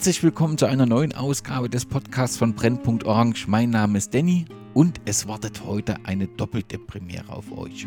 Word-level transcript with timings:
Herzlich 0.00 0.22
willkommen 0.22 0.56
zu 0.56 0.64
einer 0.64 0.86
neuen 0.86 1.14
Ausgabe 1.14 1.68
des 1.68 1.84
Podcasts 1.84 2.38
von 2.38 2.54
Brennpunkt 2.54 3.04
Orange. 3.04 3.46
Mein 3.48 3.68
Name 3.68 3.98
ist 3.98 4.14
Danny 4.14 4.46
und 4.72 4.98
es 5.04 5.28
wartet 5.28 5.62
heute 5.66 5.96
eine 6.04 6.26
doppelte 6.26 6.78
Premiere 6.78 7.30
auf 7.30 7.52
euch. 7.52 7.86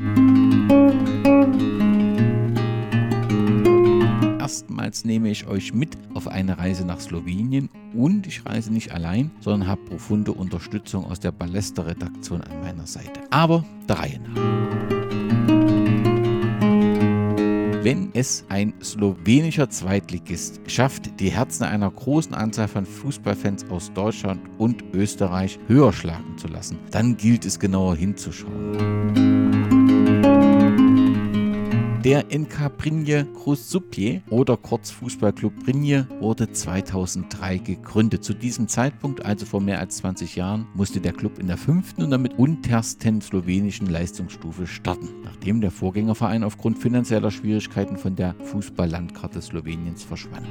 Erstmals 4.37 5.05
nehme 5.05 5.31
ich 5.31 5.47
euch 5.47 5.73
mit 5.73 5.97
auf 6.13 6.27
eine 6.27 6.59
Reise 6.59 6.85
nach 6.85 6.99
Slowenien 6.99 7.71
und 7.95 8.27
ich 8.27 8.45
reise 8.45 8.71
nicht 8.71 8.91
allein, 8.91 9.31
sondern 9.39 9.67
habe 9.67 9.81
profunde 9.85 10.33
Unterstützung 10.33 11.05
aus 11.05 11.19
der 11.19 11.31
Ballester-Redaktion 11.31 12.41
an 12.41 12.61
meiner 12.61 12.85
Seite. 12.85 13.21
Aber 13.31 13.65
der 13.89 13.97
Reihe 13.97 14.19
nach 14.19 14.92
wenn 17.83 18.11
es 18.13 18.45
ein 18.47 18.73
slowenischer 18.81 19.69
Zweitligist 19.69 20.61
schafft, 20.67 21.19
die 21.19 21.29
Herzen 21.29 21.63
einer 21.63 21.91
großen 21.91 22.33
Anzahl 22.33 22.69
von 22.69 22.85
Fußballfans 22.85 23.69
aus 23.69 23.91
Deutschland 23.93 24.41
und 24.57 24.83
Österreich 24.93 25.59
höher 25.67 25.91
schlagen 25.91 26.37
zu 26.37 26.47
lassen, 26.47 26.79
dann 26.91 27.17
gilt 27.17 27.45
es 27.45 27.59
genauer 27.59 27.95
hinzuschauen. 27.97 29.32
Der 32.03 32.25
NK 32.37 32.77
Brinje 32.77 33.25
Krusupje 33.33 34.23
oder 34.29 34.57
kurz 34.57 34.91
Fußballclub 34.91 35.63
Brinje 35.63 36.05
wurde 36.19 36.51
2003 36.51 37.59
gegründet. 37.59 38.25
Zu 38.25 38.33
diesem 38.33 38.67
Zeitpunkt, 38.67 39.25
also 39.25 39.45
vor 39.45 39.61
mehr 39.61 39.79
als 39.79 39.97
20 39.97 40.35
Jahren, 40.35 40.67
musste 40.73 40.99
der 40.99 41.13
Club 41.13 41.39
in 41.39 41.47
der 41.47 41.55
fünften 41.55 42.03
und 42.03 42.11
damit 42.11 42.37
untersten 42.37 43.21
slowenischen 43.21 43.87
Leistungsstufe 43.87 44.67
starten, 44.67 45.07
nachdem 45.23 45.61
der 45.61 45.71
Vorgängerverein 45.71 46.43
aufgrund 46.43 46.77
finanzieller 46.77 47.31
Schwierigkeiten 47.31 47.95
von 47.95 48.17
der 48.17 48.35
Fußballlandkarte 48.43 49.41
Sloweniens 49.41 50.03
verschwand. 50.03 50.45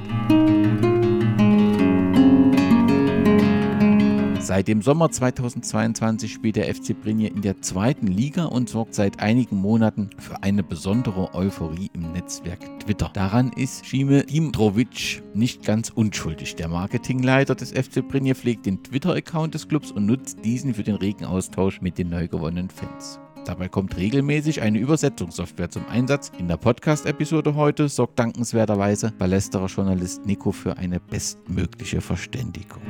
Seit 4.43 4.67
dem 4.67 4.81
Sommer 4.81 5.09
2022 5.09 6.33
spielt 6.33 6.57
der 6.57 6.65
FC 6.65 7.01
Brinje 7.01 7.29
in 7.29 7.41
der 7.41 7.61
zweiten 7.61 8.07
Liga 8.07 8.43
und 8.43 8.67
sorgt 8.67 8.93
seit 8.93 9.21
einigen 9.21 9.55
Monaten 9.55 10.09
für 10.17 10.43
eine 10.43 10.63
besondere 10.63 11.33
Euphorie 11.33 11.89
im 11.93 12.11
Netzwerk 12.11 12.59
Twitter. 12.81 13.09
Daran 13.13 13.53
ist 13.53 13.85
Shime 13.85 14.25
Dimitrovic 14.25 15.23
nicht 15.33 15.63
ganz 15.63 15.89
unschuldig. 15.91 16.57
Der 16.57 16.67
Marketingleiter 16.67 17.55
des 17.55 17.71
FC 17.71 18.05
Brinje 18.05 18.35
pflegt 18.35 18.65
den 18.65 18.83
Twitter-Account 18.83 19.53
des 19.53 19.69
Clubs 19.69 19.93
und 19.93 20.07
nutzt 20.07 20.43
diesen 20.43 20.73
für 20.73 20.83
den 20.83 20.95
regen 20.95 21.23
Austausch 21.23 21.79
mit 21.79 21.97
den 21.97 22.09
neu 22.09 22.27
gewonnenen 22.27 22.69
Fans. 22.69 23.21
Dabei 23.45 23.69
kommt 23.69 23.95
regelmäßig 23.95 24.61
eine 24.61 24.77
Übersetzungssoftware 24.77 25.69
zum 25.69 25.87
Einsatz. 25.87 26.33
In 26.37 26.49
der 26.49 26.57
Podcast-Episode 26.57 27.55
heute 27.55 27.87
sorgt 27.87 28.19
dankenswerterweise 28.19 29.13
Ballesterer 29.17 29.67
Journalist 29.67 30.25
Nico 30.25 30.51
für 30.51 30.77
eine 30.77 30.99
bestmögliche 30.99 32.01
Verständigung. 32.01 32.81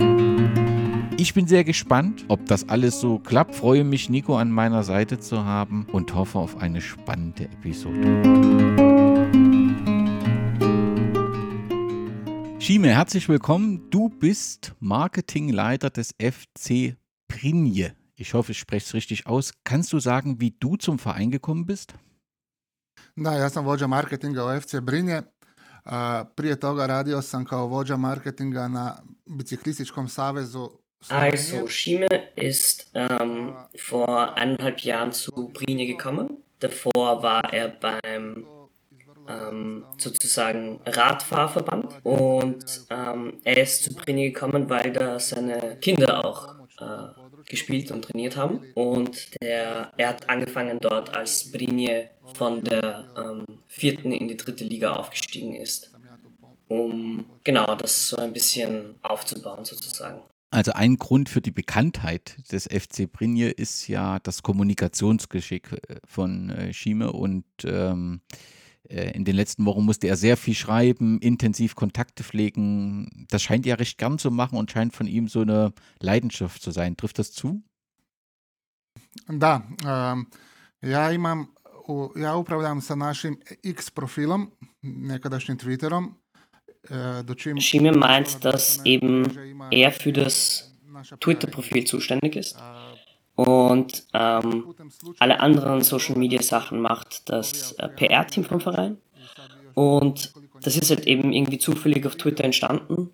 Ich 1.17 1.33
bin 1.33 1.47
sehr 1.47 1.63
gespannt, 1.63 2.25
ob 2.27 2.45
das 2.45 2.69
alles 2.69 2.99
so 2.99 3.19
klappt. 3.19 3.55
Freue 3.55 3.83
mich, 3.83 4.09
Nico 4.09 4.35
an 4.37 4.51
meiner 4.51 4.83
Seite 4.83 5.19
zu 5.19 5.45
haben 5.45 5.85
und 5.91 6.13
hoffe 6.13 6.39
auf 6.39 6.57
eine 6.57 6.81
spannende 6.81 7.45
Episode. 7.45 8.23
Schime, 12.59 12.89
herzlich 12.89 13.29
willkommen. 13.29 13.89
Du 13.89 14.09
bist 14.09 14.73
Marketingleiter 14.79 15.89
des 15.89 16.15
FC 16.19 16.95
Prinje. 17.27 17.93
Ich 18.15 18.33
hoffe, 18.33 18.51
ich 18.53 18.59
spreche 18.59 18.85
es 18.85 18.93
richtig 18.93 19.27
aus. 19.27 19.53
Kannst 19.63 19.91
du 19.91 19.99
sagen, 19.99 20.39
wie 20.39 20.51
du 20.51 20.77
zum 20.77 20.97
Verein 20.99 21.31
gekommen 21.31 21.65
bist? 21.65 21.93
Da, 23.15 23.33
ja 23.33 23.49
sam 23.49 23.65
vođa 23.65 23.87
marketinga 23.87 24.45
u 24.45 24.59
FC 24.61 24.75
Brinje. 24.81 25.21
Prije 26.35 26.59
toga 26.59 26.85
radio 26.85 27.21
sam 27.21 27.45
kao 27.45 27.67
vođa 27.67 27.97
marketinga 27.97 28.67
na 28.67 28.95
Biciklističkom 29.25 30.07
savezu 30.09 30.69
Also, 31.09 31.67
Schime 31.67 32.07
ist 32.35 32.89
ähm, 32.93 33.55
vor 33.75 34.35
eineinhalb 34.35 34.81
Jahren 34.81 35.11
zu 35.11 35.49
Brine 35.53 35.85
gekommen. 35.85 36.37
Davor 36.59 37.21
war 37.21 37.53
er 37.53 37.69
beim 37.69 38.45
ähm, 39.27 39.85
sozusagen 39.97 40.79
Radfahrverband 40.85 41.99
und 42.03 42.65
ähm, 42.89 43.39
er 43.43 43.57
ist 43.57 43.83
zu 43.83 43.93
Brine 43.93 44.31
gekommen, 44.31 44.69
weil 44.69 44.91
da 44.91 45.19
seine 45.19 45.77
Kinder 45.81 46.25
auch 46.25 46.55
äh, 46.79 47.23
gespielt 47.45 47.91
und 47.91 48.03
trainiert 48.03 48.35
haben. 48.35 48.61
Und 48.73 49.41
der, 49.41 49.91
er 49.97 50.09
hat 50.09 50.29
angefangen 50.29 50.79
dort, 50.79 51.15
als 51.15 51.51
Brinje 51.51 52.09
von 52.33 52.63
der 52.63 53.09
ähm, 53.17 53.45
vierten 53.67 54.11
in 54.11 54.27
die 54.27 54.37
dritte 54.37 54.63
Liga 54.63 54.93
aufgestiegen 54.93 55.55
ist, 55.55 55.91
um 56.67 57.25
genau 57.43 57.75
das 57.75 58.09
so 58.09 58.17
ein 58.17 58.33
bisschen 58.33 58.95
aufzubauen 59.01 59.65
sozusagen. 59.65 60.21
Also 60.53 60.73
ein 60.73 60.97
Grund 60.97 61.29
für 61.29 61.41
die 61.41 61.49
Bekanntheit 61.49 62.37
des 62.51 62.65
FC 62.65 63.11
Brinje 63.11 63.49
ist 63.49 63.87
ja 63.87 64.19
das 64.19 64.43
Kommunikationsgeschick 64.43 65.71
äh, 65.71 65.95
von 66.05 66.51
äh, 66.51 66.71
Schieme 66.71 67.11
und 67.11 67.43
ähm, 67.63 68.21
äh, 68.87 69.09
in 69.15 69.25
den 69.25 69.35
letzten 69.35 69.65
Wochen 69.65 69.83
musste 69.83 70.07
er 70.07 70.15
sehr 70.15 70.37
viel 70.37 70.53
schreiben, 70.53 71.17
intensiv 71.21 71.73
Kontakte 71.73 72.23
pflegen. 72.23 73.25
Das 73.31 73.41
scheint 73.41 73.65
er 73.65 73.79
recht 73.79 73.97
gern 73.97 74.19
zu 74.19 74.29
machen 74.29 74.59
und 74.59 74.69
scheint 74.69 74.93
von 74.93 75.07
ihm 75.07 75.27
so 75.27 75.41
eine 75.41 75.73
Leidenschaft 75.99 76.61
zu 76.61 76.69
sein. 76.69 76.97
Trifft 76.97 77.17
das 77.17 77.31
zu? 77.31 77.63
Da, 79.27 79.63
um, 79.83 80.27
ja 80.81 81.09
imam, 81.09 81.47
ja 82.15 82.37
upravljam 82.37 82.79
sa 82.79 82.95
našim 82.95 83.39
X 83.63 83.89
profilom, 83.89 84.51
nekadašnjim 84.81 85.57
Twitterom 85.57 86.13
Shime 87.59 87.91
meint, 87.93 88.43
dass 88.43 88.85
eben 88.85 89.67
er 89.71 89.91
für 89.91 90.11
das 90.11 90.75
Twitter-Profil 91.19 91.85
zuständig 91.85 92.35
ist 92.35 92.57
und 93.35 94.03
ähm, 94.13 94.75
alle 95.19 95.39
anderen 95.39 95.81
Social-Media-Sachen 95.81 96.79
macht 96.79 97.29
das 97.29 97.73
äh, 97.73 97.87
PR-Team 97.89 98.43
vom 98.43 98.61
Verein. 98.61 98.97
Und 99.73 100.33
das 100.61 100.77
ist 100.77 100.91
halt 100.91 101.07
eben 101.07 101.33
irgendwie 101.33 101.57
zufällig 101.57 102.05
auf 102.05 102.15
Twitter 102.15 102.43
entstanden, 102.43 103.09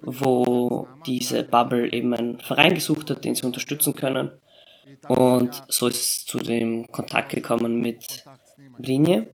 wo 0.00 0.88
diese 1.06 1.44
Bubble 1.44 1.92
eben 1.92 2.12
einen 2.12 2.40
Verein 2.40 2.74
gesucht 2.74 3.08
hat, 3.10 3.24
den 3.24 3.36
sie 3.36 3.46
unterstützen 3.46 3.94
können. 3.94 4.32
Und 5.08 5.62
so 5.68 5.86
ist 5.86 6.00
es 6.00 6.26
zu 6.26 6.38
dem 6.38 6.90
Kontakt 6.90 7.30
gekommen 7.30 7.80
mit 7.80 8.24
Linie. 8.78 9.32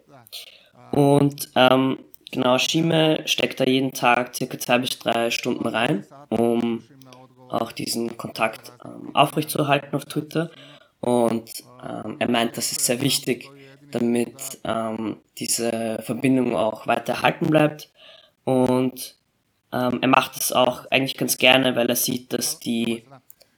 Und 0.93 1.51
ähm, 1.55 1.99
Genau, 2.31 2.59
Shime 2.59 3.23
steckt 3.27 3.61
da 3.61 3.65
jeden 3.65 3.93
Tag 3.93 4.35
circa 4.35 4.59
zwei 4.59 4.79
bis 4.79 4.99
drei 4.99 5.31
Stunden 5.31 5.67
rein, 5.67 6.07
um 6.29 6.85
auch 7.49 7.73
diesen 7.73 8.17
Kontakt 8.19 8.73
ähm, 8.85 9.15
aufrechtzuerhalten 9.15 9.95
auf 9.95 10.05
Twitter. 10.05 10.51
Und 11.01 11.51
ähm, 11.83 12.17
er 12.19 12.31
meint, 12.31 12.57
das 12.57 12.73
ist 12.73 12.85
sehr 12.85 13.01
wichtig, 13.01 13.49
damit 13.91 14.59
ähm, 14.65 15.17
diese 15.39 15.99
Verbindung 16.03 16.55
auch 16.55 16.87
weiter 16.87 17.15
erhalten 17.15 17.47
bleibt. 17.47 17.91
Und 18.45 19.17
ähm, 19.73 19.99
er 20.03 20.09
macht 20.09 20.37
es 20.41 20.53
auch 20.53 20.87
eigentlich 20.91 21.17
ganz 21.17 21.39
gerne, 21.39 21.77
weil 21.77 21.89
er 21.89 21.97
sieht, 21.97 22.33
dass 22.33 22.59
die 22.59 23.05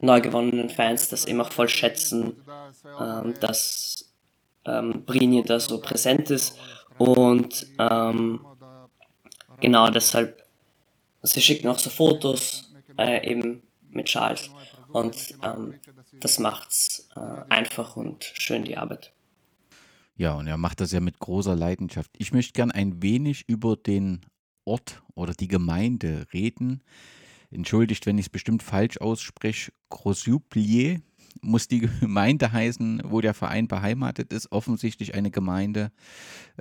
neu 0.01 0.21
gewonnenen 0.21 0.71
Fans 0.71 1.09
das 1.09 1.25
eben 1.25 1.41
auch 1.41 1.53
voll 1.53 1.69
schätzen, 1.69 2.37
ähm, 3.01 3.35
dass 3.41 4.13
ähm, 4.65 5.05
Brini 5.05 5.43
da 5.43 5.59
so 5.59 5.81
präsent 5.81 6.31
ist. 6.31 6.57
Und 6.99 7.67
ähm, 7.79 8.41
Genau, 9.61 9.91
deshalb, 9.91 10.45
sie 11.23 11.41
schicken 11.41 11.69
auch 11.69 11.79
so 11.79 11.91
Fotos 11.91 12.73
äh, 12.99 13.29
eben 13.31 13.63
mit 13.91 14.07
Charles 14.07 14.51
und 14.89 15.35
ähm, 15.43 15.75
das 16.21 16.39
macht's 16.39 17.09
äh, 17.17 17.21
einfach 17.49 17.97
und 17.97 18.25
schön 18.35 18.65
die 18.65 18.77
Arbeit. 18.77 19.13
Ja, 20.17 20.35
und 20.35 20.47
er 20.47 20.59
macht 20.59 20.81
das 20.81 20.93
ja 20.93 21.01
mit 21.01 21.19
großer 21.19 21.57
Leidenschaft. 21.57 22.11
Ich 22.19 22.33
möchte 22.33 22.53
gern 22.53 22.71
ein 22.71 23.03
wenig 23.03 23.49
über 23.49 23.77
den 23.77 24.21
Ort 24.65 25.03
oder 25.15 25.33
die 25.33 25.49
Gemeinde 25.49 26.27
reden. 26.33 26.83
Entschuldigt, 27.51 28.07
wenn 28.07 28.19
ich 28.19 28.27
es 28.27 28.31
bestimmt 28.31 28.63
falsch 28.63 28.99
ausspreche. 28.99 29.73
Grosjuplier 29.89 31.01
muss 31.41 31.69
die 31.69 31.81
Gemeinde 32.01 32.53
heißen, 32.53 33.03
wo 33.05 33.21
der 33.21 33.35
Verein 33.35 33.69
beheimatet 33.69 34.33
ist. 34.33 34.51
Offensichtlich 34.53 35.15
eine 35.15 35.31
Gemeinde, 35.31 35.91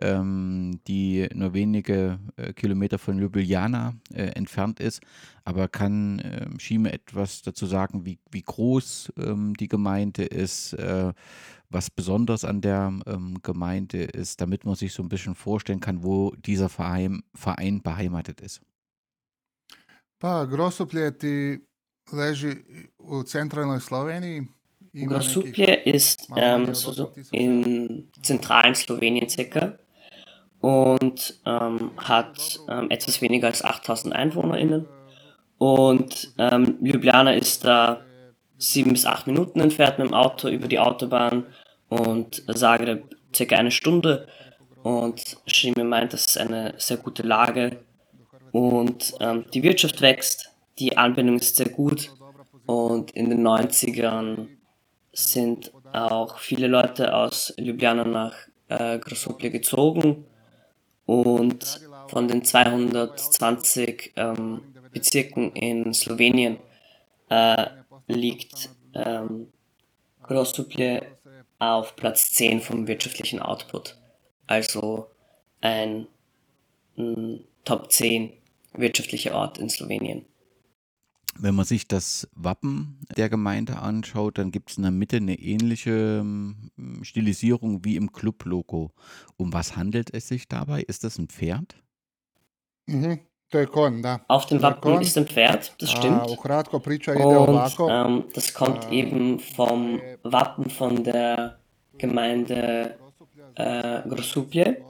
ähm, 0.01 0.79
die 0.87 1.27
nur 1.33 1.53
wenige 1.53 2.19
äh, 2.35 2.53
Kilometer 2.53 2.97
von 2.97 3.19
Ljubljana 3.19 3.95
äh, 4.13 4.23
entfernt 4.35 4.79
ist. 4.79 5.01
Aber 5.43 5.67
kann 5.67 6.19
äh, 6.19 6.47
Schieme 6.59 6.91
etwas 6.93 7.41
dazu 7.41 7.65
sagen, 7.65 8.05
wie, 8.05 8.19
wie 8.31 8.43
groß 8.43 9.13
ähm, 9.17 9.55
die 9.55 9.67
Gemeinde 9.67 10.23
ist, 10.23 10.73
äh, 10.73 11.13
was 11.69 11.89
besonders 11.89 12.45
an 12.45 12.61
der 12.61 12.93
ähm, 13.05 13.37
Gemeinde 13.43 14.03
ist, 14.03 14.41
damit 14.41 14.65
man 14.65 14.75
sich 14.75 14.93
so 14.93 15.03
ein 15.03 15.09
bisschen 15.09 15.35
vorstellen 15.35 15.79
kann, 15.79 16.03
wo 16.03 16.33
dieser 16.35 16.69
Verein, 16.69 17.21
Verein 17.35 17.81
beheimatet 17.81 18.41
ist? 18.41 18.61
Pa, 20.19 20.45
Grosoplje 20.45 21.11
ti 21.17 21.59
leži 22.11 22.51
u 22.99 23.23
centralnoj 23.23 23.79
Sloveniji, 23.79 24.47
Grosuplje 24.93 25.73
ist 25.73 26.27
ähm, 26.35 26.73
so, 26.73 27.11
in 27.31 28.09
zentralen 28.21 28.75
Slowenien 28.75 29.29
circa 29.29 29.77
und 30.61 31.39
ähm, 31.45 31.91
hat 31.97 32.59
ähm, 32.67 32.89
etwas 32.89 33.21
weniger 33.21 33.47
als 33.47 33.63
8000 33.63 34.15
EinwohnerInnen 34.15 34.87
Und 35.57 36.33
ähm, 36.37 36.77
Ljubljana 36.81 37.33
ist 37.33 37.65
da 37.65 38.01
sieben 38.57 38.91
bis 38.91 39.05
acht 39.05 39.27
Minuten 39.27 39.59
entfernt 39.59 39.99
mit 39.99 40.07
dem 40.07 40.13
Auto 40.13 40.49
über 40.49 40.67
die 40.67 40.79
Autobahn 40.79 41.45
und 41.87 42.43
Zagreb 42.53 43.15
circa 43.33 43.55
eine 43.55 43.71
Stunde. 43.71 44.27
Und 44.83 45.37
Schime 45.45 45.83
meint, 45.83 46.13
das 46.13 46.25
ist 46.25 46.37
eine 46.37 46.73
sehr 46.77 46.97
gute 46.97 47.23
Lage 47.23 47.83
und 48.51 49.13
ähm, 49.19 49.45
die 49.53 49.63
Wirtschaft 49.63 50.01
wächst, 50.01 50.51
die 50.79 50.97
Anbindung 50.97 51.37
ist 51.37 51.57
sehr 51.57 51.69
gut 51.69 52.11
und 52.65 53.11
in 53.11 53.29
den 53.29 53.45
90ern 53.45 54.47
sind 55.25 55.71
auch 55.93 56.39
viele 56.39 56.67
Leute 56.67 57.15
aus 57.15 57.53
Ljubljana 57.57 58.03
nach 58.03 58.35
äh, 58.69 58.99
Grosuplje 58.99 59.51
gezogen 59.51 60.25
und 61.05 61.81
von 62.07 62.27
den 62.27 62.43
220 62.43 64.13
ähm, 64.15 64.61
Bezirken 64.91 65.51
in 65.53 65.93
Slowenien 65.93 66.57
äh, 67.29 67.67
liegt 68.07 68.69
ähm, 68.93 69.51
Grosuplje 70.23 71.05
auf 71.59 71.95
Platz 71.95 72.31
10 72.31 72.61
vom 72.61 72.87
wirtschaftlichen 72.87 73.39
Output. 73.39 73.97
Also 74.47 75.07
ein, 75.61 76.07
ein 76.97 77.43
Top 77.65 77.91
10 77.91 78.33
wirtschaftlicher 78.73 79.35
Ort 79.35 79.57
in 79.57 79.69
Slowenien. 79.69 80.25
Wenn 81.41 81.55
man 81.55 81.65
sich 81.65 81.87
das 81.87 82.27
Wappen 82.35 82.99
der 83.15 83.29
Gemeinde 83.29 83.79
anschaut, 83.79 84.37
dann 84.37 84.51
gibt 84.51 84.71
es 84.71 84.77
in 84.77 84.83
der 84.83 84.91
Mitte 84.91 85.17
eine 85.17 85.39
ähnliche 85.39 86.19
ähm, 86.19 86.71
Stilisierung 87.01 87.85
wie 87.85 87.95
im 87.95 88.11
Club-Logo. 88.11 88.91
Um 89.37 89.53
was 89.53 89.77
handelt 89.77 90.13
es 90.13 90.27
sich 90.27 90.47
dabei? 90.49 90.81
Ist 90.81 91.03
das 91.03 91.17
ein 91.17 91.27
Pferd? 91.27 91.75
Mhm. 92.87 93.19
Auf 94.27 94.45
dem 94.45 94.61
Wappen 94.61 95.01
ist 95.01 95.17
ein 95.17 95.25
Pferd, 95.25 95.73
das 95.79 95.91
stimmt. 95.91 96.21
Und 96.27 97.77
ähm, 97.89 98.25
das 98.33 98.53
kommt 98.53 98.91
eben 98.91 99.39
vom 99.39 99.99
Wappen 100.21 100.69
von 100.69 101.03
der 101.03 101.57
Gemeinde 101.97 102.95
äh, 103.55 104.01
Grosuplje. 104.07 104.85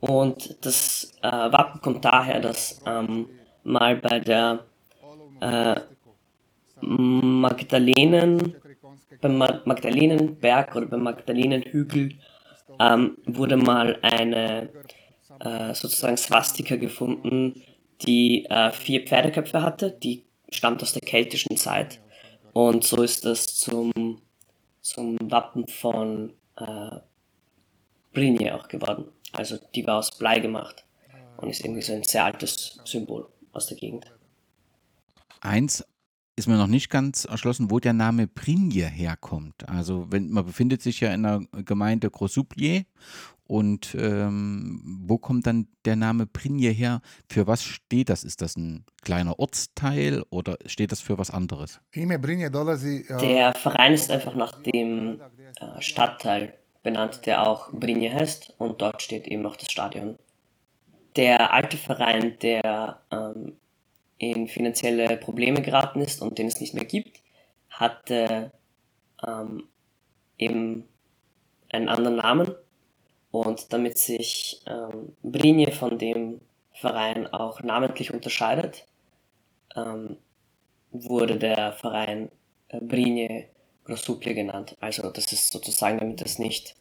Und 0.00 0.56
das 0.64 1.12
äh, 1.22 1.28
Wappen 1.28 1.82
kommt 1.82 2.04
daher, 2.04 2.40
dass 2.40 2.80
ähm, 2.86 3.28
mal 3.62 3.96
bei 3.96 4.20
der 4.20 4.64
äh, 5.40 5.80
Magdalenen, 6.80 8.54
beim 9.20 9.36
Magdalenenberg 9.36 10.76
oder 10.76 10.86
beim 10.86 11.02
Magdalenenhügel 11.02 12.14
ähm, 12.80 13.16
wurde 13.26 13.56
mal 13.56 13.98
eine 14.02 14.70
äh, 15.40 15.74
sozusagen 15.74 16.16
Swastika 16.16 16.76
gefunden, 16.76 17.62
die 18.02 18.44
äh, 18.46 18.70
vier 18.72 19.04
Pferdeköpfe 19.04 19.62
hatte, 19.62 19.90
die 19.90 20.24
stammt 20.50 20.82
aus 20.82 20.92
der 20.92 21.02
keltischen 21.02 21.56
Zeit. 21.56 22.00
Und 22.52 22.84
so 22.84 23.02
ist 23.02 23.24
das 23.24 23.56
zum, 23.56 24.20
zum 24.80 25.16
Wappen 25.30 25.66
von 25.66 26.32
äh, 26.56 26.96
Brinje 28.12 28.54
auch 28.54 28.68
geworden. 28.68 29.06
Also 29.32 29.58
die 29.74 29.86
war 29.86 29.98
aus 29.98 30.16
Blei 30.16 30.38
gemacht 30.40 30.84
und 31.36 31.50
ist 31.50 31.64
irgendwie 31.64 31.82
so 31.82 31.92
ein 31.92 32.04
sehr 32.04 32.24
altes 32.24 32.80
Symbol 32.84 33.28
aus 33.52 33.66
der 33.66 33.76
Gegend. 33.76 34.06
Eins 35.40 35.84
ist 36.38 36.46
mir 36.46 36.56
noch 36.56 36.68
nicht 36.68 36.88
ganz 36.88 37.24
erschlossen, 37.24 37.70
wo 37.70 37.80
der 37.80 37.92
Name 37.92 38.28
Brinje 38.28 38.86
herkommt. 38.86 39.68
Also 39.68 40.06
wenn 40.10 40.30
man 40.30 40.46
befindet 40.46 40.82
sich 40.82 41.00
ja 41.00 41.12
in 41.12 41.24
der 41.24 41.42
Gemeinde 41.64 42.10
Grosuplje 42.10 42.86
und 43.48 43.96
ähm, 43.98 44.80
wo 45.02 45.18
kommt 45.18 45.46
dann 45.46 45.66
der 45.84 45.96
Name 45.96 46.26
Brinje 46.26 46.70
her? 46.70 47.00
Für 47.28 47.46
was 47.46 47.64
steht 47.64 48.08
das? 48.08 48.22
Ist 48.22 48.40
das 48.40 48.56
ein 48.56 48.84
kleiner 49.02 49.38
Ortsteil 49.38 50.22
oder 50.30 50.58
steht 50.66 50.92
das 50.92 51.00
für 51.00 51.18
was 51.18 51.30
anderes? 51.30 51.80
Der 53.20 53.54
Verein 53.54 53.94
ist 53.94 54.10
einfach 54.10 54.36
nach 54.36 54.62
dem 54.62 55.20
äh, 55.60 55.80
Stadtteil 55.80 56.54
benannt, 56.82 57.26
der 57.26 57.46
auch 57.46 57.72
Brinje 57.72 58.14
heißt 58.14 58.54
und 58.58 58.80
dort 58.80 59.02
steht 59.02 59.26
eben 59.26 59.44
auch 59.44 59.56
das 59.56 59.72
Stadion. 59.72 60.16
Der 61.16 61.52
alte 61.52 61.78
Verein, 61.78 62.38
der 62.40 63.00
ähm, 63.10 63.56
in 64.18 64.48
finanzielle 64.48 65.16
Probleme 65.16 65.62
geraten 65.62 66.00
ist 66.00 66.22
und 66.22 66.38
den 66.38 66.48
es 66.48 66.60
nicht 66.60 66.74
mehr 66.74 66.84
gibt, 66.84 67.20
hatte 67.70 68.52
ähm, 69.26 69.68
eben 70.36 70.84
einen 71.70 71.88
anderen 71.88 72.16
Namen 72.16 72.54
und 73.30 73.72
damit 73.72 73.98
sich 73.98 74.60
ähm, 74.66 75.16
Brinje 75.22 75.72
von 75.72 75.98
dem 75.98 76.40
Verein 76.72 77.26
auch 77.26 77.62
namentlich 77.62 78.12
unterscheidet, 78.12 78.86
ähm, 79.76 80.16
wurde 80.90 81.36
der 81.36 81.72
Verein 81.72 82.30
äh, 82.68 82.80
Brinje 82.80 83.48
Grosuplje 83.84 84.34
genannt. 84.34 84.76
Also 84.80 85.10
das 85.10 85.32
ist 85.32 85.50
sozusagen, 85.50 85.98
damit 85.98 86.20
das 86.20 86.38
nicht 86.38 86.76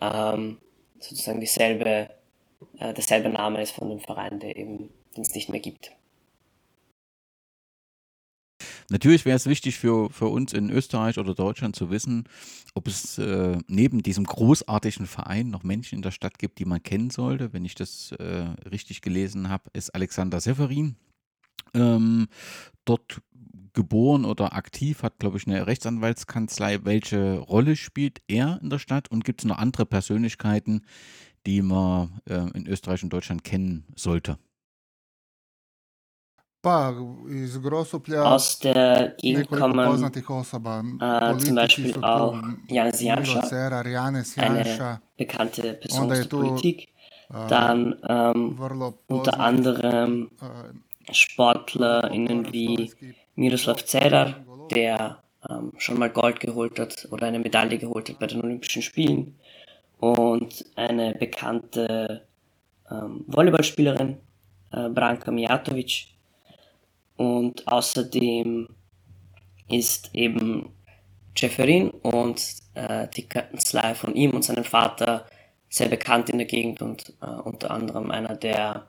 ähm, 0.00 0.58
sozusagen 0.98 1.40
dieselbe, 1.40 2.10
äh, 2.78 2.92
derselbe 2.92 3.28
Name 3.28 3.62
ist 3.62 3.72
von 3.72 3.88
dem 3.88 4.00
Verein, 4.00 4.38
der 4.38 4.56
eben, 4.56 4.90
den 5.16 5.22
es 5.22 5.34
nicht 5.34 5.48
mehr 5.48 5.60
gibt. 5.60 5.92
Natürlich 8.90 9.24
wäre 9.24 9.36
es 9.36 9.46
wichtig 9.46 9.78
für, 9.78 10.10
für 10.10 10.26
uns 10.26 10.52
in 10.52 10.70
Österreich 10.70 11.18
oder 11.18 11.34
Deutschland 11.34 11.76
zu 11.76 11.90
wissen, 11.90 12.24
ob 12.74 12.88
es 12.88 13.18
äh, 13.18 13.58
neben 13.66 14.02
diesem 14.02 14.24
großartigen 14.24 15.06
Verein 15.06 15.50
noch 15.50 15.62
Menschen 15.62 15.96
in 15.96 16.02
der 16.02 16.10
Stadt 16.10 16.38
gibt, 16.38 16.58
die 16.58 16.64
man 16.64 16.82
kennen 16.82 17.10
sollte. 17.10 17.52
Wenn 17.52 17.64
ich 17.64 17.74
das 17.74 18.12
äh, 18.12 18.46
richtig 18.70 19.02
gelesen 19.02 19.48
habe, 19.48 19.70
ist 19.72 19.94
Alexander 19.94 20.40
Severin 20.40 20.96
ähm, 21.74 22.28
dort 22.84 23.20
geboren 23.72 24.24
oder 24.24 24.54
aktiv, 24.54 25.02
hat, 25.02 25.18
glaube 25.18 25.38
ich, 25.38 25.46
eine 25.46 25.66
Rechtsanwaltskanzlei. 25.66 26.84
Welche 26.84 27.38
Rolle 27.38 27.76
spielt 27.76 28.20
er 28.28 28.60
in 28.62 28.70
der 28.70 28.78
Stadt 28.78 29.10
und 29.10 29.24
gibt 29.24 29.40
es 29.40 29.46
noch 29.46 29.58
andere 29.58 29.86
Persönlichkeiten, 29.86 30.82
die 31.46 31.62
man 31.62 32.20
äh, 32.28 32.50
in 32.54 32.66
Österreich 32.66 33.02
und 33.02 33.12
Deutschland 33.12 33.44
kennen 33.44 33.84
sollte? 33.96 34.38
Aus 36.64 38.58
der 38.60 39.14
Gegend 39.18 39.50
kommen 39.50 40.04
äh, 41.00 41.38
zum 41.38 41.54
Beispiel 41.56 42.04
auch 42.04 42.40
Janis 42.68 43.00
Janša, 43.00 43.40
eine 44.36 45.00
bekannte 45.16 45.74
Person 45.74 46.12
aus 46.12 46.18
der 46.18 46.24
Politik, 46.28 46.88
dann 47.48 47.96
ähm, 48.08 48.58
unter 49.08 49.40
anderem 49.40 50.30
SportlerInnen 51.10 52.52
wie 52.52 52.92
Miroslav 53.34 53.84
Cerar, 53.84 54.36
der 54.70 55.22
ähm, 55.48 55.72
schon 55.78 55.98
mal 55.98 56.10
Gold 56.10 56.40
geholt 56.40 56.78
hat 56.78 57.08
oder 57.10 57.26
eine 57.26 57.38
Medaille 57.38 57.78
geholt 57.78 58.08
hat 58.08 58.18
bei 58.18 58.26
den 58.26 58.40
Olympischen 58.42 58.82
Spielen. 58.82 59.34
Und 59.98 60.64
eine 60.76 61.14
bekannte 61.14 62.26
ähm, 62.90 63.24
Volleyballspielerin, 63.26 64.18
äh, 64.72 64.88
Branka 64.88 65.30
Mijatovic, 65.30 66.11
und 67.16 67.66
außerdem 67.68 68.68
ist 69.68 70.10
eben 70.12 70.70
Jefferin 71.36 71.90
und 71.90 72.42
äh, 72.74 73.08
die 73.08 73.26
Kanzlei 73.26 73.94
von 73.94 74.14
ihm 74.14 74.32
und 74.32 74.44
seinem 74.44 74.64
Vater 74.64 75.26
sehr 75.68 75.88
bekannt 75.88 76.28
in 76.28 76.38
der 76.38 76.46
Gegend 76.46 76.82
und 76.82 77.14
äh, 77.22 77.26
unter 77.26 77.70
anderem 77.70 78.10
einer 78.10 78.36
der 78.36 78.88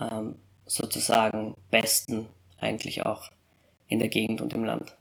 ähm, 0.00 0.36
sozusagen 0.66 1.54
besten 1.70 2.26
eigentlich 2.58 3.04
auch 3.04 3.30
in 3.88 3.98
der 3.98 4.08
Gegend 4.08 4.40
und 4.40 4.52
im 4.54 4.64
Land. 4.64 4.96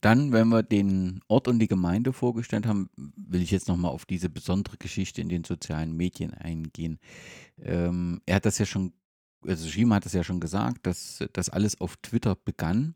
Dann, 0.00 0.32
wenn 0.32 0.48
wir 0.48 0.64
den 0.64 1.20
Ort 1.28 1.46
und 1.46 1.60
die 1.60 1.68
Gemeinde 1.68 2.12
vorgestellt 2.12 2.66
haben, 2.66 2.90
will 2.96 3.40
ich 3.40 3.52
jetzt 3.52 3.68
nochmal 3.68 3.92
auf 3.92 4.04
diese 4.04 4.28
besondere 4.28 4.76
Geschichte 4.76 5.20
in 5.20 5.28
den 5.28 5.44
sozialen 5.44 5.96
Medien 5.96 6.34
eingehen. 6.34 6.98
Ähm, 7.62 8.20
er 8.26 8.36
hat 8.36 8.46
das 8.46 8.58
ja 8.58 8.66
schon 8.66 8.92
also 9.46 9.68
Shima 9.68 9.96
hat 9.96 10.06
es 10.06 10.12
ja 10.12 10.24
schon 10.24 10.40
gesagt, 10.40 10.86
dass 10.86 11.24
das 11.32 11.48
alles 11.48 11.80
auf 11.80 11.96
Twitter 11.96 12.36
begann. 12.36 12.94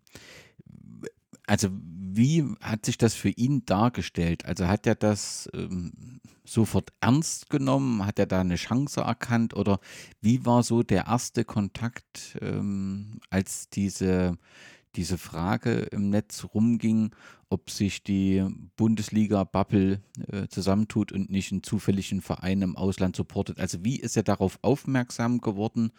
Also 1.47 1.69
wie 2.17 2.45
hat 2.61 2.87
sich 2.87 2.99
das 2.99 3.15
für 3.15 3.29
ihn 3.29 3.65
dargestellt? 3.67 4.45
Also 4.47 4.67
hat 4.67 4.87
er 4.87 4.95
das 4.95 5.49
ähm, 5.53 6.21
sofort 6.45 6.91
ernst 7.01 7.51
genommen? 7.51 8.05
Hat 8.07 8.19
er 8.19 8.27
da 8.27 8.41
eine 8.41 8.57
Chance 8.57 9.03
erkannt? 9.03 9.55
Oder 9.55 9.79
wie 10.21 10.45
war 10.45 10.63
so 10.63 10.83
der 10.83 11.07
erste 11.07 11.45
Kontakt, 11.45 12.37
ähm, 12.41 13.21
als 13.31 13.69
diese, 13.69 14.39
diese 14.97 15.19
Frage 15.19 15.81
im 15.93 16.11
Netz 16.11 16.47
rumging, 16.55 17.15
ob 17.49 17.71
sich 17.71 18.03
die 18.03 18.45
Bundesliga-Bubble 18.77 20.01
äh, 20.33 20.49
zusammentut 20.49 21.13
und 21.13 21.31
nicht 21.31 21.53
einen 21.53 21.63
zufälligen 21.63 22.23
Verein 22.23 22.63
im 22.63 22.77
Ausland 22.77 23.17
supportet? 23.17 23.61
Also 23.61 23.85
wie 23.85 24.01
ist 24.01 24.17
er 24.17 24.23
darauf 24.23 24.59
aufmerksam 24.63 25.41
geworden 25.41 25.93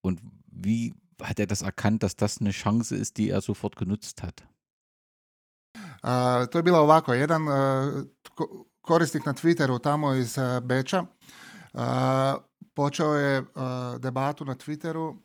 und 0.00 0.20
wie 0.50 0.94
hat 1.22 1.38
er 1.38 1.46
das 1.46 1.62
erkannt, 1.62 2.02
dass 2.02 2.16
das 2.16 2.40
eine 2.40 2.50
Chance 2.50 2.96
ist, 2.96 3.18
die 3.18 3.28
er 3.30 3.40
sofort 3.40 3.76
genutzt 3.76 4.22
hat? 4.22 4.46
Uh, 6.02 6.46
to 6.46 6.58
je 6.58 6.62
bilo 6.62 6.82
ovako, 6.82 7.12
jedan 7.12 7.42
uh, 7.42 8.02
korisnik 8.80 9.26
na 9.26 9.32
Twitteru 9.32 9.78
tamo 9.78 10.14
iz 10.14 10.38
uh, 10.38 10.58
Beča 10.64 11.04
uh, 11.74 12.40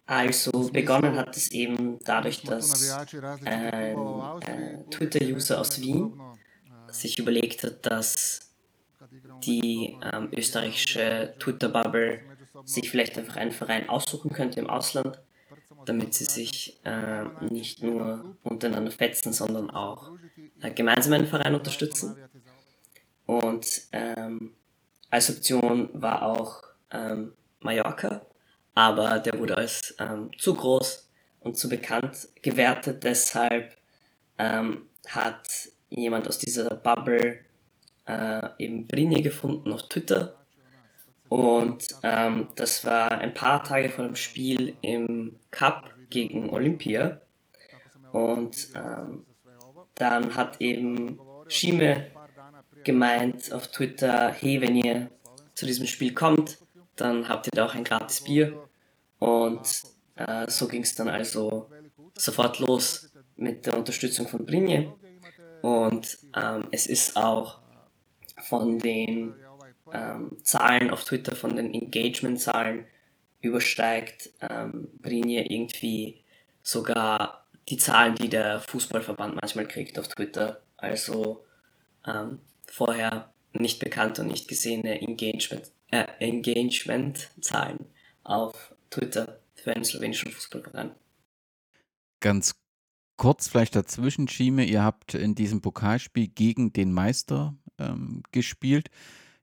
Also 0.06 0.70
begonnen 0.72 1.16
hat 1.16 1.36
es 1.38 1.52
eben 1.52 2.00
dadurch, 2.04 2.42
dass 2.44 2.92
ein 3.46 3.98
äh, 4.42 4.84
Twitter-User 4.90 5.60
aus 5.60 5.80
Wien 5.80 6.20
sich 6.90 7.20
überlegt 7.20 7.64
hat, 7.64 7.86
dass 7.86 8.52
die 9.44 9.98
ähm, 10.12 10.30
österreichische 10.32 11.36
Twitter-Bubble 11.40 12.22
sich 12.64 12.90
vielleicht 12.90 13.18
einfach 13.18 13.36
einen 13.36 13.52
Verein 13.52 13.90
aussuchen 13.90 14.32
könnte 14.32 14.60
im 14.60 14.70
Ausland, 14.70 15.20
damit 15.86 16.14
sie 16.14 16.25
sich 16.25 16.80
äh, 16.84 17.25
nicht 17.42 17.84
nur 17.84 18.36
untereinander 18.44 18.92
fetzen, 18.92 19.34
sondern 19.34 19.70
auch 19.70 20.12
äh, 20.62 20.72
gemeinsam 20.72 21.14
einen 21.14 21.28
Verein 21.28 21.54
unterstützen. 21.54 22.16
Und 23.25 23.84
ähm, 23.92 24.54
als 25.10 25.30
Option 25.30 25.90
war 25.94 26.24
auch 26.24 26.64
ähm, 26.92 27.34
Mallorca, 27.60 28.22
aber 28.74 29.20
der 29.20 29.38
wurde 29.39 29.58
als 29.58 29.96
ähm, 30.00 30.32
zu 30.38 30.54
groß 30.54 31.10
und 31.39 31.58
zu 31.58 31.70
bekannt 31.70 32.27
gewertet. 32.42 33.04
Deshalb 33.04 33.75
ähm, 34.38 34.88
hat 35.08 35.48
jemand 35.89 36.27
aus 36.27 36.38
dieser 36.38 36.75
Bubble 36.75 37.39
äh, 38.06 38.50
eben 38.58 38.88
Brini 38.88 39.22
gefunden 39.22 39.72
auf 39.72 39.88
Twitter. 39.89 40.36
Und 41.30 41.88
ähm, 42.04 42.50
das 42.56 42.86
war 42.86 43.12
ein 43.12 43.34
paar 43.34 43.63
Tage 43.63 43.89
vor 43.89 44.06
dem 44.06 44.15
Spiel 44.15 44.75
im 44.82 45.38
Cup 45.51 45.92
gegen 46.10 46.50
Olympia. 46.50 47.22
Und 48.12 48.70
ähm, 48.75 49.25
dann 49.96 50.36
hat 50.36 50.62
eben 50.62 51.20
Shime 51.48 52.12
gemeint 52.84 53.51
auf 53.51 53.68
Twitter, 53.68 54.32
hey, 54.32 54.62
wenn 54.62 54.75
ihr 54.75 55.10
zu 55.56 55.65
diesem 55.65 55.88
Spiel 55.88 56.13
kommt, 56.13 56.58
dann 56.96 57.28
habt 57.30 57.48
ihr 57.48 57.52
da 57.54 57.66
auch 57.66 57.75
ein 57.75 57.84
gratis 57.84 58.24
Bier. 58.24 58.68
Und 59.20 59.84
äh, 60.16 60.50
so 60.50 60.68
ging 60.68 60.84
es 60.84 60.96
dann 60.96 61.10
also 61.10 61.70
sofort 62.18 62.60
los 62.60 63.10
mit 63.36 63.66
der 63.66 63.78
Unterstützung 63.78 64.28
von 64.28 64.46
Brinje. 64.46 64.94
Und 65.62 66.18
ähm, 66.36 66.68
es 66.72 66.86
ist 66.88 67.18
auch 67.18 67.60
von 68.42 68.80
den 68.80 69.34
ähm, 69.92 70.38
Zahlen 70.44 70.90
auf 70.90 71.04
Twitter, 71.04 71.36
von 71.36 71.56
den 71.56 71.74
Engagement-Zahlen 71.74 72.86
übersteigt 73.42 74.32
ähm, 74.42 74.90
Brinje 75.02 75.44
irgendwie 75.44 76.24
sogar 76.64 77.46
die 77.70 77.78
Zahlen, 77.78 78.16
die 78.16 78.30
der 78.30 78.60
Fußballverband 78.60 79.36
manchmal 79.36 79.68
kriegt 79.68 80.00
auf 80.00 80.08
Twitter. 80.08 80.62
Also 80.78 81.46
ähm, 82.06 82.40
vorher 82.68 83.32
nicht 83.54 83.80
bekannte 83.80 84.22
und 84.22 84.28
nicht 84.28 84.48
gesehene 84.48 85.02
Engagement, 85.02 85.72
äh, 85.96 86.08
Engagement-Zahlen 86.20 87.86
auf 88.24 88.75
Twitter 88.90 89.40
für 89.56 89.74
einen 89.74 89.86
slowenischen 89.86 90.32
Fußballverein. 90.32 90.92
Ganz 92.20 92.56
kurz 93.18 93.48
vielleicht 93.48 93.75
dazwischen, 93.75 94.28
Schime, 94.28 94.66
ihr 94.66 94.84
habt 94.84 95.14
in 95.14 95.36
diesem 95.36 95.62
Pokalspiel 95.62 96.28
gegen 96.28 96.74
den 96.74 96.92
Meister 96.92 97.56
ähm, 97.78 98.24
gespielt. 98.32 98.90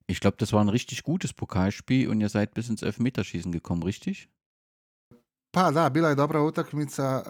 Ich 0.06 0.20
glaube, 0.20 0.36
das 0.38 0.52
war 0.52 0.60
ein 0.62 0.68
richtig 0.68 1.02
gutes 1.04 1.32
Pokalspiel 1.32 2.08
und 2.08 2.20
ihr 2.20 2.28
seid 2.28 2.54
bis 2.54 2.68
ins 2.68 2.82
Elfmeterschießen 2.82 3.52
gekommen, 3.52 3.82
richtig? 3.82 4.28
Pa 5.52 5.70
da, 5.70 5.88
bila 5.88 6.08
je 6.08 6.16
dobra 6.16 6.40
utakmica. 6.40 7.22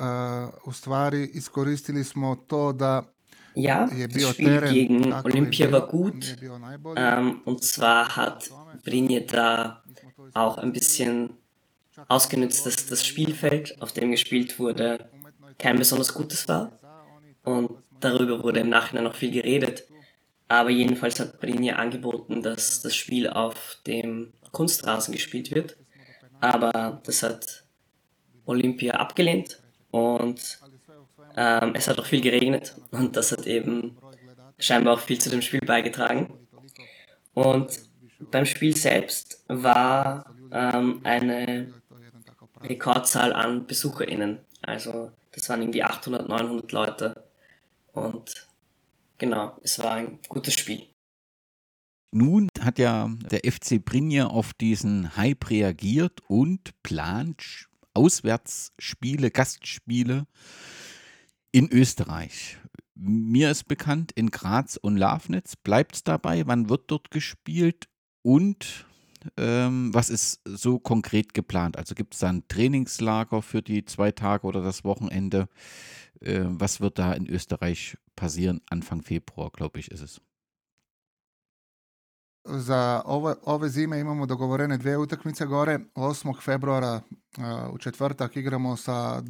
Uh, 0.65 0.69
u 0.69 0.73
stvari 0.73 1.31
iskoristili 1.35 2.05
smo 2.05 2.37
to 2.37 2.73
da 2.73 3.03
ja, 3.55 3.87
das 3.87 4.31
Spiel 4.31 4.61
gegen 4.61 5.13
Olympia 5.13 5.71
war 5.71 5.87
gut. 5.87 6.37
Ähm, 6.97 7.41
und 7.45 7.63
zwar 7.63 8.17
hat 8.17 8.51
Brinje 8.85 9.23
da 9.23 9.83
auch 10.35 10.59
ein 10.59 10.73
bisschen 10.73 11.35
ausgenutzt, 12.09 12.67
dass 12.67 12.87
das 12.87 13.07
Spielfeld, 13.07 13.81
auf 13.81 13.93
dem 13.93 14.11
gespielt 14.11 14.59
wurde, 14.59 15.11
kein 15.59 15.79
besonders 15.79 16.15
gutes 16.15 16.49
war. 16.49 16.79
Und 17.45 17.71
darüber 18.01 18.43
wurde 18.43 18.61
im 18.61 18.69
Nachhinein 18.69 19.05
noch 19.05 19.15
viel 19.15 19.31
geredet. 19.31 19.85
Aber 20.49 20.71
jedenfalls 20.71 21.19
hat 21.21 21.41
Brinje 21.41 21.77
angeboten, 21.77 22.43
dass 22.43 22.83
das 22.83 22.95
Spiel 22.95 23.29
auf 23.29 23.79
dem 23.87 24.33
Kunstrasen 24.51 25.13
gespielt 25.13 25.55
wird. 25.55 25.77
Aber 26.41 27.01
das 27.05 27.23
hat 27.23 27.65
Olympia 28.45 28.95
abgelehnt 28.95 29.63
und 29.91 30.61
ähm, 31.37 31.75
es 31.75 31.89
hat 31.89 31.99
auch 31.99 32.07
viel 32.07 32.21
geregnet 32.21 32.75
und 32.91 33.17
das 33.17 33.33
hat 33.33 33.47
eben 33.47 33.97
scheinbar 34.59 34.95
auch 34.95 35.01
viel 35.01 35.21
zu 35.21 35.31
dem 35.31 35.43
Spiel 35.43 35.61
beigetragen. 35.61 36.33
Und 37.35 37.81
beim 38.31 38.47
Spiel 38.47 38.77
selbst 38.77 39.45
war 39.49 40.35
ähm, 40.53 41.01
eine 41.05 41.73
Rekordzahl 42.63 43.33
an 43.33 43.67
BesucherInnen. 43.67 44.41
Also 44.61 45.11
das 45.33 45.49
waren 45.49 45.63
irgendwie 45.63 45.83
800, 45.83 46.29
900 46.29 46.73
Leute. 46.73 47.25
Und 47.93 48.49
genau, 49.19 49.57
es 49.63 49.79
war 49.79 49.93
ein 49.95 50.19
gutes 50.29 50.55
Spiel. 50.55 50.87
Nun 52.15 52.49
hat 52.61 52.79
ja 52.79 53.11
der 53.31 53.41
FC 53.51 53.83
Brinja 53.83 54.27
auf 54.27 54.53
diesen 54.53 55.17
Hype 55.17 55.49
reagiert 55.49 56.21
und 56.29 56.71
plant 56.83 57.69
Auswärtsspiele, 57.95 59.31
Gastspiele 59.31 60.27
in 61.53 61.71
Österreich. 61.71 62.59
Mir 62.95 63.51
ist 63.51 63.69
bekannt, 63.69 64.13
in 64.13 64.31
Graz 64.31 64.77
und 64.77 64.97
Lafnitz. 64.97 65.57
Bleibt 65.57 65.95
es 65.97 66.05
dabei? 66.05 66.47
Wann 66.47 66.69
wird 66.69 66.91
dort 66.91 67.11
gespielt? 67.11 67.89
Und 68.23 68.87
ähm, 69.37 69.93
was 69.93 70.11
ist 70.11 70.41
so 70.45 70.79
konkret 70.79 71.35
geplant? 71.35 71.77
Also 71.77 71.95
gibt 71.95 72.15
es 72.15 72.21
da 72.21 72.29
ein 72.29 72.47
Trainingslager 72.49 73.43
für 73.43 73.63
die 73.63 73.85
zwei 73.85 74.11
Tage 74.11 74.47
oder 74.47 74.63
das 74.63 74.85
Wochenende? 74.85 75.49
Äh, 76.21 76.45
was 76.45 76.81
wird 76.81 76.99
da 76.99 77.13
in 77.13 77.29
Österreich 77.29 77.97
passieren? 78.17 78.61
Anfang 78.71 79.03
Februar, 79.03 79.51
glaube 79.51 79.79
ich, 79.81 79.91
ist 79.91 80.03
es. 80.03 80.21
Za 82.45 83.05
ove, 83.07 83.39
ove 83.47 83.71
zime 83.71 84.01
imamo 84.01 84.27
dogovorene 84.27 84.79
dve 84.79 84.97
utakmice 84.99 85.47
gore. 85.47 85.79
8. 85.95 86.35
februara 86.41 87.03
uh, 87.39 87.75
v 87.75 87.79
četvrtak 87.79 88.37
igramo 88.37 88.77
sa 88.77 89.23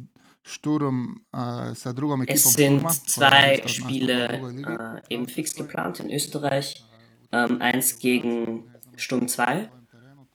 Sturm, 0.43 1.25
ekipom 1.31 2.21
Es 2.27 2.53
sind 2.53 2.91
zwei 3.09 3.63
Spiele 3.65 4.41
uh, 4.41 5.13
eben 5.13 5.27
fix 5.27 5.55
geplant 5.55 5.99
in 5.99 6.11
Österreich. 6.11 6.83
Um, 7.31 7.61
eins 7.61 7.97
gegen 7.97 8.71
Sturm 8.95 9.27
2 9.27 9.67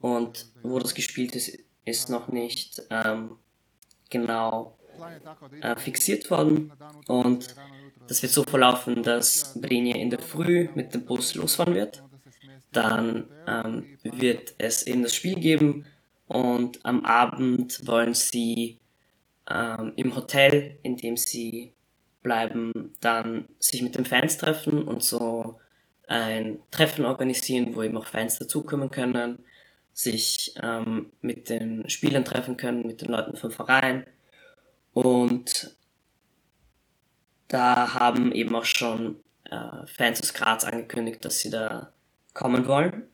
und 0.00 0.46
wo 0.64 0.80
das 0.80 0.94
gespielt 0.94 1.36
ist, 1.36 1.56
ist 1.84 2.10
noch 2.10 2.26
nicht 2.26 2.82
ähm, 2.90 3.36
genau 4.10 4.76
äh, 5.60 5.76
fixiert 5.76 6.28
worden. 6.28 6.72
Und 7.06 7.54
das 8.08 8.20
wird 8.22 8.32
so 8.32 8.42
verlaufen, 8.42 9.04
dass 9.04 9.54
Brinje 9.60 9.96
in 9.96 10.10
der 10.10 10.18
Früh 10.18 10.68
mit 10.74 10.92
dem 10.92 11.04
Bus 11.04 11.36
losfahren 11.36 11.74
wird 11.74 12.02
dann 12.72 13.28
ähm, 13.46 13.98
wird 14.02 14.54
es 14.58 14.86
eben 14.86 15.02
das 15.02 15.14
Spiel 15.14 15.36
geben 15.36 15.86
und 16.26 16.84
am 16.84 17.04
Abend 17.04 17.86
wollen 17.86 18.14
sie 18.14 18.78
ähm, 19.50 19.92
im 19.96 20.14
Hotel, 20.14 20.78
in 20.82 20.96
dem 20.96 21.16
sie 21.16 21.72
bleiben, 22.22 22.94
dann 23.00 23.48
sich 23.58 23.82
mit 23.82 23.94
den 23.94 24.04
Fans 24.04 24.36
treffen 24.36 24.82
und 24.82 25.02
so 25.02 25.58
ein 26.06 26.58
Treffen 26.70 27.04
organisieren, 27.04 27.74
wo 27.74 27.82
eben 27.82 27.96
auch 27.96 28.06
Fans 28.06 28.38
dazukommen 28.38 28.90
können, 28.90 29.44
sich 29.92 30.54
ähm, 30.62 31.12
mit 31.20 31.48
den 31.48 31.88
Spielern 31.88 32.24
treffen 32.24 32.56
können, 32.56 32.86
mit 32.86 33.02
den 33.02 33.08
Leuten 33.08 33.36
vom 33.36 33.50
Verein. 33.50 34.06
Und 34.94 35.76
da 37.48 37.94
haben 37.94 38.32
eben 38.32 38.54
auch 38.54 38.64
schon 38.64 39.20
äh, 39.44 39.86
Fans 39.86 40.22
aus 40.22 40.34
Graz 40.34 40.64
angekündigt, 40.64 41.24
dass 41.24 41.40
sie 41.40 41.50
da 41.50 41.92
kommen 42.34 42.66
wollen. 42.66 43.08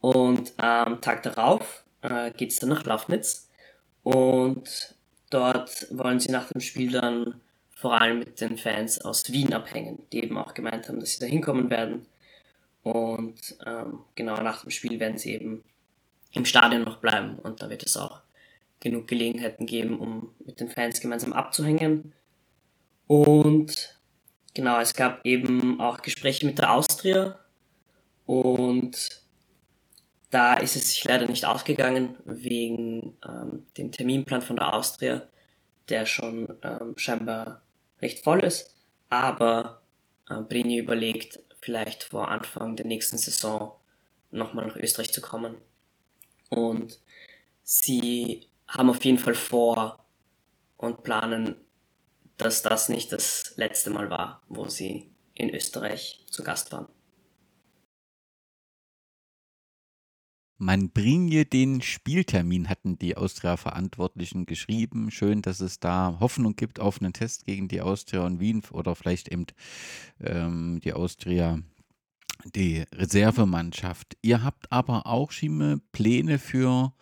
Und 0.00 0.54
am 0.58 1.00
Tag 1.00 1.22
darauf 1.22 1.84
äh, 2.02 2.30
geht 2.32 2.50
es 2.52 2.58
dann 2.58 2.70
nach 2.70 2.84
Lafnitz 2.84 3.48
und 4.02 4.94
dort 5.30 5.86
wollen 5.90 6.20
sie 6.20 6.30
nach 6.30 6.48
dem 6.48 6.60
Spiel 6.60 6.92
dann 6.92 7.40
vor 7.74 8.00
allem 8.00 8.20
mit 8.20 8.40
den 8.40 8.58
Fans 8.58 9.00
aus 9.00 9.32
Wien 9.32 9.52
abhängen, 9.54 10.00
die 10.12 10.22
eben 10.22 10.36
auch 10.36 10.54
gemeint 10.54 10.88
haben, 10.88 11.00
dass 11.00 11.12
sie 11.12 11.20
da 11.20 11.26
hinkommen 11.26 11.70
werden. 11.70 12.06
Und 12.82 13.56
ähm, 13.66 14.00
genau 14.14 14.40
nach 14.42 14.62
dem 14.62 14.70
Spiel 14.70 15.00
werden 15.00 15.18
sie 15.18 15.34
eben 15.34 15.64
im 16.32 16.44
Stadion 16.44 16.82
noch 16.82 16.98
bleiben 16.98 17.38
und 17.38 17.62
da 17.62 17.70
wird 17.70 17.82
es 17.82 17.96
auch 17.96 18.20
genug 18.80 19.08
Gelegenheiten 19.08 19.66
geben, 19.66 19.98
um 19.98 20.34
mit 20.44 20.60
den 20.60 20.68
Fans 20.68 21.00
gemeinsam 21.00 21.32
abzuhängen. 21.32 22.12
Und 23.06 23.98
genau, 24.54 24.78
es 24.78 24.94
gab 24.94 25.26
eben 25.26 25.80
auch 25.80 26.00
Gespräche 26.02 26.46
mit 26.46 26.58
der 26.58 26.72
Austria, 26.72 27.38
und 28.30 29.22
da 30.30 30.54
ist 30.54 30.76
es 30.76 30.92
sich 30.92 31.04
leider 31.04 31.26
nicht 31.26 31.44
ausgegangen, 31.44 32.16
wegen 32.24 33.16
ähm, 33.26 33.66
dem 33.76 33.90
Terminplan 33.90 34.42
von 34.42 34.56
der 34.56 34.74
Austria, 34.74 35.28
der 35.88 36.06
schon 36.06 36.56
ähm, 36.62 36.94
scheinbar 36.96 37.62
recht 38.00 38.22
voll 38.22 38.40
ist. 38.40 38.76
Aber 39.08 39.82
äh, 40.28 40.40
Brini 40.40 40.78
überlegt, 40.78 41.40
vielleicht 41.60 42.04
vor 42.04 42.28
Anfang 42.28 42.76
der 42.76 42.86
nächsten 42.86 43.18
Saison 43.18 43.74
nochmal 44.30 44.68
nach 44.68 44.76
Österreich 44.76 45.12
zu 45.12 45.20
kommen. 45.20 45.56
Und 46.48 47.00
sie 47.64 48.48
haben 48.68 48.90
auf 48.90 49.04
jeden 49.04 49.18
Fall 49.18 49.34
vor 49.34 50.04
und 50.76 51.02
planen, 51.02 51.56
dass 52.36 52.62
das 52.62 52.88
nicht 52.88 53.12
das 53.12 53.54
letzte 53.56 53.90
Mal 53.90 54.10
war, 54.10 54.42
wo 54.48 54.68
sie 54.68 55.10
in 55.34 55.54
Österreich 55.54 56.24
zu 56.30 56.42
Gast 56.42 56.72
waren. 56.72 56.86
Man 60.62 60.90
bringe 60.90 61.46
den 61.46 61.80
Spieltermin, 61.80 62.68
hatten 62.68 62.98
die 62.98 63.16
Austria-Verantwortlichen 63.16 64.44
geschrieben. 64.44 65.10
Schön, 65.10 65.40
dass 65.40 65.60
es 65.60 65.80
da 65.80 66.18
Hoffnung 66.20 66.54
gibt 66.54 66.80
auf 66.80 67.00
einen 67.00 67.14
Test 67.14 67.46
gegen 67.46 67.66
die 67.66 67.80
Austria 67.80 68.26
und 68.26 68.40
Wien 68.40 68.60
oder 68.70 68.94
vielleicht 68.94 69.28
eben 69.28 69.46
ähm, 70.22 70.78
die 70.84 70.92
Austria, 70.92 71.60
die 72.54 72.84
Reservemannschaft. 72.92 74.18
Ihr 74.20 74.44
habt 74.44 74.70
aber 74.70 75.06
auch, 75.06 75.30
Schieme, 75.30 75.80
Pläne 75.92 76.38
für 76.38 76.92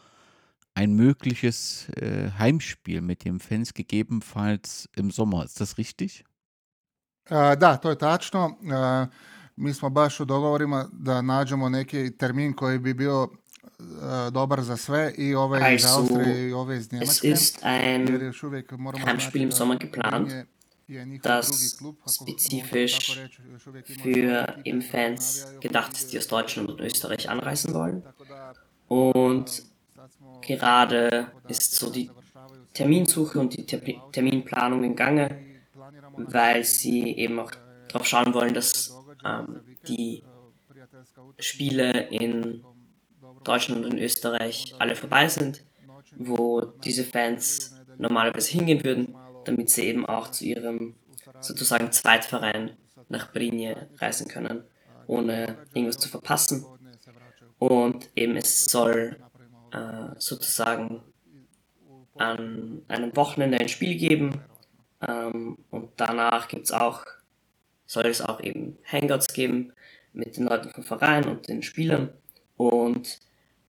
ein 0.75 0.95
mögliches 0.95 1.89
äh, 1.97 2.31
Heimspiel 2.39 3.01
mit 3.01 3.25
den 3.25 3.41
Fans 3.41 3.75
gegebenenfalls 3.75 4.89
im 4.95 5.11
Sommer. 5.11 5.45
Ist 5.45 5.61
das 5.61 5.79
richtig? 5.79 6.25
Uh, 7.29 7.57
da, 7.59 7.77
to 7.77 7.91
je 7.91 7.99
tačno. 7.99 8.57
Uh, 8.63 9.09
mi 9.57 9.75
smo 9.75 9.91
baš 9.91 10.21
u 10.21 10.25
dogovorima 10.25 10.89
da 10.93 11.23
nađemo 11.23 11.69
neki 11.69 12.17
termin 12.19 12.53
koji 12.53 12.79
bi 12.79 12.95
bio 12.95 13.29
dobar 14.33 14.63
za 14.63 14.77
sve 14.77 15.15
i 15.19 15.35
ove 15.35 15.59
Also, 15.59 15.75
iz 15.75 15.85
Austrije 15.87 16.49
i 16.49 16.53
ove 16.53 16.77
iz 16.77 16.87
Es 16.87 16.93
Njemačke. 16.93 17.29
ist 17.29 17.59
ein 17.63 18.07
Heimspiel 19.07 19.43
im 19.43 19.53
Sommer 19.53 19.79
geplant, 19.79 20.33
das 21.23 21.79
spezifisch 22.07 23.21
für 24.03 24.57
eben 24.65 24.83
Fans 24.83 25.47
gedacht 25.61 25.93
ist, 25.93 26.13
die 26.13 26.19
aus 26.19 26.27
Deutschland 26.29 26.71
und 26.71 26.81
Österreich 26.81 27.29
anreisen 27.29 27.75
wollen. 27.75 28.03
Und 28.89 29.49
smo 29.49 30.41
gerade 30.41 31.27
ist 31.49 31.75
so 31.75 31.91
die 31.91 32.11
Terminsuche 32.73 33.39
und 33.39 33.57
die 33.57 33.67
Ter 33.67 33.81
Terminplanung 34.13 34.83
im 34.85 34.97
Gange, 34.97 35.37
weil 36.17 36.65
sie 36.65 37.13
eben 37.17 37.39
auch 37.39 37.53
darauf 37.89 38.07
schauen 38.07 38.33
wollen, 38.35 38.55
dass 38.55 38.95
ähm, 39.25 39.61
die 39.87 40.23
Spiele 41.39 42.09
in 42.11 42.65
Deutschland 43.49 43.85
und 43.85 43.95
in 43.95 43.99
Österreich 43.99 44.75
alle 44.79 44.95
vorbei 44.95 45.29
sind, 45.29 45.65
wo 46.17 46.61
diese 46.85 47.05
Fans 47.05 47.75
normalerweise 47.97 48.53
hingehen 48.53 48.85
würden, 48.85 49.15
damit 49.45 49.71
sie 49.71 49.87
eben 49.87 50.05
auch 50.07 50.31
zu 50.31 50.45
ihrem 50.45 50.95
sozusagen 51.41 51.91
Zweitverein 51.93 52.77
nach 53.09 53.33
Brinje 53.33 53.89
reisen 53.97 54.29
können, 54.29 54.65
ohne 55.07 55.57
irgendwas 55.73 55.99
zu 55.99 56.09
verpassen. 56.09 56.67
Und 57.59 58.11
eben 58.15 58.37
es 58.37 58.67
soll 58.67 59.17
äh, 59.73 60.15
sozusagen 60.19 61.03
an 62.17 62.83
einem 62.89 63.17
Wochenende 63.17 63.59
ein 63.59 63.69
Spiel 63.69 63.97
geben 63.97 64.43
ähm, 65.07 65.59
und 65.71 65.91
danach 65.97 66.49
gibt's 66.49 66.73
auch, 66.73 67.05
soll 67.87 68.07
es 68.07 68.21
auch 68.21 68.41
eben 68.41 68.77
Hangouts 68.85 69.29
geben 69.33 69.73
mit 70.13 70.37
den 70.37 70.47
Leuten 70.47 70.71
vom 70.71 70.85
Verein 70.85 71.25
und 71.27 71.49
den 71.49 71.63
Spielern 71.63 72.11
und 72.57 73.21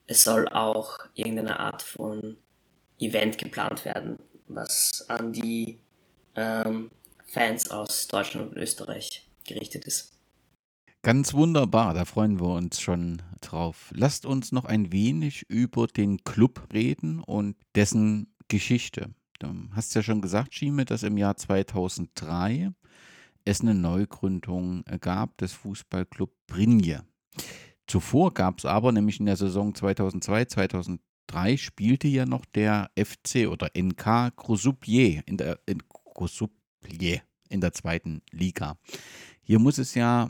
es 0.09 0.23
soll 0.23 0.47
auch 0.49 0.97
irgendeine 1.13 1.59
Art 1.59 1.83
von 1.83 2.35
Event 2.97 3.37
geplant 3.37 3.85
werden, 3.85 4.17
was 4.47 5.05
an 5.07 5.31
die 5.31 5.77
ähm, 6.35 6.89
Fans 7.27 7.69
aus 7.69 8.07
Deutschland 8.07 8.51
und 8.51 8.57
Österreich 8.57 9.29
gerichtet 9.45 9.85
ist. 9.85 10.13
Ganz 11.03 11.33
wunderbar, 11.35 11.93
da 11.93 12.05
freuen 12.05 12.39
wir 12.39 12.47
uns 12.47 12.81
schon 12.81 13.21
drauf. 13.39 13.91
Lasst 13.93 14.25
uns 14.25 14.51
noch 14.51 14.65
ein 14.65 14.91
wenig 14.91 15.43
über 15.47 15.85
den 15.85 16.23
Club 16.23 16.67
reden 16.73 17.21
und 17.21 17.55
dessen 17.75 18.33
Geschichte. 18.47 19.11
Du 19.37 19.47
hast 19.73 19.93
ja 19.93 20.01
schon 20.01 20.21
gesagt, 20.21 20.55
Schime, 20.55 20.85
dass 20.85 21.03
im 21.03 21.17
Jahr 21.17 21.37
2003 21.37 22.71
es 23.45 23.61
eine 23.61 23.75
Neugründung 23.75 24.83
gab 24.99 25.37
des 25.37 25.53
Fußballclub 25.53 26.31
Brinje. 26.47 27.03
Zuvor 27.89 28.35
gab 28.35 28.59
es 28.59 28.65
aber, 28.65 28.91
nämlich 28.91 29.19
in 29.19 29.25
der 29.25 29.35
Saison 29.35 29.73
2002, 29.73 30.45
2003, 30.45 31.57
spielte 31.57 32.07
ja 32.07 32.27
noch 32.27 32.45
der 32.45 32.91
FC 32.95 33.47
oder 33.49 33.71
NK 33.75 34.35
Grosupier 34.35 35.23
in 35.25 35.37
der, 35.37 35.59
in 35.65 35.81
Grosupier 36.13 37.21
in 37.49 37.61
der 37.61 37.73
zweiten 37.73 38.21
Liga. 38.31 38.77
Hier 39.41 39.57
muss 39.57 39.79
es 39.79 39.95
ja, 39.95 40.29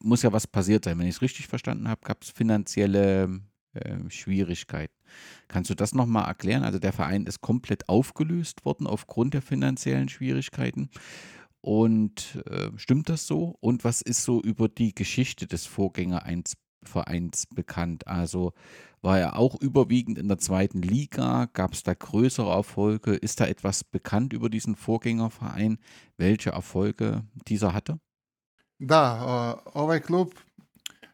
muss 0.00 0.22
ja 0.22 0.30
was 0.30 0.46
passiert 0.46 0.84
sein. 0.84 0.98
Wenn 0.98 1.06
ich 1.06 1.16
es 1.16 1.22
richtig 1.22 1.46
verstanden 1.46 1.88
habe, 1.88 2.02
gab 2.04 2.22
es 2.22 2.28
finanzielle 2.28 3.40
äh, 3.72 4.10
Schwierigkeiten. 4.10 4.92
Kannst 5.48 5.70
du 5.70 5.74
das 5.74 5.94
nochmal 5.94 6.28
erklären? 6.28 6.64
Also 6.64 6.78
der 6.78 6.92
Verein 6.92 7.24
ist 7.24 7.40
komplett 7.40 7.88
aufgelöst 7.88 8.66
worden 8.66 8.86
aufgrund 8.86 9.32
der 9.32 9.40
finanziellen 9.40 10.10
Schwierigkeiten. 10.10 10.90
Und 11.60 12.42
äh, 12.50 12.70
stimmt 12.76 13.08
das 13.08 13.26
so? 13.26 13.56
Und 13.60 13.84
was 13.84 14.00
ist 14.00 14.22
so 14.22 14.40
über 14.40 14.68
die 14.68 14.94
Geschichte 14.94 15.46
des 15.46 15.66
Vorgängervereins 15.66 17.46
bekannt? 17.54 18.06
Also 18.06 18.52
war 19.02 19.18
er 19.18 19.36
auch 19.38 19.60
überwiegend 19.60 20.18
in 20.18 20.28
der 20.28 20.38
zweiten 20.38 20.82
Liga? 20.82 21.48
Gab 21.52 21.72
es 21.72 21.82
da 21.82 21.94
größere 21.94 22.50
Erfolge? 22.50 23.14
Ist 23.14 23.40
da 23.40 23.46
etwas 23.46 23.84
bekannt 23.84 24.32
über 24.32 24.48
diesen 24.48 24.76
Vorgängerverein, 24.76 25.78
welche 26.16 26.50
Erfolge 26.50 27.24
dieser 27.48 27.74
hatte? 27.74 27.98
Da, 28.80 29.54
uh, 29.54 29.82
ovaj 29.82 30.00
klub, 30.00 30.34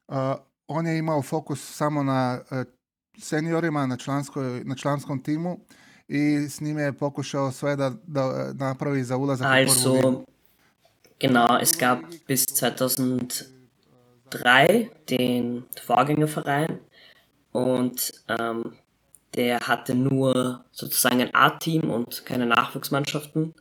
uh, 0.09 0.37
on 0.67 0.87
je 0.87 0.99
imao 0.99 1.23
fokus 1.23 1.77
samo 1.77 2.03
na 2.03 2.41
uh, 2.51 2.65
seniorima, 3.19 3.87
na, 3.87 3.97
članskoj, 3.97 4.65
na 4.65 4.75
članskom 4.75 5.23
timu 5.23 5.59
i 6.09 6.49
s 6.49 6.61
njime 6.61 6.83
je 6.83 6.93
pokušao 6.93 7.53
sve 7.53 7.77
da, 7.77 7.93
da 8.07 8.53
napravi 8.53 9.05
za 9.05 9.17
ulazak 9.17 9.47
u 9.47 9.83
prvu 9.83 9.95
ligu. 9.95 10.25
Genau, 11.27 11.57
es 11.57 11.79
gab 11.79 12.03
bis 12.27 12.45
2003 12.45 14.91
den 15.09 15.65
Vorgängerverein 15.83 16.81
und 17.51 18.13
ähm, 18.29 18.77
der 19.35 19.61
hatte 19.61 19.95
nur 19.95 20.67
sozusagen 20.71 21.23
ein 21.23 21.35
A-Team 21.35 21.89
und 21.89 22.27
keine 22.27 22.45
Nachwuchsmannschaften 22.45 23.55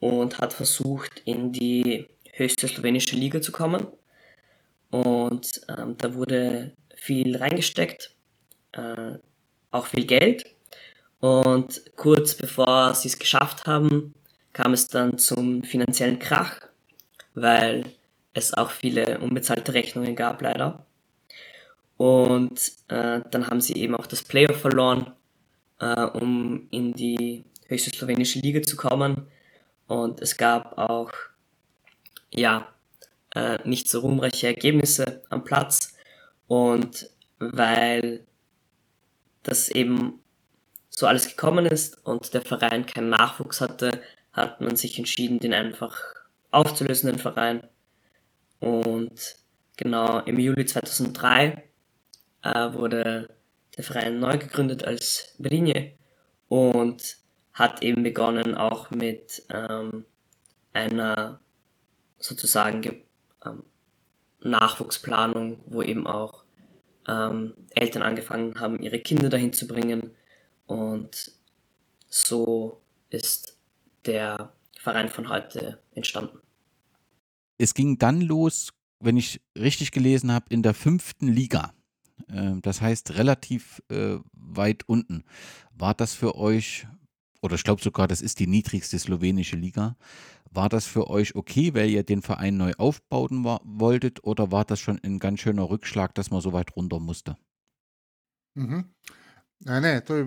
und 0.00 0.40
hat 0.40 0.54
versucht, 0.54 1.22
in 1.24 1.52
die 1.52 2.08
höchste 2.32 2.66
slowenische 2.66 3.14
Liga 3.14 3.40
zu 3.40 3.52
kommen. 3.52 3.86
Und 4.90 5.60
ähm, 5.68 5.96
da 5.98 6.14
wurde 6.14 6.72
viel 6.96 7.36
reingesteckt, 7.36 8.12
äh, 8.72 9.18
auch 9.70 9.86
viel 9.86 10.04
Geld. 10.04 10.46
Und 11.20 11.80
kurz 11.94 12.34
bevor 12.34 12.92
sie 12.94 13.06
es 13.06 13.20
geschafft 13.20 13.66
haben, 13.66 14.14
kam 14.52 14.72
es 14.72 14.88
dann 14.88 15.16
zum 15.16 15.62
finanziellen 15.62 16.18
Krach, 16.18 16.71
weil 17.34 17.84
es 18.34 18.54
auch 18.54 18.70
viele 18.70 19.18
unbezahlte 19.18 19.74
Rechnungen 19.74 20.16
gab, 20.16 20.40
leider. 20.42 20.86
Und 21.96 22.72
äh, 22.88 23.20
dann 23.30 23.46
haben 23.48 23.60
sie 23.60 23.74
eben 23.74 23.94
auch 23.94 24.06
das 24.06 24.22
Playoff 24.22 24.60
verloren, 24.60 25.12
äh, 25.78 26.02
um 26.02 26.66
in 26.70 26.94
die 26.94 27.44
höchste 27.68 27.90
slowenische 27.90 28.40
Liga 28.40 28.62
zu 28.62 28.76
kommen. 28.76 29.26
Und 29.86 30.20
es 30.20 30.36
gab 30.36 30.78
auch, 30.78 31.12
ja, 32.30 32.68
äh, 33.34 33.58
nicht 33.68 33.88
so 33.88 34.00
ruhmreiche 34.00 34.48
Ergebnisse 34.48 35.22
am 35.28 35.44
Platz. 35.44 35.94
Und 36.48 37.10
weil 37.38 38.26
das 39.42 39.68
eben 39.68 40.20
so 40.90 41.06
alles 41.06 41.28
gekommen 41.28 41.66
ist 41.66 42.04
und 42.06 42.34
der 42.34 42.42
Verein 42.42 42.86
keinen 42.86 43.10
Nachwuchs 43.10 43.60
hatte, 43.60 44.00
hat 44.32 44.60
man 44.60 44.76
sich 44.76 44.98
entschieden, 44.98 45.40
den 45.40 45.54
einfach 45.54 45.98
aufzulösen, 46.52 47.10
den 47.10 47.18
Verein. 47.18 47.62
Und 48.60 49.36
genau 49.76 50.20
im 50.20 50.38
Juli 50.38 50.64
2003 50.64 51.64
äh, 52.42 52.72
wurde 52.72 53.28
der 53.76 53.84
Verein 53.84 54.20
neu 54.20 54.38
gegründet 54.38 54.84
als 54.84 55.34
Brinje 55.38 55.92
und 56.48 57.16
hat 57.52 57.82
eben 57.82 58.02
begonnen 58.02 58.54
auch 58.54 58.90
mit 58.90 59.42
ähm, 59.50 60.04
einer 60.72 61.40
sozusagen 62.18 63.02
ähm, 63.44 63.64
Nachwuchsplanung, 64.40 65.60
wo 65.66 65.82
eben 65.82 66.06
auch 66.06 66.44
ähm, 67.08 67.54
Eltern 67.70 68.02
angefangen 68.02 68.58
haben, 68.60 68.80
ihre 68.80 69.00
Kinder 69.00 69.28
dahin 69.28 69.52
zu 69.52 69.66
bringen. 69.66 70.14
Und 70.66 71.32
so 72.08 72.80
ist 73.10 73.56
der 74.06 74.52
Verein 74.78 75.08
von 75.08 75.28
heute 75.28 75.78
entstanden. 75.94 76.41
Es 77.62 77.74
ging 77.74 77.96
dann 77.96 78.20
los, 78.20 78.72
wenn 78.98 79.16
ich 79.16 79.40
richtig 79.56 79.92
gelesen 79.92 80.32
habe, 80.32 80.46
in 80.48 80.64
der 80.64 80.74
fünften 80.74 81.28
Liga. 81.28 81.72
Ähm, 82.28 82.60
das 82.60 82.80
heißt 82.80 83.14
relativ 83.14 83.80
äh, 83.88 84.18
weit 84.32 84.82
unten. 84.88 85.22
War 85.72 85.94
das 85.94 86.12
für 86.12 86.34
euch, 86.34 86.88
oder 87.40 87.54
ich 87.54 87.62
glaube 87.62 87.80
sogar, 87.80 88.08
das 88.08 88.20
ist 88.20 88.40
die 88.40 88.48
niedrigste 88.48 88.98
slowenische 88.98 89.54
Liga, 89.54 89.96
war 90.50 90.68
das 90.68 90.86
für 90.86 91.08
euch 91.08 91.36
okay, 91.36 91.72
weil 91.72 91.88
ihr 91.88 92.02
den 92.02 92.20
Verein 92.20 92.56
neu 92.56 92.72
aufbauen 92.78 93.44
wolltet, 93.44 94.24
oder 94.24 94.50
war 94.50 94.64
das 94.64 94.80
schon 94.80 94.98
ein 95.04 95.20
ganz 95.20 95.38
schöner 95.38 95.70
Rückschlag, 95.70 96.16
dass 96.16 96.32
man 96.32 96.40
so 96.40 96.52
weit 96.52 96.74
runter 96.74 96.98
musste? 96.98 97.36
Mhm. 98.56 98.92
E, 99.66 99.80
Ne, 99.80 100.00
to 100.00 100.16
je, 100.16 100.24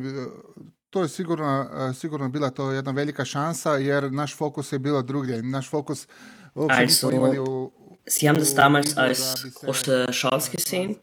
to 0.90 1.02
je 1.02 1.10
sigurno, 1.10 1.94
sigurno 1.94 2.30
bila 2.30 2.50
to 2.50 2.72
jedna 2.72 2.92
velika 2.92 3.26
šansa 3.26 3.76
jer 3.76 4.12
naš 4.12 4.36
fokus 4.36 4.72
je 4.72 4.80
bilo 4.80 5.02
drugdje. 5.02 5.44
Naš 5.44 5.70
fokus 5.70 6.08
nismo 6.08 6.45
Also, 6.56 7.10
imali 7.10 7.40
u, 7.40 7.72
sie 8.06 8.30
haben 8.30 8.38
das 8.38 8.56
damals 8.56 8.98
als 8.98 9.48
große 9.56 10.08
Chance 10.12 10.52
gesehen, 10.52 10.98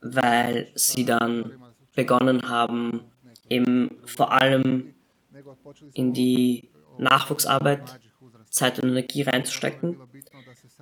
weil 0.00 0.68
sie 0.74 1.04
dann 1.04 1.52
begonnen 1.94 2.48
haben, 2.48 3.02
eben 3.48 3.98
vor 4.06 4.32
allem 4.32 4.94
in 5.94 6.12
die 6.12 6.70
Nachwuchsarbeit. 6.98 8.00
Zeit 8.52 8.78
und 8.80 8.90
Energie 8.90 9.22
reinzustecken 9.22 9.96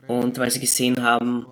und 0.08 0.38
weil 0.38 0.50
sie 0.50 0.58
gesehen 0.58 1.02
haben, 1.02 1.46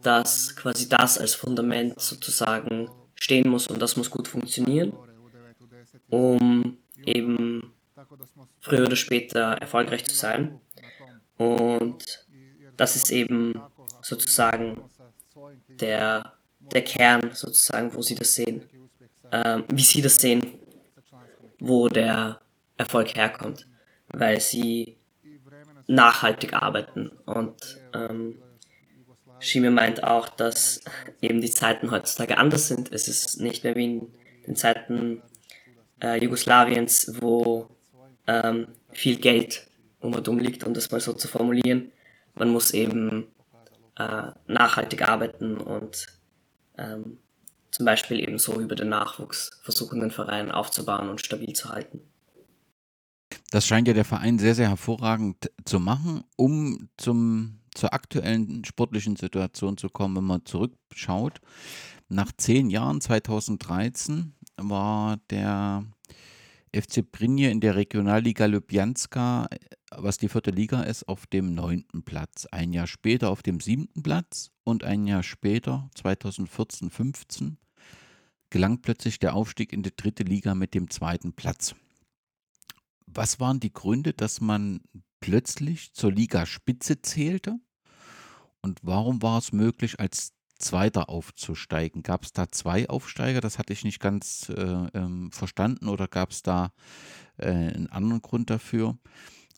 dass 0.00 0.54
quasi 0.54 0.88
das 0.88 1.18
als 1.18 1.34
Fundament 1.34 2.00
sozusagen 2.00 2.88
stehen 3.16 3.50
muss 3.50 3.66
und 3.66 3.82
das 3.82 3.96
muss 3.96 4.10
gut 4.10 4.28
funktionieren, 4.28 4.92
gore 4.92 5.10
u 5.18 5.28
9, 5.28 5.54
u 5.60 5.66
10. 5.84 6.00
um 6.08 6.78
eben 7.04 7.72
früher 8.60 8.86
oder 8.86 8.96
später 8.96 9.54
erfolgreich 9.54 10.04
zu 10.04 10.14
sein. 10.14 10.60
Und 11.40 12.26
das 12.76 12.96
ist 12.96 13.10
eben 13.10 13.54
sozusagen 14.02 14.82
der, 15.68 16.34
der 16.58 16.84
Kern 16.84 17.30
sozusagen, 17.32 17.94
wo 17.94 18.02
sie 18.02 18.14
das 18.14 18.34
sehen, 18.34 18.68
ähm, 19.32 19.64
wie 19.68 19.82
sie 19.82 20.02
das 20.02 20.18
sehen, 20.18 20.58
wo 21.58 21.88
der 21.88 22.42
Erfolg 22.76 23.16
herkommt, 23.16 23.66
weil 24.08 24.38
sie 24.38 24.98
nachhaltig 25.86 26.52
arbeiten. 26.52 27.08
Und 27.24 27.80
ähm, 27.94 28.36
Schime 29.38 29.70
meint 29.70 30.04
auch, 30.04 30.28
dass 30.28 30.82
eben 31.22 31.40
die 31.40 31.50
Zeiten 31.50 31.90
heutzutage 31.90 32.36
anders 32.36 32.68
sind. 32.68 32.92
Es 32.92 33.08
ist 33.08 33.40
nicht 33.40 33.64
mehr 33.64 33.76
wie 33.76 33.84
in 33.84 34.12
den 34.46 34.56
Zeiten 34.56 35.22
äh, 36.02 36.22
Jugoslawiens, 36.22 37.14
wo 37.22 37.70
ähm, 38.26 38.68
viel 38.92 39.16
Geld 39.16 39.69
um 40.00 40.14
und 40.14 40.28
um 40.28 40.38
liegt, 40.38 40.64
um 40.64 40.74
das 40.74 40.90
mal 40.90 41.00
so 41.00 41.12
zu 41.12 41.28
formulieren. 41.28 41.92
Man 42.34 42.50
muss 42.50 42.72
eben 42.72 43.28
äh, 43.96 44.32
nachhaltig 44.46 45.08
arbeiten 45.08 45.56
und 45.56 46.06
ähm, 46.78 47.18
zum 47.70 47.86
Beispiel 47.86 48.20
eben 48.20 48.38
so 48.38 48.60
über 48.60 48.74
den 48.74 48.88
Nachwuchs 48.88 49.60
versuchen, 49.62 50.00
den 50.00 50.10
Verein 50.10 50.50
aufzubauen 50.50 51.08
und 51.08 51.20
stabil 51.20 51.52
zu 51.52 51.68
halten. 51.68 52.00
Das 53.50 53.66
scheint 53.66 53.88
ja 53.88 53.94
der 53.94 54.04
Verein 54.04 54.38
sehr, 54.38 54.54
sehr 54.54 54.68
hervorragend 54.68 55.50
zu 55.64 55.80
machen, 55.80 56.24
um 56.36 56.88
zum, 56.96 57.60
zur 57.74 57.92
aktuellen 57.92 58.64
sportlichen 58.64 59.16
Situation 59.16 59.76
zu 59.76 59.88
kommen, 59.88 60.16
wenn 60.16 60.24
man 60.24 60.44
zurückschaut. 60.44 61.40
Nach 62.08 62.32
zehn 62.36 62.70
Jahren, 62.70 63.00
2013, 63.00 64.34
war 64.56 65.18
der 65.30 65.84
FC 66.74 67.08
Prinje 67.10 67.50
in 67.50 67.60
der 67.60 67.76
Regionalliga 67.76 68.46
Ljubljanska, 68.46 69.48
was 69.90 70.18
die 70.18 70.28
vierte 70.28 70.50
Liga 70.50 70.82
ist, 70.82 71.08
auf 71.08 71.26
dem 71.26 71.54
neunten 71.54 72.02
Platz. 72.02 72.46
Ein 72.50 72.72
Jahr 72.72 72.86
später 72.86 73.30
auf 73.30 73.42
dem 73.42 73.60
siebten 73.60 74.02
Platz 74.02 74.50
und 74.64 74.84
ein 74.84 75.06
Jahr 75.06 75.22
später, 75.22 75.90
2014, 75.96 76.90
15, 76.90 77.58
gelang 78.50 78.80
plötzlich 78.80 79.18
der 79.18 79.34
Aufstieg 79.34 79.72
in 79.72 79.82
die 79.82 79.94
dritte 79.94 80.22
Liga 80.22 80.54
mit 80.54 80.74
dem 80.74 80.90
zweiten 80.90 81.32
Platz. 81.32 81.74
Was 83.06 83.40
waren 83.40 83.60
die 83.60 83.72
Gründe, 83.72 84.12
dass 84.12 84.40
man 84.40 84.80
plötzlich 85.20 85.92
zur 85.92 86.12
Ligaspitze 86.12 87.02
zählte? 87.02 87.58
Und 88.62 88.80
warum 88.82 89.22
war 89.22 89.38
es 89.38 89.52
möglich, 89.52 89.98
als 89.98 90.32
Zweiter 90.58 91.08
aufzusteigen? 91.08 92.02
Gab 92.02 92.24
es 92.24 92.32
da 92.32 92.50
zwei 92.50 92.88
Aufsteiger? 92.88 93.40
Das 93.40 93.58
hatte 93.58 93.72
ich 93.72 93.84
nicht 93.84 94.00
ganz 94.00 94.50
äh, 94.50 94.86
ähm, 94.94 95.32
verstanden. 95.32 95.88
Oder 95.88 96.06
gab 96.06 96.30
es 96.30 96.42
da 96.42 96.72
äh, 97.38 97.48
einen 97.48 97.88
anderen 97.88 98.22
Grund 98.22 98.50
dafür? 98.50 98.98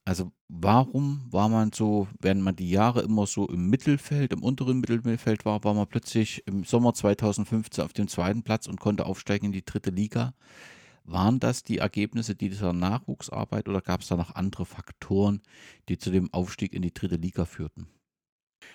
Also 0.04 0.32
warum 0.48 1.28
war 1.30 1.48
man 1.48 1.70
so, 1.72 2.08
während 2.20 2.42
man 2.42 2.56
die 2.56 2.70
Jahre 2.70 3.02
immer 3.02 3.26
so 3.26 3.46
im 3.46 3.70
Mittelfeld, 3.70 4.32
im 4.32 4.42
unteren 4.42 4.80
Mittelfeld 4.80 5.44
war, 5.44 5.62
war 5.62 5.74
man 5.74 5.86
plötzlich 5.86 6.42
im 6.46 6.64
Sommer 6.64 6.92
2015 6.92 7.84
auf 7.84 7.92
dem 7.92 8.08
zweiten 8.08 8.42
Platz 8.42 8.66
und 8.66 8.80
konnte 8.80 9.06
aufsteigen 9.06 9.46
in 9.46 9.52
die 9.52 9.64
dritte 9.64 9.90
Liga? 9.90 10.34
Waren 11.04 11.38
das 11.38 11.62
die 11.62 11.78
Ergebnisse 11.78 12.34
dieser 12.34 12.72
Nachwuchsarbeit 12.72 13.68
oder 13.68 13.80
gab 13.80 14.00
es 14.00 14.08
da 14.08 14.16
noch 14.16 14.34
andere 14.34 14.66
Faktoren, 14.66 15.40
die 15.88 15.98
zu 15.98 16.10
dem 16.10 16.32
Aufstieg 16.32 16.72
in 16.72 16.82
die 16.82 16.94
dritte 16.94 17.16
Liga 17.16 17.44
führten? 17.44 17.86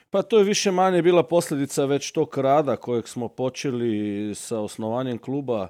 Pa 0.10 0.22
to 0.22 0.38
je 0.38 0.44
više 0.44 0.72
manje 0.72 1.02
bila 1.02 1.24
posljedica 1.24 1.86
već 1.86 2.12
tog 2.12 2.38
rada 2.38 2.76
kojeg 2.76 3.08
smo 3.08 3.28
počeli 3.28 4.36
sa 4.36 4.60
osnovanjem 4.60 5.18
kluba 5.18 5.68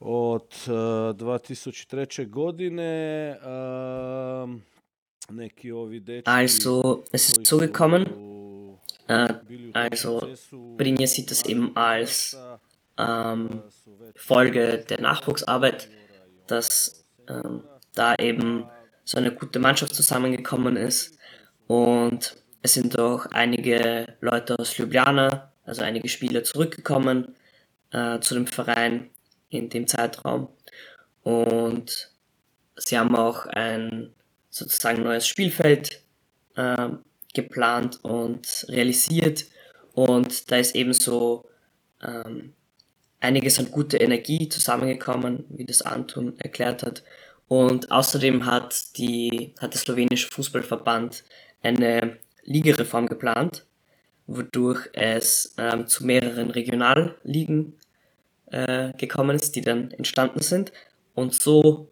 od 0.00 0.54
eh, 0.66 1.14
2003. 1.14 2.30
godine. 2.30 3.28
Ehm, 3.42 4.56
neki 5.30 5.72
ovi 5.72 6.00
dečki 6.00 6.30
Also, 6.30 7.02
es 7.12 7.28
ist 7.28 7.46
so 7.46 7.58
gekommen, 7.58 8.04
su 8.04 8.78
äh, 9.08 9.28
also 9.72 10.28
Brinje 10.76 11.06
sieht 11.06 11.30
das 11.30 11.44
eben 11.44 11.76
als 11.76 12.36
ähm, 12.98 13.62
Folge 14.16 14.84
der 14.88 15.00
Nachwuchsarbeit, 15.00 15.88
dass 16.46 17.04
ähm, 17.28 17.62
da 17.94 18.14
eben 18.16 18.64
so 19.04 19.18
eine 19.18 19.32
gute 19.32 19.58
Mannschaft 19.58 19.94
zusammengekommen 19.94 20.76
ist. 20.76 21.18
Und 21.66 22.36
es 22.62 22.74
sind 22.74 22.98
auch 22.98 23.26
einige 23.26 24.16
Leute 24.20 24.58
aus 24.58 24.76
Ljubljana, 24.78 25.52
also 25.64 25.82
einige 25.82 26.08
Spieler 26.08 26.44
zurückgekommen 26.44 27.34
äh, 27.90 28.20
zu 28.20 28.34
dem 28.34 28.46
Verein 28.46 29.10
in 29.54 29.68
dem 29.68 29.86
Zeitraum. 29.86 30.48
Und 31.22 32.10
sie 32.76 32.98
haben 32.98 33.16
auch 33.16 33.46
ein 33.46 34.12
sozusagen 34.50 35.02
neues 35.02 35.26
Spielfeld 35.26 36.02
ähm, 36.56 37.00
geplant 37.32 37.98
und 38.04 38.66
realisiert. 38.68 39.46
Und 39.94 40.50
da 40.50 40.56
ist 40.56 40.74
eben 40.74 40.92
so 40.92 41.48
ähm, 42.02 42.52
einiges 43.20 43.58
an 43.58 43.70
guter 43.70 44.00
Energie 44.00 44.48
zusammengekommen, 44.48 45.44
wie 45.48 45.64
das 45.64 45.82
Anton 45.82 46.38
erklärt 46.38 46.82
hat. 46.82 47.02
Und 47.48 47.90
außerdem 47.90 48.46
hat, 48.46 48.96
die, 48.98 49.54
hat 49.60 49.74
der 49.74 49.80
slowenische 49.80 50.28
Fußballverband 50.28 51.24
eine 51.62 52.18
Ligareform 52.44 53.06
geplant, 53.06 53.66
wodurch 54.26 54.88
es 54.92 55.54
ähm, 55.58 55.86
zu 55.86 56.04
mehreren 56.04 56.50
Regionalligen 56.50 57.78
äh, 58.54 58.92
gekommen 58.96 59.36
ist, 59.36 59.56
die 59.56 59.62
dann 59.62 59.90
entstanden 59.90 60.40
sind. 60.40 60.72
Und 61.14 61.34
so 61.34 61.88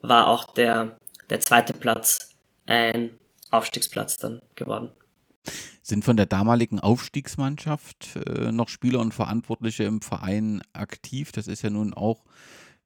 war 0.00 0.28
auch 0.28 0.54
der, 0.54 0.96
der 1.28 1.40
zweite 1.40 1.74
Platz 1.74 2.30
ein 2.66 3.10
Aufstiegsplatz 3.50 4.16
dann 4.16 4.40
geworden. 4.54 4.90
Sind 5.82 6.04
von 6.04 6.16
der 6.16 6.26
damaligen 6.26 6.80
Aufstiegsmannschaft 6.80 8.16
äh, 8.16 8.50
noch 8.50 8.68
Spieler 8.68 9.00
und 9.00 9.12
Verantwortliche 9.12 9.84
im 9.84 10.00
Verein 10.00 10.62
aktiv? 10.72 11.32
Das 11.32 11.46
ist 11.46 11.62
ja 11.62 11.70
nun 11.70 11.94
auch 11.94 12.24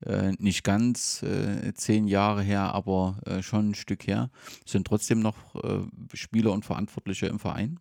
äh, 0.05 0.33
nicht 0.39 0.65
ganz 0.65 1.23
äh, 1.23 1.73
zehn 1.75 2.09
Jahre 2.09 2.43
her, 2.43 2.75
aber 2.75 3.19
äh, 3.27 3.43
schon 3.43 3.71
ein 3.71 3.75
Stück 3.75 4.07
her. 4.07 4.31
Sind 4.67 4.87
trotzdem 4.87 5.21
noch 5.21 5.55
äh, 5.63 5.83
Spieler 6.15 6.53
und 6.53 6.65
Verantwortliche 6.65 7.27
im 7.27 7.39
Verein? 7.39 7.79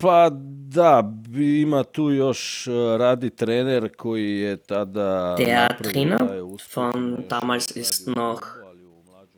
Pa 0.00 0.30
da, 0.68 1.12
ima 1.60 1.84
tu 1.84 2.10
još 2.10 2.66
eh, 2.66 2.70
radi 2.98 3.30
trener 3.30 3.96
koji 3.96 4.40
je 4.40 4.56
tada 4.56 5.36
Der 5.38 5.76
Trainer 5.82 6.18
von 6.74 7.24
damals 7.28 7.76
ist 7.76 8.06
noch 8.06 8.40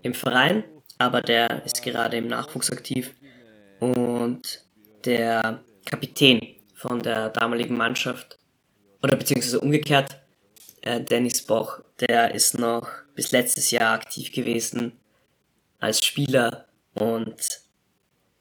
im 0.02 0.12
Verein, 0.24 0.62
aber 0.98 1.22
der 1.26 1.60
ist 1.66 1.84
gerade 1.84 2.16
im 2.16 2.28
Nachwuchs 2.28 2.70
aktiv. 2.70 3.06
Und 3.80 4.40
der 5.04 5.58
Kapitän 5.84 6.40
von 6.82 7.02
der 7.02 7.28
damaligen 7.28 7.76
Mannschaft, 7.76 8.38
oder 9.02 9.16
beziehungsweise 9.16 9.60
umgekehrt, 9.60 10.16
äh, 10.82 11.00
Dennis 11.00 11.42
Boch, 11.46 11.80
der 12.00 12.34
ist 12.34 12.58
noch 12.58 12.88
bis 13.14 13.32
letztes 13.32 13.70
Jahr 13.70 13.94
aktiv 13.94 14.32
gewesen 14.32 14.92
als 15.80 16.04
Spieler 16.04 16.66
und 16.94 17.34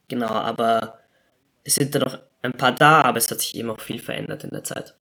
genau, 0.08 0.26
aber 0.26 1.01
es 1.64 1.74
sind 1.76 1.94
da 1.94 2.00
noch 2.00 2.18
ein 2.42 2.52
paar 2.52 2.72
da, 2.72 3.02
aber 3.02 3.18
es 3.18 3.30
hat 3.30 3.40
sich 3.40 3.54
eben 3.56 3.70
auch 3.70 3.80
viel 3.80 3.98
verändert 4.00 4.44
in 4.44 4.50
der 4.50 4.64
Zeit. 4.64 4.96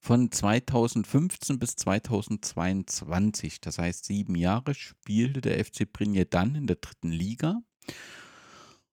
Von 0.00 0.30
2015 0.30 1.58
bis 1.58 1.74
2022, 1.76 3.60
das 3.60 3.78
heißt 3.78 4.04
sieben 4.04 4.36
Jahre, 4.36 4.74
spielte 4.74 5.40
der 5.40 5.62
FC 5.64 5.92
Prinje 5.92 6.24
dann 6.24 6.54
in 6.54 6.66
der 6.66 6.76
dritten 6.76 7.10
Liga. 7.10 7.60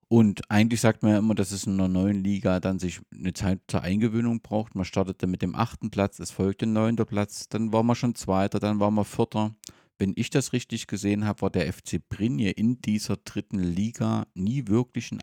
Und 0.08 0.49
eigentlich 0.51 0.82
sagt 0.82 1.04
man 1.04 1.12
ja 1.13 1.17
immer, 1.19 1.36
dass 1.36 1.51
es 1.51 1.65
in 1.65 1.73
einer 1.73 1.88
neuen 1.88 2.23
Liga 2.23 2.60
dann 2.60 2.80
sich 2.80 3.01
eine 3.13 3.34
Zeit 3.34 3.60
zur 3.67 3.82
Eingewöhnung 3.82 4.41
braucht. 4.41 4.75
Man 4.75 4.86
startete 4.86 5.28
mit 5.28 5.41
dem 5.41 5.56
achten 5.56 5.89
Platz, 5.89 6.19
es 6.19 6.32
folgte 6.32 6.65
ein 6.65 6.73
neunter 6.73 7.06
Platz, 7.06 7.49
dann 7.49 7.71
war 7.71 7.84
man 7.84 7.95
schon 7.95 8.15
Zweiter, 8.15 8.60
dann 8.60 8.80
war 8.80 8.91
man 8.91 9.06
Vierter. 9.06 9.56
Wenn 9.97 10.13
ich 10.15 10.30
das 10.30 10.54
richtig 10.54 10.88
gesehen 10.88 11.25
habe, 11.25 11.41
war 11.41 11.49
der 11.49 11.71
FC 11.71 12.01
Prinje 12.08 12.51
in 12.51 12.82
dieser 12.82 13.17
dritten 13.17 13.60
Liga 13.60 14.28
nie 14.34 14.67
wirklich 14.67 15.12
in 15.12 15.21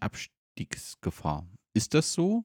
Abstiegsgefahr. 0.53 1.47
Ist 1.75 1.95
das 1.95 2.13
so? 2.13 2.43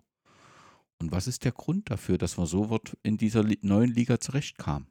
Und 1.00 1.12
was 1.12 1.28
ist 1.28 1.44
der 1.44 1.52
Grund 1.52 1.92
dafür, 1.92 2.18
dass 2.18 2.38
man 2.38 2.48
so 2.48 2.80
in 3.04 3.18
dieser 3.18 3.44
neuen 3.62 3.94
Liga 3.94 4.20
zurechtkam? 4.20 4.88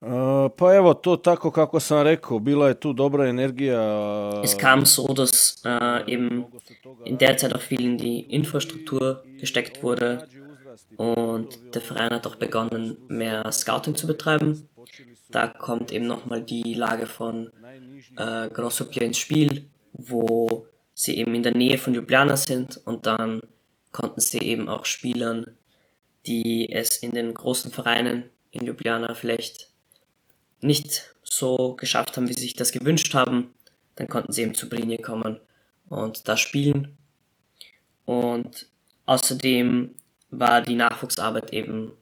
Pa 0.00 0.74
evo 0.74 0.94
to 0.94 1.16
tako 1.16 1.50
kako 1.50 1.80
sam 1.80 2.06
rekao, 2.06 2.38
bila 2.38 2.68
je 2.68 2.74
tu 2.74 2.92
dobra 2.92 3.26
energija. 3.28 4.42
Es 4.44 4.58
kam 4.58 4.84
so, 4.84 5.14
dass 5.14 5.56
uh, 5.64 6.06
eben 6.06 6.44
in 7.04 7.16
der 7.16 7.36
Zeit 7.38 7.54
auch 7.54 7.62
viel 7.62 7.80
in 7.80 7.96
die 7.96 8.20
Infrastruktur 8.20 9.24
gesteckt 9.40 9.82
wurde 9.82 10.28
und 10.96 11.74
der 11.74 11.80
Verein 11.80 12.10
hat 12.10 12.26
auch 12.26 12.36
begonnen, 12.36 12.98
mehr 13.08 13.50
Scouting 13.50 13.94
zu 13.94 14.06
betreiben. 14.06 14.68
Da 15.30 15.46
kommt 15.48 15.90
eben 15.92 16.06
nochmal 16.06 16.42
die 16.42 16.74
Lage 16.74 17.06
von 17.06 17.50
uh, 18.18 18.50
Grossopia 18.52 19.02
ins 19.02 19.18
Spiel, 19.18 19.70
wo 19.92 20.66
sie 20.96 21.18
eben 21.18 21.34
in 21.34 21.42
der 21.42 21.54
Nähe 21.54 21.76
von 21.76 21.94
Ljubljana 21.94 22.38
sind 22.38 22.80
und 22.86 23.04
dann 23.04 23.42
konnten 23.92 24.20
sie 24.20 24.38
eben 24.38 24.68
auch 24.68 24.86
Spielern, 24.86 25.56
die 26.26 26.72
es 26.72 26.96
in 26.96 27.10
den 27.12 27.34
großen 27.34 27.70
Vereinen 27.70 28.30
in 28.50 28.66
Ljubljana 28.66 29.14
vielleicht 29.14 29.68
nicht 30.62 31.14
so 31.22 31.74
geschafft 31.74 32.16
haben, 32.16 32.28
wie 32.28 32.32
sie 32.32 32.40
sich 32.40 32.54
das 32.54 32.72
gewünscht 32.72 33.12
haben, 33.12 33.54
dann 33.96 34.08
konnten 34.08 34.32
sie 34.32 34.42
eben 34.42 34.54
zu 34.54 34.70
Brinje 34.70 34.96
kommen 34.96 35.38
und 35.90 36.26
da 36.28 36.38
spielen. 36.38 36.96
Und 38.06 38.66
außerdem 39.04 39.94
war 40.30 40.62
die 40.62 40.76
Nachwuchsarbeit 40.76 41.52
eben 41.52 41.92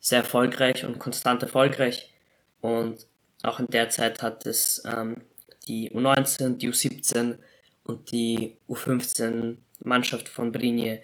sehr 0.00 0.20
erfolgreich 0.20 0.86
und 0.86 0.98
konstant 0.98 1.42
erfolgreich. 1.42 2.10
Und 2.62 3.06
auch 3.42 3.60
in 3.60 3.66
der 3.66 3.90
Zeit 3.90 4.22
hat 4.22 4.46
es 4.46 4.82
ähm, 4.86 5.20
die 5.66 5.90
U19, 5.90 6.56
die 6.56 6.70
U17 6.70 7.36
und 7.88 8.12
die 8.12 8.56
U15 8.68 9.56
Mannschaft 9.82 10.28
von 10.28 10.52
Brinje 10.52 11.00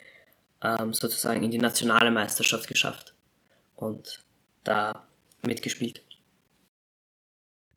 ähm, 0.62 0.92
sozusagen 0.92 1.42
in 1.42 1.50
die 1.50 1.58
nationale 1.58 2.10
Meisterschaft 2.10 2.68
geschafft 2.68 3.14
und 3.76 4.22
da 4.64 5.06
mitgespielt. 5.42 6.02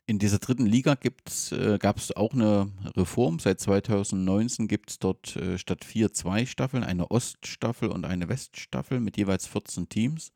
In 0.06 0.18
dieser 0.18 0.38
dritten 0.38 0.64
Liga 0.64 0.96
äh, 1.02 1.78
gab 1.78 1.98
es 1.98 2.16
auch 2.16 2.32
eine 2.32 2.72
Reform. 2.96 3.38
Seit 3.40 3.60
2019 3.60 4.66
gibt 4.66 4.90
es 4.90 4.98
dort 4.98 5.36
äh, 5.36 5.58
statt 5.58 5.84
vier 5.84 6.14
zwei 6.14 6.46
Staffeln, 6.46 6.82
eine 6.82 7.10
Oststaffel 7.10 7.90
und 7.90 8.06
eine 8.06 8.30
Weststaffel 8.30 9.00
mit 9.00 9.18
jeweils 9.18 9.46
14 9.46 9.90
Teams. 9.90 10.32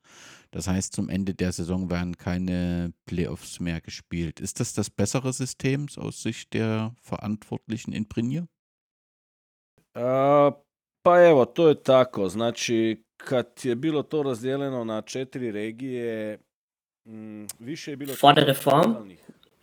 Das 0.51 0.67
heißt, 0.67 0.93
zum 0.93 1.09
Ende 1.09 1.33
der 1.33 1.51
Saison 1.51 1.89
werden 1.89 2.17
keine 2.17 2.93
Playoffs 3.07 3.59
mehr 3.59 3.81
gespielt. 3.81 4.39
Ist 4.39 4.59
das 4.59 4.73
das 4.73 4.91
bessere 4.91 5.33
System 5.33 5.87
aus 5.95 6.21
Sicht 6.21 6.53
der 6.53 6.95
Verantwortlichen 7.01 7.93
in 7.93 8.07
Brinje? 8.07 8.47
Pa 11.01 11.21
evo, 11.29 11.45
to 11.45 11.69
je 11.69 11.83
tako. 11.83 12.29
Znači, 12.29 13.03
kad 13.17 13.47
je 13.63 13.75
bilo 13.75 14.03
to 14.03 14.23
razdijeljeno 14.23 14.83
na 14.83 15.01
četiri 15.01 15.51
regije, 15.51 16.39
m, 17.05 17.47
više 17.59 17.91
je 17.91 17.97
bilo... 17.97 18.13
Vor 18.21 18.35
der 18.35 18.45
Reform 18.45 18.93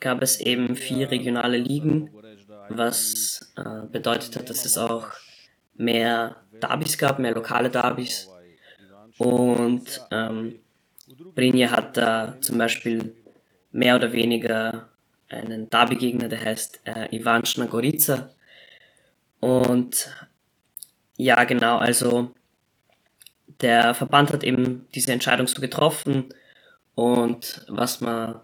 gab 0.00 0.22
es 0.22 0.40
eben 0.40 0.74
vier 0.74 1.10
regionale 1.10 1.58
Ligen, 1.58 2.08
was 2.70 3.40
äh, 3.56 3.86
bedeutet 3.92 4.36
hat, 4.36 4.48
dass 4.48 4.64
es 4.64 4.78
auch 4.78 5.06
mehr 5.74 6.36
Derbys 6.62 6.98
gab, 6.98 7.18
mehr 7.18 7.34
lokale 7.34 7.70
Derbys. 7.70 8.28
Und 9.18 10.00
ähm, 10.10 10.58
Brinje 11.34 11.70
hat 11.70 11.96
da 11.96 12.40
zum 12.40 12.58
Beispiel 12.58 13.14
mehr 13.72 13.96
oder 13.96 14.12
weniger 14.12 14.88
einen 15.28 15.68
Derby-Gegner, 15.68 16.28
der 16.28 16.40
heißt 16.40 16.80
äh, 16.84 17.14
Ivan 17.14 17.44
Schnagorica. 17.44 18.30
Und 19.40 20.14
ja, 21.16 21.44
genau, 21.44 21.78
also 21.78 22.34
der 23.60 23.94
Verband 23.94 24.32
hat 24.32 24.44
eben 24.44 24.86
diese 24.94 25.12
Entscheidung 25.12 25.46
so 25.46 25.60
getroffen 25.60 26.32
und 26.94 27.64
was 27.68 28.00
man 28.00 28.40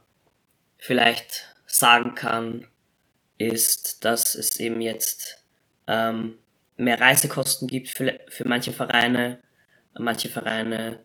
vielleicht 0.79 1.55
sagen 1.67 2.15
kann, 2.15 2.67
ist, 3.39 4.05
dass 4.05 4.35
es 4.35 4.59
eben 4.61 4.81
jetzt 4.81 5.45
ähm, 5.87 6.39
mehr 6.77 7.01
Reisekosten 7.01 7.69
gibt 7.69 7.89
für, 7.89 8.19
für 8.29 8.47
manche 8.47 8.73
Vereine. 8.73 9.41
Manche 9.99 10.29
Vereine 10.29 11.01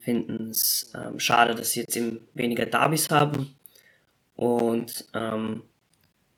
finden 0.00 0.50
es 0.50 0.92
ähm, 0.94 1.18
schade, 1.18 1.54
dass 1.54 1.72
sie 1.72 1.80
jetzt 1.80 1.96
eben 1.96 2.26
weniger 2.34 2.66
Derbys 2.66 3.10
haben. 3.10 3.56
Und 4.36 5.06
ähm, 5.14 5.62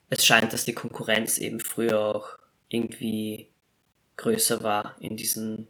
es 0.09 0.25
scheint, 0.25 0.53
dass 0.53 0.65
die 0.65 0.73
Konkurrenz 0.73 1.37
eben 1.37 1.59
früher 1.59 1.99
auch 1.99 2.38
irgendwie 2.69 3.49
größer 4.17 4.63
war 4.63 4.95
in 4.99 5.17
diesen 5.17 5.67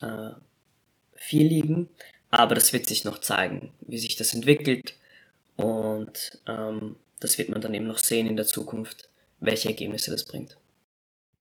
äh, 0.00 0.30
vier 1.16 1.48
Ligen. 1.48 1.88
Aber 2.30 2.54
das 2.54 2.72
wird 2.72 2.86
sich 2.86 3.04
noch 3.04 3.18
zeigen, 3.18 3.72
wie 3.80 3.98
sich 3.98 4.16
das 4.16 4.34
entwickelt. 4.34 4.94
Und 5.56 6.38
ähm, 6.46 6.96
das 7.20 7.38
wird 7.38 7.48
man 7.48 7.60
dann 7.60 7.74
eben 7.74 7.86
noch 7.86 7.98
sehen 7.98 8.26
in 8.26 8.36
der 8.36 8.46
Zukunft, 8.46 9.08
welche 9.40 9.68
Ergebnisse 9.68 10.10
das 10.10 10.24
bringt. 10.24 10.56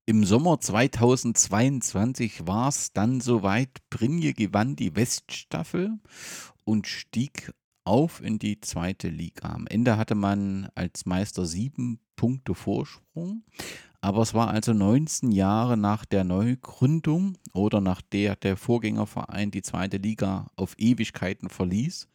Im 0.05 0.23
Sommer 0.23 0.59
2022 0.59 2.47
war 2.47 2.69
es 2.69 2.93
dann 2.93 3.19
soweit. 3.19 3.69
Brinje 3.89 4.33
gewann 4.33 4.77
die 4.77 4.95
Weststaffel 4.95 5.99
und 6.63 6.87
stieg 6.87 7.51
auf 7.83 8.21
in 8.21 8.39
die 8.39 8.61
zweite 8.61 9.09
Liga. 9.09 9.49
Am 9.49 9.67
Ende 9.67 9.97
hatte 9.97 10.15
man 10.15 10.69
als 10.75 11.05
Meister 11.05 11.45
sieben 11.45 11.99
Punkte 12.15 12.55
Vorsprung. 12.55 13.43
Aber 14.07 14.21
es 14.21 14.33
war 14.33 14.47
also 14.47 14.71
19 14.71 15.33
Jahre 15.33 15.75
nach 15.75 16.05
der 16.05 16.23
Neugründung 16.23 17.37
oder 17.51 17.81
nach 17.81 18.01
der 18.01 18.37
der 18.37 18.55
Vorgängerverein 18.55 19.51
die 19.51 19.61
zweite 19.61 19.97
Liga 19.97 20.47
auf 20.55 20.75
Ewigkeiten 20.77 21.49
verließ, 21.49 22.07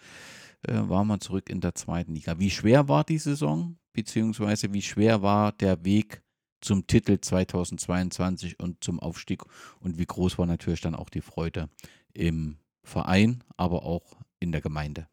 äh, 0.63 0.73
war 0.89 1.05
man 1.05 1.21
zurück 1.21 1.51
in 1.51 1.61
der 1.61 1.75
zweiten 1.75 2.15
Liga. 2.15 2.39
Wie 2.39 2.49
schwer 2.49 2.89
war 2.89 3.05
die 3.05 3.19
Saison, 3.19 3.77
beziehungsweise 3.93 4.73
wie 4.73 4.81
schwer 4.81 5.21
war 5.21 5.53
der 5.53 5.85
Weg 5.85 6.23
zum 6.63 6.87
Titel 6.87 7.21
2022 7.21 8.59
und 8.59 8.83
zum 8.83 8.99
Aufstieg 8.99 9.43
und 9.81 9.99
wie 9.99 10.07
groß 10.07 10.39
war 10.39 10.47
natürlich 10.47 10.81
dann 10.81 10.95
auch 10.95 11.11
die 11.11 11.21
Freude 11.21 11.69
im 12.15 12.57
Verein, 12.83 13.45
aber 13.59 13.85
auch 13.85 14.17
in 14.41 14.51
der 14.51 14.63
Gemeinde? 14.63 15.09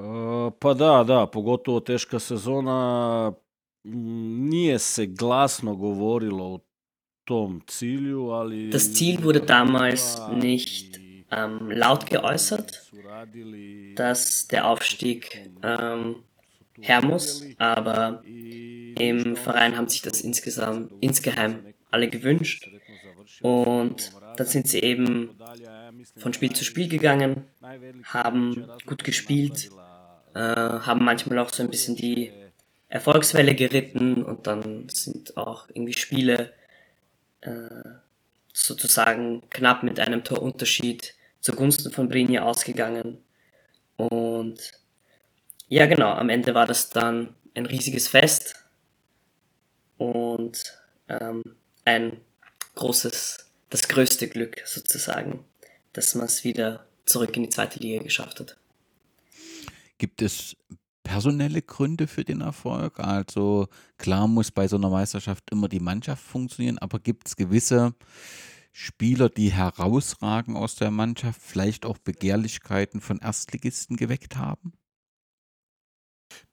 Uh, 0.00 0.50
pa 0.50 0.74
da, 0.74 1.04
da, 1.04 1.26
pogotovo 1.26 1.78
teška 1.78 2.18
sezona, 2.18 3.36
Nije 3.84 4.78
se 4.78 5.06
glasno 5.06 5.74
govorilo 5.76 6.44
o 6.44 6.60
tom 7.24 7.60
cilju, 7.66 8.30
ali... 8.30 8.70
Das 8.70 8.92
Ziel 8.94 9.22
wurde 9.22 9.40
damals 9.40 10.18
nicht 10.32 11.00
ähm, 11.30 11.70
laut 11.70 12.06
geäußert, 12.06 12.92
dass 13.96 14.48
der 14.48 14.68
Aufstieg 14.68 15.50
ähm, 15.62 16.16
her 16.80 17.04
muss, 17.04 17.44
aber 17.58 18.22
im 18.24 19.36
Verein 19.36 19.76
haben 19.76 19.88
sich 19.88 20.02
das 20.02 20.20
insgesamt, 20.20 20.92
insgeheim 21.00 21.64
alle 21.90 22.08
gewünscht. 22.08 22.68
Und 23.40 24.12
dann 24.36 24.46
sind 24.46 24.68
sie 24.68 24.80
eben 24.80 25.30
von 26.16 26.32
Spiel 26.32 26.52
zu 26.52 26.64
Spiel 26.64 26.88
gegangen, 26.88 27.44
haben 28.04 28.66
gut 28.86 29.04
gespielt, 29.04 29.70
äh, 30.34 30.38
haben 30.40 31.04
manchmal 31.04 31.38
auch 31.38 31.50
so 31.50 31.62
ein 31.62 31.70
bisschen 31.70 31.96
die 31.96 32.32
Erfolgswelle 32.92 33.54
geritten 33.54 34.22
und 34.22 34.46
dann 34.46 34.86
sind 34.90 35.38
auch 35.38 35.66
irgendwie 35.70 35.94
Spiele 35.94 36.52
äh, 37.40 37.88
sozusagen 38.52 39.48
knapp 39.48 39.82
mit 39.82 39.98
einem 39.98 40.24
Torunterschied 40.24 41.14
zugunsten 41.40 41.90
von 41.90 42.10
Brini 42.10 42.38
ausgegangen. 42.38 43.24
Und 43.96 44.58
ja, 45.68 45.86
genau, 45.86 46.10
am 46.10 46.28
Ende 46.28 46.54
war 46.54 46.66
das 46.66 46.90
dann 46.90 47.34
ein 47.54 47.64
riesiges 47.64 48.08
Fest 48.08 48.56
und 49.96 50.62
ähm, 51.08 51.42
ein 51.86 52.20
großes, 52.74 53.50
das 53.70 53.88
größte 53.88 54.28
Glück 54.28 54.60
sozusagen, 54.66 55.46
dass 55.94 56.14
man 56.14 56.26
es 56.26 56.44
wieder 56.44 56.86
zurück 57.06 57.34
in 57.38 57.44
die 57.44 57.48
zweite 57.48 57.78
Liga 57.78 58.02
geschafft 58.02 58.38
hat. 58.40 58.58
Gibt 59.96 60.20
es 60.20 60.54
personelle 61.02 61.62
Gründe 61.62 62.06
für 62.06 62.24
den 62.24 62.40
Erfolg? 62.40 62.98
Also 63.00 63.68
klar 63.98 64.28
muss 64.28 64.50
bei 64.50 64.68
so 64.68 64.76
einer 64.76 64.90
Meisterschaft 64.90 65.50
immer 65.50 65.68
die 65.68 65.80
Mannschaft 65.80 66.22
funktionieren, 66.22 66.78
aber 66.78 66.98
gibt 66.98 67.28
es 67.28 67.36
gewisse 67.36 67.94
Spieler, 68.72 69.28
die 69.28 69.52
herausragen 69.52 70.56
aus 70.56 70.76
der 70.76 70.90
Mannschaft, 70.90 71.40
vielleicht 71.42 71.84
auch 71.84 71.98
Begehrlichkeiten 71.98 73.00
von 73.00 73.18
Erstligisten 73.18 73.96
geweckt 73.96 74.36
haben? 74.36 74.72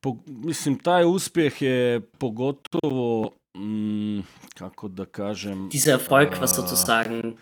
Po, 0.02 0.24
mislim, 0.28 0.80
taj 0.80 1.06
uspjeh 1.06 1.62
je 1.62 2.02
pogotovo, 2.18 3.34
mm, 3.58 4.20
kako 4.56 4.88
da 4.88 5.06
kažem... 5.06 5.70
Dieser 5.70 5.92
Erfolg 5.92 6.40
war 6.42 6.48
sozusagen 6.48 7.38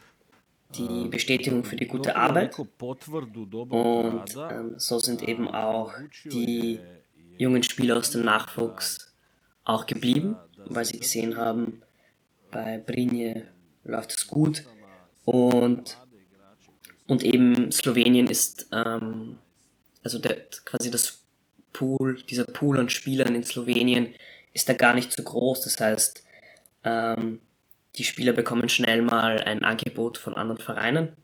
die 0.75 1.07
Bestätigung 1.07 1.63
für 1.63 1.75
die 1.75 1.87
gute 1.87 2.15
Arbeit. 2.15 2.57
Und 2.57 4.37
ähm, 4.51 4.73
so 4.77 4.99
sind 4.99 5.23
eben 5.23 5.47
auch 5.47 5.93
die 6.25 6.79
jungen 7.37 7.63
Spieler 7.63 7.97
aus 7.97 8.11
dem 8.11 8.23
Nachwuchs 8.23 9.13
auch 9.63 9.85
geblieben, 9.85 10.35
weil 10.65 10.85
sie 10.85 10.99
gesehen 10.99 11.37
haben, 11.37 11.81
bei 12.51 12.77
Brinje 12.77 13.47
läuft 13.83 14.11
es 14.11 14.27
gut 14.27 14.63
Und, 15.27 15.97
und 17.05 17.23
eben 17.23 17.69
Slowenien 17.73 18.27
ist, 18.27 18.67
ähm, 18.71 19.37
also 20.03 20.19
der, 20.19 20.37
quasi 20.63 20.89
das 20.89 21.21
Pool, 21.73 22.21
dieser 22.29 22.45
Pool 22.45 22.79
an 22.79 22.87
Spielern 22.87 23.35
in 23.35 23.43
Slowenien 23.43 24.15
ist 24.53 24.69
da 24.69 24.73
gar 24.73 24.93
nicht 24.93 25.11
so 25.11 25.21
groß. 25.21 25.61
Das 25.65 25.81
heißt, 25.81 26.23
ähm, 26.85 27.41
die 27.97 28.03
Spieler 28.03 28.33
bekommen 28.33 28.69
schnell 28.69 29.01
mal 29.01 29.39
ein 29.41 29.63
Angebot 29.63 30.17
von 30.17 30.35
anderen 30.35 30.61
Vereinen. 30.61 31.15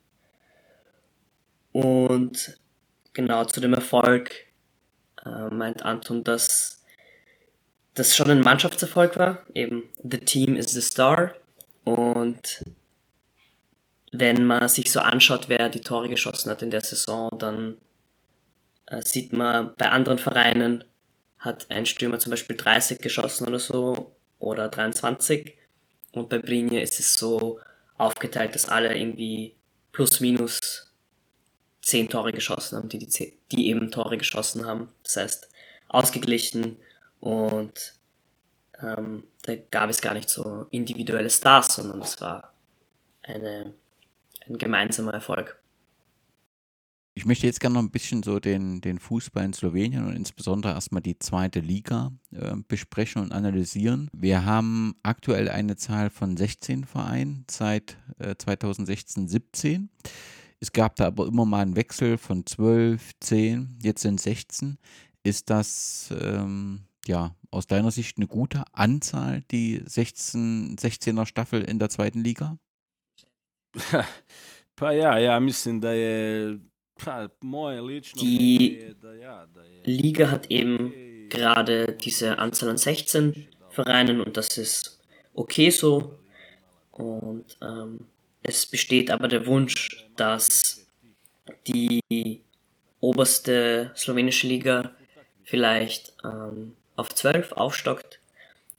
Und 1.71 2.57
genau 3.13 3.45
zu 3.45 3.61
dem 3.61 3.73
Erfolg 3.73 4.31
äh, 5.25 5.49
meint 5.53 5.83
Anton, 5.83 6.23
dass 6.23 6.83
das 7.93 8.15
schon 8.15 8.31
ein 8.31 8.41
Mannschaftserfolg 8.41 9.17
war. 9.17 9.43
Eben, 9.53 9.83
the 10.03 10.17
team 10.17 10.55
is 10.55 10.71
the 10.71 10.81
star. 10.81 11.35
Und 11.83 12.63
wenn 14.11 14.45
man 14.45 14.67
sich 14.67 14.91
so 14.91 14.99
anschaut, 14.99 15.49
wer 15.49 15.69
die 15.69 15.81
Tore 15.81 16.09
geschossen 16.09 16.49
hat 16.49 16.61
in 16.61 16.71
der 16.71 16.81
Saison, 16.81 17.29
dann 17.37 17.77
äh, 18.87 19.01
sieht 19.01 19.33
man 19.33 19.73
bei 19.77 19.89
anderen 19.89 20.17
Vereinen 20.17 20.83
hat 21.39 21.69
ein 21.69 21.85
Stürmer 21.85 22.19
zum 22.19 22.29
Beispiel 22.29 22.55
30 22.55 22.99
geschossen 22.99 23.47
oder 23.47 23.59
so 23.59 24.15
oder 24.39 24.69
23 24.69 25.57
und 26.13 26.29
bei 26.29 26.39
Brinje 26.39 26.81
ist 26.81 26.99
es 26.99 27.15
so 27.15 27.59
aufgeteilt, 27.97 28.55
dass 28.55 28.69
alle 28.69 28.95
irgendwie 28.95 29.55
plus 29.91 30.19
minus 30.19 30.91
10 31.81 32.09
Tore 32.09 32.31
geschossen 32.31 32.77
haben, 32.77 32.89
die, 32.89 32.99
die, 32.99 33.37
die 33.51 33.67
eben 33.67 33.91
Tore 33.91 34.17
geschossen 34.17 34.65
haben. 34.65 34.89
Das 35.03 35.17
heißt, 35.17 35.49
ausgeglichen 35.89 36.77
und 37.19 37.93
ähm, 38.81 39.23
da 39.43 39.55
gab 39.55 39.89
es 39.89 40.01
gar 40.01 40.13
nicht 40.13 40.29
so 40.29 40.67
individuelle 40.71 41.29
Stars, 41.29 41.75
sondern 41.75 42.01
es 42.01 42.19
war 42.21 42.53
eine, 43.23 43.73
ein 44.47 44.57
gemeinsamer 44.57 45.13
Erfolg. 45.13 45.59
Ich 47.15 47.25
möchte 47.25 47.45
jetzt 47.45 47.59
gerne 47.59 47.75
noch 47.75 47.83
ein 47.83 47.91
bisschen 47.91 48.23
so 48.23 48.39
den, 48.39 48.81
den 48.81 48.97
Fußball 48.97 49.45
in 49.45 49.53
Slowenien 49.53 50.07
und 50.07 50.15
insbesondere 50.15 50.73
erstmal 50.73 51.03
die 51.03 51.19
zweite 51.19 51.59
Liga 51.59 52.11
äh, 52.31 52.55
besprechen 52.67 53.21
und 53.21 53.31
analysieren. 53.31 54.09
Wir 54.13 54.45
haben 54.45 54.95
aktuell 55.03 55.47
eine 55.47 55.75
Zahl 55.75 56.09
von 56.09 56.35
16 56.35 56.85
Vereinen 56.85 57.45
seit 57.49 57.97
äh, 58.17 58.35
2016, 58.35 59.27
17. 59.27 59.89
Es 60.59 60.71
gab 60.71 60.95
da 60.95 61.05
aber 61.05 61.27
immer 61.27 61.45
mal 61.45 61.61
einen 61.61 61.75
Wechsel 61.75 62.17
von 62.17 62.47
12, 62.47 63.11
10, 63.19 63.77
jetzt 63.83 64.01
sind 64.01 64.19
16. 64.19 64.79
Ist 65.21 65.51
das 65.51 66.11
ähm, 66.19 66.85
ja 67.05 67.35
aus 67.51 67.67
deiner 67.67 67.91
Sicht 67.91 68.17
eine 68.17 68.25
gute 68.25 68.63
Anzahl, 68.73 69.43
die 69.51 69.83
16, 69.85 70.77
16er 70.77 71.27
Staffel 71.27 71.61
in 71.61 71.77
der 71.77 71.89
zweiten 71.89 72.23
Liga? 72.23 72.57
Pa 74.75 74.91
ja, 74.91 75.19
ja 75.19 75.39
mislim 75.39 75.79
da 75.79 75.93
je 75.93 76.57
die 78.15 78.95
Liga 79.83 80.31
hat 80.31 80.51
eben 80.51 81.27
gerade 81.29 81.93
diese 81.93 82.37
Anzahl 82.39 82.69
an 82.69 82.77
16 82.77 83.47
Vereinen 83.69 84.21
und 84.21 84.37
das 84.37 84.57
ist 84.57 84.99
okay 85.33 85.69
so. 85.69 86.17
Und 86.91 87.57
ähm, 87.61 88.05
es 88.43 88.65
besteht 88.65 89.09
aber 89.09 89.27
der 89.27 89.47
Wunsch, 89.47 90.05
dass 90.15 90.85
die 91.65 92.41
oberste 92.99 93.91
slowenische 93.95 94.47
Liga 94.47 94.91
vielleicht 95.43 96.13
ähm, 96.23 96.75
auf 96.95 97.13
12 97.13 97.53
aufstockt, 97.53 98.19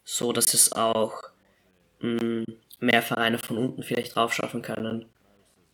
so 0.04 0.32
dass 0.32 0.54
es 0.54 0.72
auch 0.72 1.22
mh, 2.00 2.22
mm, 2.22 2.44
mehr 2.80 3.02
Vereine 3.02 3.38
von 3.38 3.58
unten 3.58 3.82
vielleicht 3.82 4.14
drauf 4.14 4.32
schaffen 4.32 4.62
können. 4.62 5.06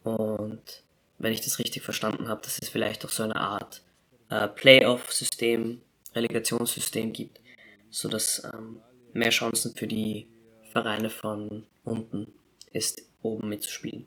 Und 0.02 0.82
wenn 1.20 1.32
ich 1.32 1.42
das 1.42 1.58
richtig 1.58 1.82
verstanden 1.82 2.28
habe, 2.28 2.40
dass 2.42 2.58
es 2.60 2.68
vielleicht 2.68 3.04
auch 3.04 3.10
so 3.10 3.22
eine 3.22 3.36
Art 3.36 3.82
äh, 4.30 4.48
Playoff-System, 4.48 5.80
Relegationssystem 6.14 7.12
gibt, 7.12 7.40
sodass 7.90 8.42
ähm, 8.52 8.80
mehr 9.12 9.30
Chancen 9.30 9.74
für 9.74 9.86
die 9.86 10.26
Vereine 10.72 11.10
von 11.10 11.64
unten 11.84 12.32
ist, 12.72 13.02
oben 13.22 13.48
mitzuspielen. 13.48 14.06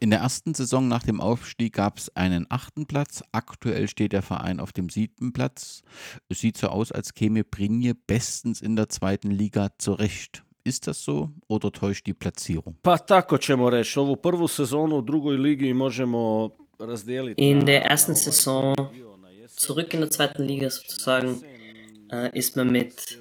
In 0.00 0.10
der 0.10 0.18
ersten 0.18 0.52
Saison 0.52 0.88
nach 0.88 1.04
dem 1.04 1.20
Aufstieg 1.20 1.74
gab 1.74 1.98
es 1.98 2.14
einen 2.16 2.46
achten 2.48 2.86
Platz. 2.86 3.22
Aktuell 3.32 3.88
steht 3.88 4.12
der 4.12 4.22
Verein 4.22 4.58
auf 4.58 4.72
dem 4.72 4.88
siebten 4.90 5.32
Platz. 5.32 5.82
Es 6.28 6.40
sieht 6.40 6.58
so 6.58 6.66
aus, 6.68 6.90
als 6.90 7.14
käme 7.14 7.44
Brinje 7.44 7.94
bestens 7.94 8.60
in 8.60 8.74
der 8.74 8.88
zweiten 8.88 9.30
Liga 9.30 9.70
zurecht. 9.78 10.42
Ist 10.64 10.86
das 10.86 11.04
so 11.04 11.30
oder 11.46 11.70
täuscht 11.70 12.06
die 12.06 12.14
Platzierung? 12.14 12.74
Pa 12.82 12.98
tako 12.98 13.38
ćemo 13.38 13.70
reći. 13.70 13.98
Ovu 13.98 14.16
prvu 14.16 14.48
sezonu 14.48 14.96
u 14.96 15.02
drugoj 15.02 15.36
ligi 15.36 15.74
možemo 15.74 16.50
razdijeliti. 16.78 17.42
In 17.42 17.64
der 17.64 17.82
ersten 17.90 18.14
Saison 18.14 18.74
zurück 19.60 19.94
in 19.94 20.00
der 20.00 20.10
zweiten 20.10 20.46
Liga 20.46 20.70
sozusagen 20.70 21.42
äh, 22.12 22.38
ist 22.38 22.56
man 22.56 22.72
mit 22.72 23.18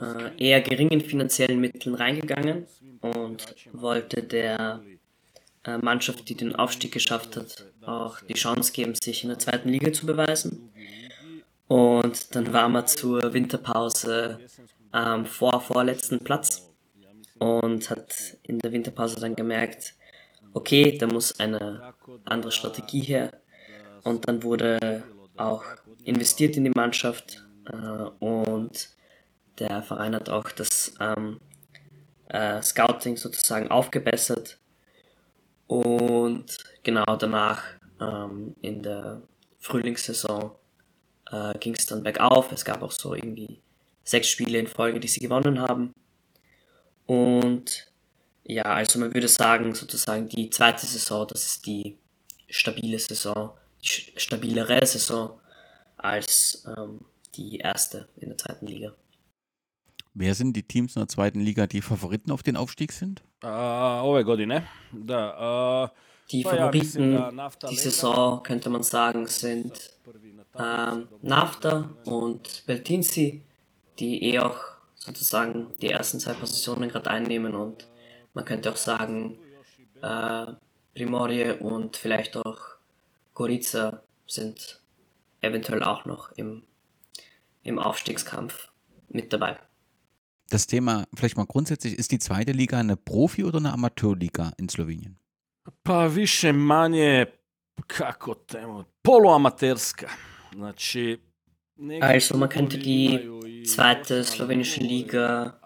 äh, 0.00 0.48
eher 0.48 0.60
geringen 0.60 1.00
finanziellen 1.00 1.60
Mitteln 1.60 1.94
reingegangen 1.94 2.66
und 3.00 3.54
wollte 3.72 4.22
der 4.22 4.80
äh, 5.64 5.78
Mannschaft, 5.78 6.28
die 6.28 6.34
den 6.34 6.56
Aufstieg 6.56 6.92
geschafft 6.92 7.36
hat, 7.36 7.66
auch 7.84 8.20
die 8.20 8.34
Chance 8.34 8.72
geben, 8.72 8.94
sich 8.94 9.22
in 9.22 9.28
der 9.28 9.38
zweiten 9.38 9.68
Liga 9.68 9.92
zu 9.92 10.06
beweisen. 10.06 10.70
Und 11.68 12.34
dann 12.34 12.52
war 12.52 12.68
man 12.68 12.86
zur 12.86 13.32
Winterpause 13.32 14.38
am 14.92 15.20
ähm, 15.20 15.26
vor 15.26 15.60
vorletzten 15.60 16.20
Platz 16.20 16.65
und 17.38 17.90
hat 17.90 18.36
in 18.42 18.58
der 18.58 18.72
Winterpause 18.72 19.20
dann 19.20 19.34
gemerkt, 19.34 19.94
okay, 20.52 20.96
da 20.96 21.06
muss 21.06 21.38
eine 21.38 21.94
andere 22.24 22.52
Strategie 22.52 23.00
her. 23.00 23.30
Und 24.02 24.26
dann 24.28 24.42
wurde 24.42 25.02
auch 25.36 25.64
investiert 26.04 26.56
in 26.56 26.64
die 26.64 26.70
Mannschaft 26.70 27.44
äh, 27.70 27.76
und 28.24 28.90
der 29.58 29.82
Verein 29.82 30.14
hat 30.14 30.28
auch 30.28 30.50
das 30.50 30.94
ähm, 31.00 31.40
äh, 32.28 32.62
Scouting 32.62 33.16
sozusagen 33.16 33.68
aufgebessert. 33.70 34.58
Und 35.66 36.56
genau 36.82 37.16
danach 37.16 37.62
ähm, 38.00 38.54
in 38.62 38.82
der 38.82 39.22
Frühlingssaison 39.58 40.52
äh, 41.32 41.58
ging 41.58 41.74
es 41.74 41.86
dann 41.86 42.02
bergauf. 42.02 42.52
Es 42.52 42.64
gab 42.64 42.82
auch 42.82 42.92
so 42.92 43.14
irgendwie 43.14 43.60
sechs 44.04 44.28
Spiele 44.28 44.58
in 44.58 44.66
Folge, 44.66 45.00
die 45.00 45.08
sie 45.08 45.20
gewonnen 45.20 45.60
haben. 45.60 45.92
Und 47.06 47.86
ja, 48.44 48.64
also 48.64 48.98
man 48.98 49.12
würde 49.14 49.28
sagen, 49.28 49.74
sozusagen 49.74 50.28
die 50.28 50.50
zweite 50.50 50.86
Saison, 50.86 51.26
das 51.28 51.44
ist 51.44 51.66
die 51.66 51.98
stabile 52.48 52.98
Saison, 52.98 53.50
die 53.82 54.12
stabilere 54.16 54.84
Saison 54.86 55.40
als 55.96 56.64
ähm, 56.76 57.00
die 57.34 57.58
erste 57.58 58.08
in 58.16 58.28
der 58.28 58.38
zweiten 58.38 58.66
Liga. 58.66 58.94
Wer 60.14 60.34
sind 60.34 60.56
die 60.56 60.62
Teams 60.62 60.96
in 60.96 61.00
der 61.00 61.08
zweiten 61.08 61.40
Liga, 61.40 61.66
die 61.66 61.82
Favoriten 61.82 62.30
auf 62.30 62.42
den 62.42 62.56
Aufstieg 62.56 62.92
sind? 62.92 63.22
Uh, 63.44 64.02
ove 64.02 64.24
godine, 64.24 64.66
da. 64.92 65.84
Uh, 65.84 65.88
die 66.30 66.42
Favoriten 66.42 67.38
die 67.70 67.76
Saison, 67.76 68.42
könnte 68.42 68.70
man 68.70 68.82
sagen, 68.82 69.26
sind 69.26 69.90
ähm, 70.58 71.08
Nafta 71.22 71.90
und 72.04 72.64
Beltinsi, 72.66 73.42
die 73.98 74.24
eh 74.24 74.40
auch 74.40 74.58
sozusagen 75.06 75.72
die 75.80 75.90
ersten 75.90 76.18
zwei 76.20 76.34
Positionen 76.34 76.88
gerade 76.88 77.10
einnehmen 77.10 77.54
und 77.54 77.88
man 78.34 78.44
könnte 78.44 78.70
auch 78.70 78.76
sagen, 78.76 79.38
äh, 80.02 80.46
Primorie 80.94 81.52
und 81.60 81.96
vielleicht 81.96 82.36
auch 82.36 82.58
Gorica 83.34 84.02
sind 84.26 84.80
eventuell 85.40 85.82
auch 85.82 86.04
noch 86.06 86.32
im, 86.32 86.62
im 87.62 87.78
Aufstiegskampf 87.78 88.72
mit 89.08 89.32
dabei. 89.32 89.58
Das 90.50 90.66
Thema 90.66 91.06
vielleicht 91.14 91.36
mal 91.36 91.46
grundsätzlich, 91.46 91.98
ist 91.98 92.10
die 92.10 92.18
zweite 92.18 92.52
Liga 92.52 92.78
eine 92.78 92.96
Profi- 92.96 93.44
oder 93.44 93.58
eine 93.58 93.72
Amateurliga 93.72 94.52
in 94.58 94.68
Slowenien? 94.68 95.18
Pa 95.82 96.06
više 96.06 96.52
manje, 96.52 97.26
kako 97.86 98.34
temo, 98.34 98.84
poluamaterska. 99.02 100.10
Znači, 100.54 101.18
also 102.00 102.36
man 102.36 102.48
könnte 102.48 102.76
die 102.76 103.18
zweite 103.66 104.24
slowenische 104.24 104.80
Liga 104.80 105.58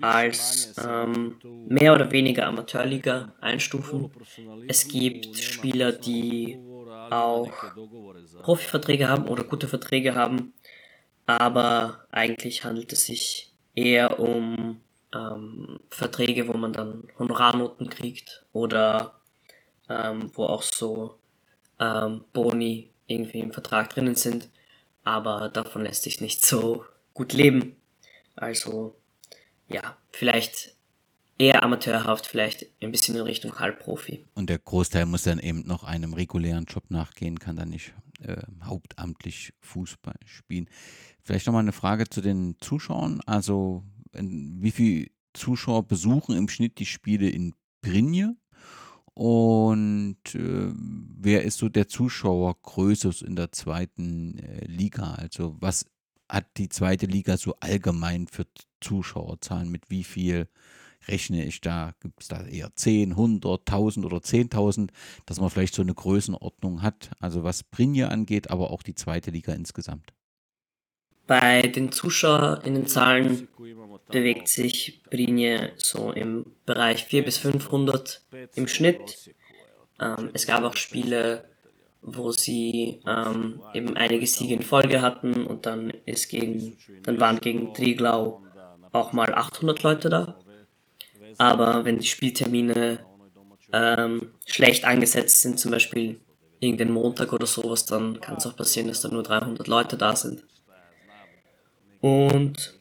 als 0.00 0.74
ähm, 0.84 1.36
mehr 1.68 1.94
oder 1.94 2.10
weniger 2.10 2.46
Amateurliga 2.46 3.34
einstufen. 3.40 4.10
Es 4.68 4.86
gibt 4.88 5.36
Spieler, 5.38 5.92
die 5.92 6.58
auch 7.10 7.50
Profiverträge 8.42 9.08
haben 9.08 9.28
oder 9.28 9.44
gute 9.44 9.68
Verträge 9.68 10.14
haben, 10.14 10.52
aber 11.24 12.06
eigentlich 12.10 12.64
handelt 12.64 12.92
es 12.92 13.06
sich 13.06 13.52
eher 13.74 14.18
um 14.18 14.80
ähm, 15.14 15.80
Verträge, 15.90 16.48
wo 16.48 16.54
man 16.54 16.72
dann 16.72 17.04
Honorarnoten 17.18 17.88
kriegt 17.88 18.44
oder 18.52 19.14
ähm, 19.88 20.30
wo 20.34 20.44
auch 20.44 20.62
so 20.62 21.18
ähm, 21.78 22.24
Boni 22.32 22.90
irgendwie 23.06 23.40
im 23.40 23.52
Vertrag 23.52 23.90
drinnen 23.90 24.16
sind 24.16 24.48
aber 25.06 25.48
davon 25.48 25.84
lässt 25.84 26.02
sich 26.02 26.20
nicht 26.20 26.44
so 26.44 26.84
gut 27.16 27.32
leben. 27.32 27.76
Also 28.36 28.94
ja, 29.68 29.96
vielleicht 30.12 30.76
eher 31.38 31.62
amateurhaft, 31.62 32.26
vielleicht 32.26 32.66
ein 32.82 32.92
bisschen 32.92 33.16
in 33.16 33.22
Richtung 33.22 33.58
Halbprofi. 33.58 34.24
Und 34.34 34.50
der 34.50 34.58
Großteil 34.58 35.06
muss 35.06 35.22
dann 35.22 35.38
eben 35.38 35.66
noch 35.66 35.82
einem 35.82 36.12
regulären 36.12 36.66
Job 36.66 36.84
nachgehen, 36.90 37.38
kann 37.38 37.56
dann 37.56 37.70
nicht 37.70 37.94
äh, 38.22 38.36
hauptamtlich 38.62 39.54
Fußball 39.60 40.16
spielen. 40.26 40.68
Vielleicht 41.22 41.46
nochmal 41.46 41.62
eine 41.62 41.72
Frage 41.72 42.08
zu 42.08 42.20
den 42.20 42.56
Zuschauern. 42.60 43.20
Also, 43.26 43.82
wie 44.12 44.70
viele 44.70 45.08
Zuschauer 45.32 45.86
besuchen 45.88 46.36
im 46.36 46.48
Schnitt 46.48 46.78
die 46.78 46.86
Spiele 46.86 47.28
in 47.28 47.54
Brinje? 47.80 48.36
Und 49.14 50.34
äh, 50.34 50.72
wer 50.74 51.44
ist 51.44 51.56
so 51.56 51.70
der 51.70 51.88
Zuschauergröße 51.88 53.24
in 53.24 53.34
der 53.34 53.50
zweiten 53.50 54.38
äh, 54.38 54.66
Liga? 54.66 55.14
Also 55.14 55.56
was 55.58 55.86
hat 56.28 56.46
die 56.56 56.68
zweite 56.68 57.06
Liga 57.06 57.36
so 57.36 57.54
allgemein 57.60 58.26
für 58.26 58.46
Zuschauerzahlen? 58.80 59.70
Mit 59.70 59.90
wie 59.90 60.04
viel 60.04 60.48
rechne 61.08 61.44
ich 61.44 61.60
da? 61.60 61.92
Gibt 62.00 62.22
es 62.22 62.28
da 62.28 62.44
eher 62.44 62.74
10, 62.74 63.12
100, 63.12 63.60
1000 63.60 64.06
oder 64.06 64.18
10.000, 64.18 64.90
dass 65.24 65.40
man 65.40 65.50
vielleicht 65.50 65.74
so 65.74 65.82
eine 65.82 65.94
Größenordnung 65.94 66.82
hat? 66.82 67.10
Also 67.20 67.44
was 67.44 67.62
Brinje 67.62 68.08
angeht, 68.08 68.50
aber 68.50 68.70
auch 68.70 68.82
die 68.82 68.94
zweite 68.94 69.30
Liga 69.30 69.52
insgesamt. 69.52 70.12
Bei 71.26 71.62
den 71.62 71.90
Zuschauerinnenzahlen 71.90 73.48
bewegt 74.10 74.46
sich 74.46 75.02
Brinje 75.10 75.72
so 75.76 76.12
im 76.12 76.46
Bereich 76.66 77.04
400 77.04 77.24
bis 77.24 77.38
500 77.38 78.22
im 78.54 78.68
Schnitt. 78.68 79.34
Ähm, 80.00 80.30
es 80.34 80.46
gab 80.46 80.62
auch 80.62 80.76
Spiele, 80.76 81.48
wo 82.06 82.30
sie 82.30 83.00
ähm, 83.06 83.60
eben 83.74 83.96
einige 83.96 84.26
Siege 84.26 84.54
in 84.54 84.62
Folge 84.62 85.02
hatten 85.02 85.44
und 85.44 85.66
dann 85.66 85.90
ist 86.06 86.28
gegen, 86.28 86.78
dann 87.02 87.20
waren 87.20 87.40
gegen 87.40 87.74
Triglau 87.74 88.42
auch 88.92 89.12
mal 89.12 89.34
800 89.34 89.82
Leute 89.82 90.08
da. 90.08 90.38
Aber 91.36 91.84
wenn 91.84 91.98
die 91.98 92.06
Spieltermine 92.06 93.00
ähm, 93.72 94.30
schlecht 94.46 94.84
angesetzt 94.84 95.42
sind, 95.42 95.58
zum 95.58 95.72
Beispiel 95.72 96.20
irgendein 96.60 96.92
Montag 96.92 97.32
oder 97.32 97.46
sowas, 97.46 97.84
dann 97.84 98.20
kann 98.20 98.36
es 98.36 98.46
auch 98.46 98.56
passieren, 98.56 98.88
dass 98.88 99.00
da 99.00 99.08
nur 99.08 99.24
300 99.24 99.66
Leute 99.66 99.96
da 99.96 100.14
sind. 100.14 100.44
Und 102.00 102.74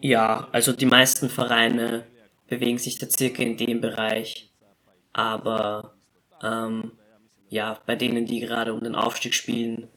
ja, 0.00 0.48
also 0.52 0.72
die 0.72 0.86
meisten 0.86 1.28
Vereine 1.28 2.06
bewegen 2.48 2.78
sich 2.78 2.98
da 2.98 3.08
circa 3.08 3.42
in 3.42 3.56
dem 3.56 3.80
Bereich. 3.80 4.50
Aber 5.12 5.94
ähm, 6.42 6.92
ja, 7.50 7.80
bei 7.84 7.96
denen, 7.96 8.26
die 8.26 8.40
gerade 8.40 8.72
um 8.72 8.80
den 8.80 8.94
Aufstieg 8.94 9.34
spielen, 9.34 9.88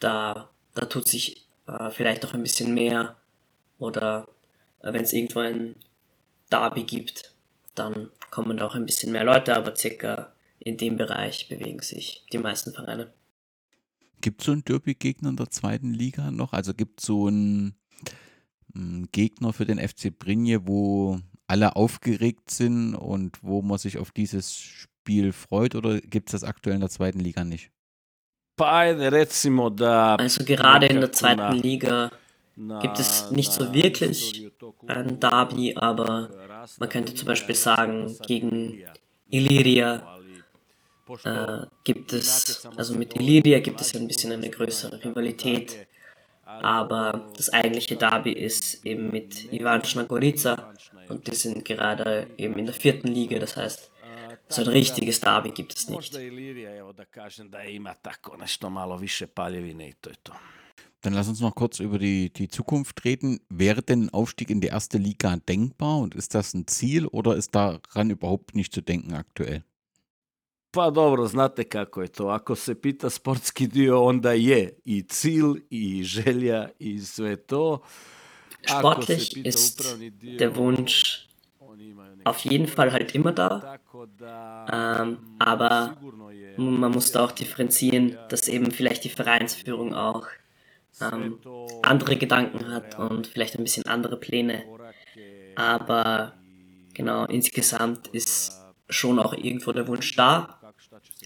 da, 0.00 0.50
da 0.74 0.86
tut 0.86 1.08
sich 1.08 1.46
äh, 1.66 1.90
vielleicht 1.90 2.26
auch 2.26 2.34
ein 2.34 2.42
bisschen 2.42 2.74
mehr. 2.74 3.16
Oder 3.78 4.28
äh, 4.82 4.92
wenn 4.92 5.02
es 5.02 5.12
irgendwo 5.12 5.38
ein 5.38 5.76
Derby 6.50 6.82
gibt, 6.82 7.32
dann 7.76 8.10
kommen 8.30 8.56
da 8.56 8.66
auch 8.66 8.74
ein 8.74 8.86
bisschen 8.86 9.12
mehr 9.12 9.24
Leute, 9.24 9.56
aber 9.56 9.76
circa 9.76 10.32
in 10.58 10.76
dem 10.76 10.96
Bereich 10.96 11.48
bewegen 11.48 11.80
sich 11.80 12.24
die 12.32 12.38
meisten 12.38 12.72
Vereine. 12.72 13.12
Gibt 14.20 14.40
es 14.40 14.46
so 14.46 14.52
einen 14.52 14.64
Derby-Gegner 14.64 15.28
in 15.28 15.36
der 15.36 15.50
zweiten 15.50 15.92
Liga 15.92 16.32
noch? 16.32 16.52
Also 16.52 16.74
gibt 16.74 17.00
es 17.00 17.06
so 17.06 17.28
einen 17.28 17.76
Gegner 19.12 19.52
für 19.52 19.64
den 19.64 19.78
FC 19.78 20.16
Brinje, 20.18 20.66
wo 20.66 21.20
alle 21.46 21.76
aufgeregt 21.76 22.50
sind 22.50 22.96
und 22.96 23.42
wo 23.44 23.62
man 23.62 23.78
sich 23.78 23.98
auf 23.98 24.10
dieses 24.10 24.58
Spiel 24.58 24.95
freut 25.32 25.74
oder 25.74 26.00
gibt 26.00 26.28
es 26.28 26.40
das 26.40 26.44
aktuell 26.44 26.74
in 26.74 26.80
der 26.80 26.90
zweiten 26.90 27.20
Liga 27.20 27.44
nicht? 27.44 27.70
Also 28.58 30.44
gerade 30.44 30.86
in 30.86 31.00
der 31.00 31.12
zweiten 31.12 31.56
Liga 31.56 32.10
gibt 32.80 32.98
es 32.98 33.30
nicht 33.30 33.52
so 33.52 33.72
wirklich 33.74 34.50
ein 34.86 35.20
Derby, 35.20 35.74
aber 35.76 36.30
man 36.78 36.88
könnte 36.88 37.14
zum 37.14 37.26
Beispiel 37.26 37.54
sagen, 37.54 38.16
gegen 38.26 38.82
Illyria 39.28 40.18
äh, 41.24 41.66
gibt 41.84 42.12
es, 42.12 42.66
also 42.76 42.94
mit 42.94 43.14
Illyria 43.14 43.60
gibt 43.60 43.80
es 43.80 43.94
ein 43.94 44.08
bisschen 44.08 44.32
eine 44.32 44.48
größere 44.48 45.04
Rivalität. 45.04 45.86
Aber 46.46 47.28
das 47.36 47.52
eigentliche 47.52 47.96
Derby 47.96 48.32
ist 48.32 48.86
eben 48.86 49.10
mit 49.10 49.52
Ivančna 49.52 50.04
Gorica 50.04 50.72
und 51.08 51.26
die 51.26 51.34
sind 51.34 51.64
gerade 51.64 52.28
eben 52.38 52.56
in 52.56 52.66
der 52.66 52.74
vierten 52.74 53.08
Liga, 53.08 53.38
das 53.38 53.56
heißt, 53.56 53.90
so 54.48 54.62
ein 54.62 54.68
richtiges 54.68 55.20
Derby 55.20 55.50
gibt 55.50 55.74
es 55.76 55.88
nicht. 55.88 56.14
Dann 61.02 61.12
lass 61.12 61.28
uns 61.28 61.40
noch 61.40 61.54
kurz 61.54 61.80
über 61.80 61.98
die, 61.98 62.32
die 62.32 62.48
Zukunft 62.48 63.04
reden. 63.04 63.40
Wäre 63.48 63.82
denn 63.82 64.04
ein 64.04 64.10
Aufstieg 64.10 64.50
in 64.50 64.60
die 64.60 64.68
erste 64.68 64.98
Liga 64.98 65.36
denkbar 65.36 65.98
und 65.98 66.14
ist 66.14 66.34
das 66.34 66.54
ein 66.54 66.66
Ziel 66.66 67.06
oder 67.06 67.36
ist 67.36 67.54
daran 67.54 68.10
überhaupt 68.10 68.54
nicht 68.54 68.72
zu 68.72 68.80
denken 68.80 69.14
aktuell? 69.14 69.62
Pa 70.72 70.90
dobro, 70.90 71.26
znate 71.26 71.64
kako 71.64 72.02
je 72.02 72.08
to. 72.08 72.28
Ako 72.28 72.54
se 72.54 72.74
pita 72.74 73.10
sportski 73.10 73.66
dio, 73.66 74.04
onda 74.04 74.32
je 74.32 74.74
i 74.84 75.02
cilj, 75.02 75.62
i 75.70 76.04
želja, 76.04 76.68
i 76.78 77.00
sve 77.00 77.36
to. 77.36 77.80
Sportlich 78.68 79.36
ist 79.36 79.80
der 80.38 80.56
Wunsch 80.56 81.26
auf 82.26 82.40
jeden 82.40 82.66
Fall 82.66 82.92
halt 82.92 83.14
immer 83.14 83.32
da. 83.32 83.78
Ähm, 84.70 85.18
aber 85.38 85.96
man 86.56 86.90
muss 86.90 87.12
da 87.12 87.24
auch 87.24 87.32
differenzieren, 87.32 88.18
dass 88.28 88.48
eben 88.48 88.70
vielleicht 88.70 89.04
die 89.04 89.10
Vereinsführung 89.10 89.94
auch 89.94 90.26
ähm, 91.00 91.38
andere 91.82 92.16
Gedanken 92.16 92.72
hat 92.72 92.98
und 92.98 93.26
vielleicht 93.26 93.56
ein 93.56 93.64
bisschen 93.64 93.86
andere 93.86 94.16
Pläne. 94.16 94.64
Aber 95.54 96.34
genau, 96.94 97.24
insgesamt 97.26 98.08
ist 98.08 98.62
schon 98.88 99.18
auch 99.18 99.32
irgendwo 99.32 99.72
der 99.72 99.86
Wunsch 99.88 100.14
da 100.16 100.56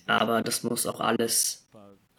aber 0.07 0.43
das 0.43 0.63
muss 0.63 0.87
auch 0.87 1.01
alles 1.01 1.69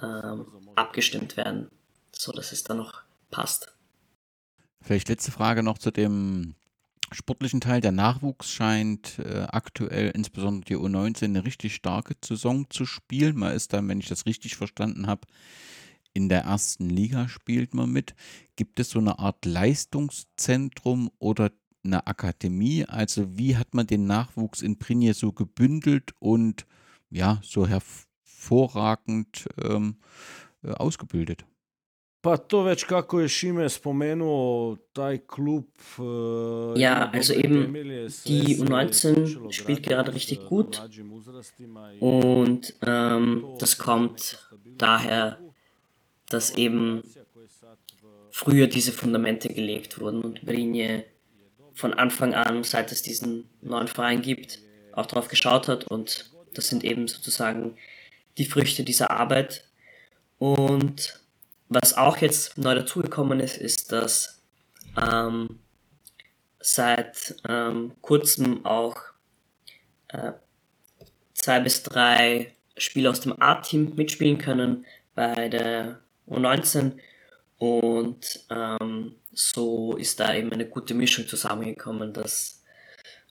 ähm, 0.01 0.45
abgestimmt 0.75 1.37
werden, 1.37 1.69
so 2.11 2.31
dass 2.31 2.51
es 2.51 2.63
dann 2.63 2.77
noch 2.77 3.01
passt. 3.29 3.73
Vielleicht 4.81 5.09
letzte 5.09 5.31
Frage 5.31 5.63
noch 5.63 5.77
zu 5.77 5.91
dem 5.91 6.55
sportlichen 7.11 7.61
Teil. 7.61 7.81
Der 7.81 7.91
Nachwuchs 7.91 8.51
scheint 8.51 9.19
äh, 9.19 9.47
aktuell, 9.49 10.11
insbesondere 10.11 10.65
die 10.65 10.77
U19, 10.77 11.25
eine 11.25 11.45
richtig 11.45 11.75
starke 11.75 12.15
Saison 12.23 12.69
zu 12.69 12.85
spielen. 12.85 13.37
Man 13.37 13.53
ist 13.53 13.73
dann, 13.73 13.87
wenn 13.87 13.99
ich 13.99 14.07
das 14.07 14.25
richtig 14.25 14.55
verstanden 14.55 15.07
habe, 15.07 15.27
in 16.13 16.29
der 16.29 16.41
ersten 16.41 16.89
Liga 16.89 17.27
spielt 17.27 17.73
man 17.73 17.91
mit. 17.91 18.15
Gibt 18.55 18.79
es 18.79 18.89
so 18.89 18.99
eine 18.99 19.19
Art 19.19 19.45
Leistungszentrum 19.45 21.09
oder 21.19 21.51
eine 21.83 22.05
Akademie? 22.07 22.85
Also 22.85 23.37
wie 23.37 23.55
hat 23.55 23.73
man 23.73 23.87
den 23.87 24.05
Nachwuchs 24.05 24.61
in 24.61 24.77
Prinje 24.77 25.13
so 25.13 25.31
gebündelt 25.31 26.13
und 26.19 26.65
ja, 27.09 27.39
so 27.43 27.67
hervorragend 27.67 29.47
ähm, 29.61 29.97
äh, 30.63 30.71
ausgebildet. 30.71 31.45
Pa 32.21 32.37
to 32.37 32.63
već 32.63 32.83
kako 32.83 33.19
je 33.19 33.29
Šime 33.29 33.69
spomenuo, 33.69 34.77
taj 34.93 35.17
klub... 35.27 35.65
Äh, 35.99 36.81
ja, 36.81 37.09
also 37.13 37.33
eben 37.33 37.73
die 38.25 38.57
U19 38.57 39.51
spielt 39.51 39.83
gerade 39.83 40.13
richtig 40.13 40.39
gut. 40.49 40.81
und 41.99 42.73
ähm, 42.85 43.45
das 43.59 43.77
kommt 43.77 44.37
daher, 44.77 45.39
dass 46.29 46.57
eben 46.57 47.01
früher 48.31 48.67
diese 48.67 48.91
Fundamente 48.91 49.49
gelegt 49.49 49.99
wurden 49.99 50.21
und 50.21 50.45
Brinje 50.45 51.05
von 51.73 51.93
Anfang 51.93 52.33
an, 52.33 52.63
seit 52.63 52.91
es 52.91 53.01
diesen 53.01 53.49
neuen 53.61 53.87
Verein 53.87 54.21
gibt, 54.21 54.59
auch 54.93 55.05
darauf 55.05 55.27
geschaut 55.27 55.67
hat. 55.67 55.85
Und 55.85 56.31
das 56.53 56.67
sind 56.67 56.83
eben 56.83 57.07
sozusagen 57.07 57.75
die 58.37 58.45
Früchte 58.45 58.83
dieser 58.83 59.11
Arbeit. 59.11 59.65
Und 60.37 61.20
was 61.71 61.95
auch 61.95 62.17
jetzt 62.17 62.57
neu 62.57 62.75
dazugekommen 62.75 63.39
ist, 63.39 63.57
ist, 63.57 63.91
dass 63.91 64.41
ähm, 65.01 65.59
seit 66.59 67.35
ähm, 67.47 67.93
kurzem 68.01 68.65
auch 68.65 68.97
äh, 70.09 70.33
zwei 71.33 71.61
bis 71.61 71.81
drei 71.83 72.53
Spieler 72.77 73.11
aus 73.11 73.21
dem 73.21 73.41
A-Team 73.41 73.95
mitspielen 73.95 74.37
können 74.37 74.85
bei 75.15 75.47
der 75.47 76.01
U19 76.27 76.97
und 77.57 78.45
ähm, 78.49 79.15
so 79.31 79.95
ist 79.95 80.19
da 80.19 80.33
eben 80.33 80.51
eine 80.51 80.67
gute 80.67 80.93
Mischung 80.93 81.25
zusammengekommen, 81.27 82.11
dass 82.13 82.63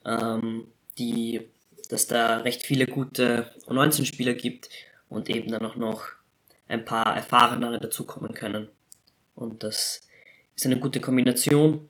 ähm, 0.03 0.67
die 0.97 1.51
dass 1.89 2.07
da 2.07 2.37
recht 2.37 2.65
viele 2.65 2.87
gute 2.87 3.53
U19-Spieler 3.67 4.33
gibt 4.33 4.69
und 5.09 5.29
eben 5.29 5.51
dann 5.51 5.65
auch 5.65 5.75
noch 5.75 6.03
ein 6.71 6.85
paar 6.85 7.15
erfahrenere 7.15 7.79
dazukommen 7.79 8.33
können. 8.33 8.69
Und 9.35 9.63
das 9.63 10.01
ist 10.55 10.65
eine 10.65 10.79
gute 10.79 10.99
Kombination. 10.99 11.89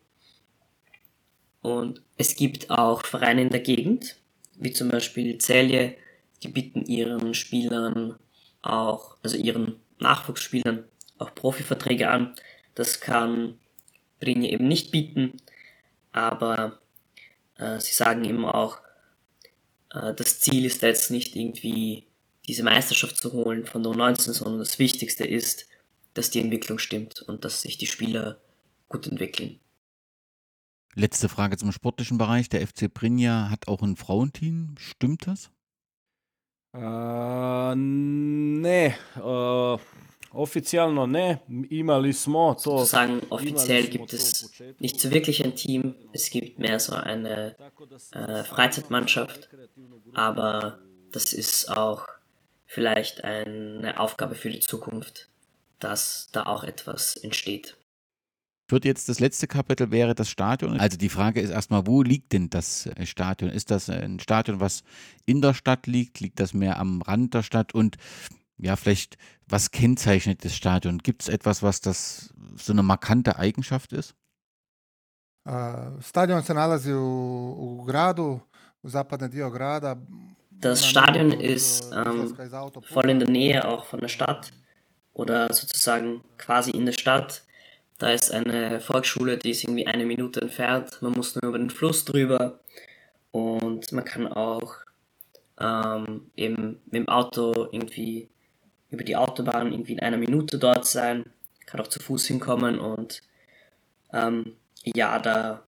Und 1.62 2.02
es 2.18 2.36
gibt 2.36 2.70
auch 2.70 3.06
Vereine 3.06 3.44
in 3.44 3.50
der 3.50 3.60
Gegend, 3.60 4.18
wie 4.56 4.74
zum 4.74 4.90
Beispiel 4.90 5.38
Celje, 5.38 5.96
die 6.42 6.48
bieten 6.48 6.86
ihren 6.86 7.34
Spielern 7.34 8.18
auch, 8.62 9.18
also 9.22 9.38
ihren 9.38 9.80
Nachwuchsspielern 10.00 10.86
auch 11.20 11.36
Profiverträge 11.36 12.10
an. 12.10 12.34
Das 12.74 13.00
kann 13.00 13.60
Brinje 14.20 14.50
eben 14.50 14.68
nicht 14.68 14.92
bieten, 14.92 15.38
aber 16.12 16.80
äh, 17.58 17.80
sie 17.80 17.94
sagen 17.94 18.24
eben 18.26 18.46
auch, 18.46 18.80
äh, 19.94 20.14
das 20.14 20.40
Ziel 20.40 20.66
ist 20.66 20.82
jetzt 20.82 21.12
nicht 21.12 21.36
irgendwie 21.36 22.08
diese 22.52 22.64
Meisterschaft 22.64 23.16
zu 23.16 23.32
holen 23.32 23.66
von 23.66 23.82
der 23.82 23.94
U19, 23.94 24.34
sondern 24.34 24.60
das 24.60 24.78
Wichtigste 24.78 25.24
ist, 25.24 25.68
dass 26.14 26.32
die 26.32 26.42
Entwicklung 26.42 26.80
stimmt 26.80 27.22
und 27.22 27.46
dass 27.46 27.62
sich 27.62 27.78
die 27.78 27.86
Spieler 27.86 28.42
gut 28.90 29.08
entwickeln. 29.08 29.62
Letzte 30.94 31.30
Frage 31.30 31.56
zum 31.56 31.72
sportlichen 31.72 32.18
Bereich. 32.18 32.50
Der 32.50 32.68
FC 32.68 32.94
Brinja 32.94 33.50
hat 33.50 33.70
auch 33.70 33.82
ein 33.82 33.96
Frauenteam. 33.96 34.76
Stimmt 34.78 35.28
das? 35.28 35.50
Äh, 36.74 37.76
nee, 37.76 38.96
äh, 39.16 39.78
offiziell 40.34 40.92
ne. 41.08 41.40
Imali 41.70 42.12
smo 42.12 42.56
to. 42.56 42.80
Sozusagen 42.80 43.22
offiziell 43.30 43.88
gibt 43.88 44.12
es 44.12 44.52
nicht 44.80 45.00
so 45.00 45.10
wirklich 45.12 45.42
ein 45.46 45.56
Team. 45.56 45.96
Es 46.12 46.30
gibt 46.30 46.60
mehr 46.60 46.82
so 46.82 46.96
eine 46.96 47.56
äh, 48.12 48.44
Freizeitmannschaft. 48.44 49.48
Aber 50.14 50.80
das 51.14 51.32
ist 51.32 51.70
auch 51.70 52.11
vielleicht 52.72 53.24
eine 53.24 54.00
Aufgabe 54.00 54.36
für 54.36 54.50
die 54.50 54.62
Zukunft, 54.62 55.30
dass 55.80 56.30
da 56.32 56.46
auch 56.46 56.64
etwas 56.64 57.18
entsteht 57.18 57.78
wird 58.72 58.86
jetzt 58.86 59.10
das 59.10 59.20
letzte 59.20 59.48
Kapitel 59.48 59.92
wäre 59.92 60.16
das 60.16 60.30
Stadion. 60.30 60.80
Also 60.80 60.98
die 60.98 61.10
Frage 61.10 61.42
ist 61.42 61.50
erstmal, 61.50 61.86
wo 61.86 62.02
liegt 62.02 62.32
denn 62.34 62.50
das 62.50 62.88
äh, 62.88 63.06
Stadion? 63.06 63.52
Ist 63.52 63.70
das 63.70 63.90
ein 63.90 64.20
Stadion, 64.20 64.60
was 64.60 64.84
in 65.26 65.42
der 65.42 65.54
Stadt 65.54 65.88
liegt? 65.88 66.20
Liegt 66.20 66.40
das 66.40 66.54
mehr 66.54 66.80
am 66.80 67.02
Rand 67.02 67.34
der 67.34 67.44
Stadt? 67.44 67.74
Und 67.74 67.98
ja, 68.58 68.76
vielleicht, 68.76 69.18
was 69.48 69.72
kennzeichnet 69.72 70.46
das 70.46 70.56
Stadion? 70.56 71.00
Gibt 71.00 71.24
es 71.24 71.30
etwas, 71.30 71.62
was 71.62 71.82
das 71.82 72.34
so 72.56 72.74
eine 72.74 72.84
markante 72.84 73.38
Eigenschaft 73.38 73.94
ist? 73.94 74.16
Stadion 76.02 76.44
se 76.44 76.54
nalazi 76.54 76.94
u, 76.94 77.84
gradu, 77.84 78.42
u 78.84 78.90
zapadne 78.90 79.30
dio 79.30 79.50
grada. 79.50 79.98
Das 80.62 80.86
Stadion 80.86 81.32
ist 81.32 81.92
ähm, 81.92 82.38
voll 82.84 83.10
in 83.10 83.18
der 83.18 83.30
Nähe 83.30 83.68
auch 83.68 83.86
von 83.86 84.00
der 84.00 84.10
Stadt 84.10 84.52
oder 85.12 85.52
sozusagen 85.52 86.24
quasi 86.38 86.70
in 86.70 86.86
der 86.86 86.94
Stadt. 86.94 87.42
Da 87.98 88.12
ist 88.12 88.32
eine 88.32 88.80
Volksschule, 88.80 89.40
die 89.40 89.50
ist 89.50 89.64
irgendwie 89.64 89.88
eine 89.88 90.06
Minute 90.06 90.42
entfernt. 90.42 91.02
Man 91.02 91.14
muss 91.14 91.36
nur 91.36 91.50
über 91.50 91.58
den 91.58 91.72
Fluss 91.72 92.06
drüber. 92.06 92.60
Und 93.32 93.92
man 93.92 94.06
kann 94.06 94.28
auch 94.28 94.76
ähm, 95.60 96.30
eben 96.36 96.80
mit 96.86 96.94
dem 96.94 97.08
Auto 97.08 97.68
irgendwie 97.72 98.30
über 98.92 99.04
die 99.04 99.16
Autobahn 99.16 99.72
irgendwie 99.72 99.94
in 99.94 100.00
einer 100.00 100.18
Minute 100.18 100.60
dort 100.60 100.86
sein. 100.86 101.26
Kann 101.66 101.82
auch 101.82 101.88
zu 101.88 102.00
Fuß 102.00 102.28
hinkommen. 102.28 102.78
Und 102.78 103.24
ähm, 104.14 104.58
ja, 104.84 105.18
da 105.18 105.64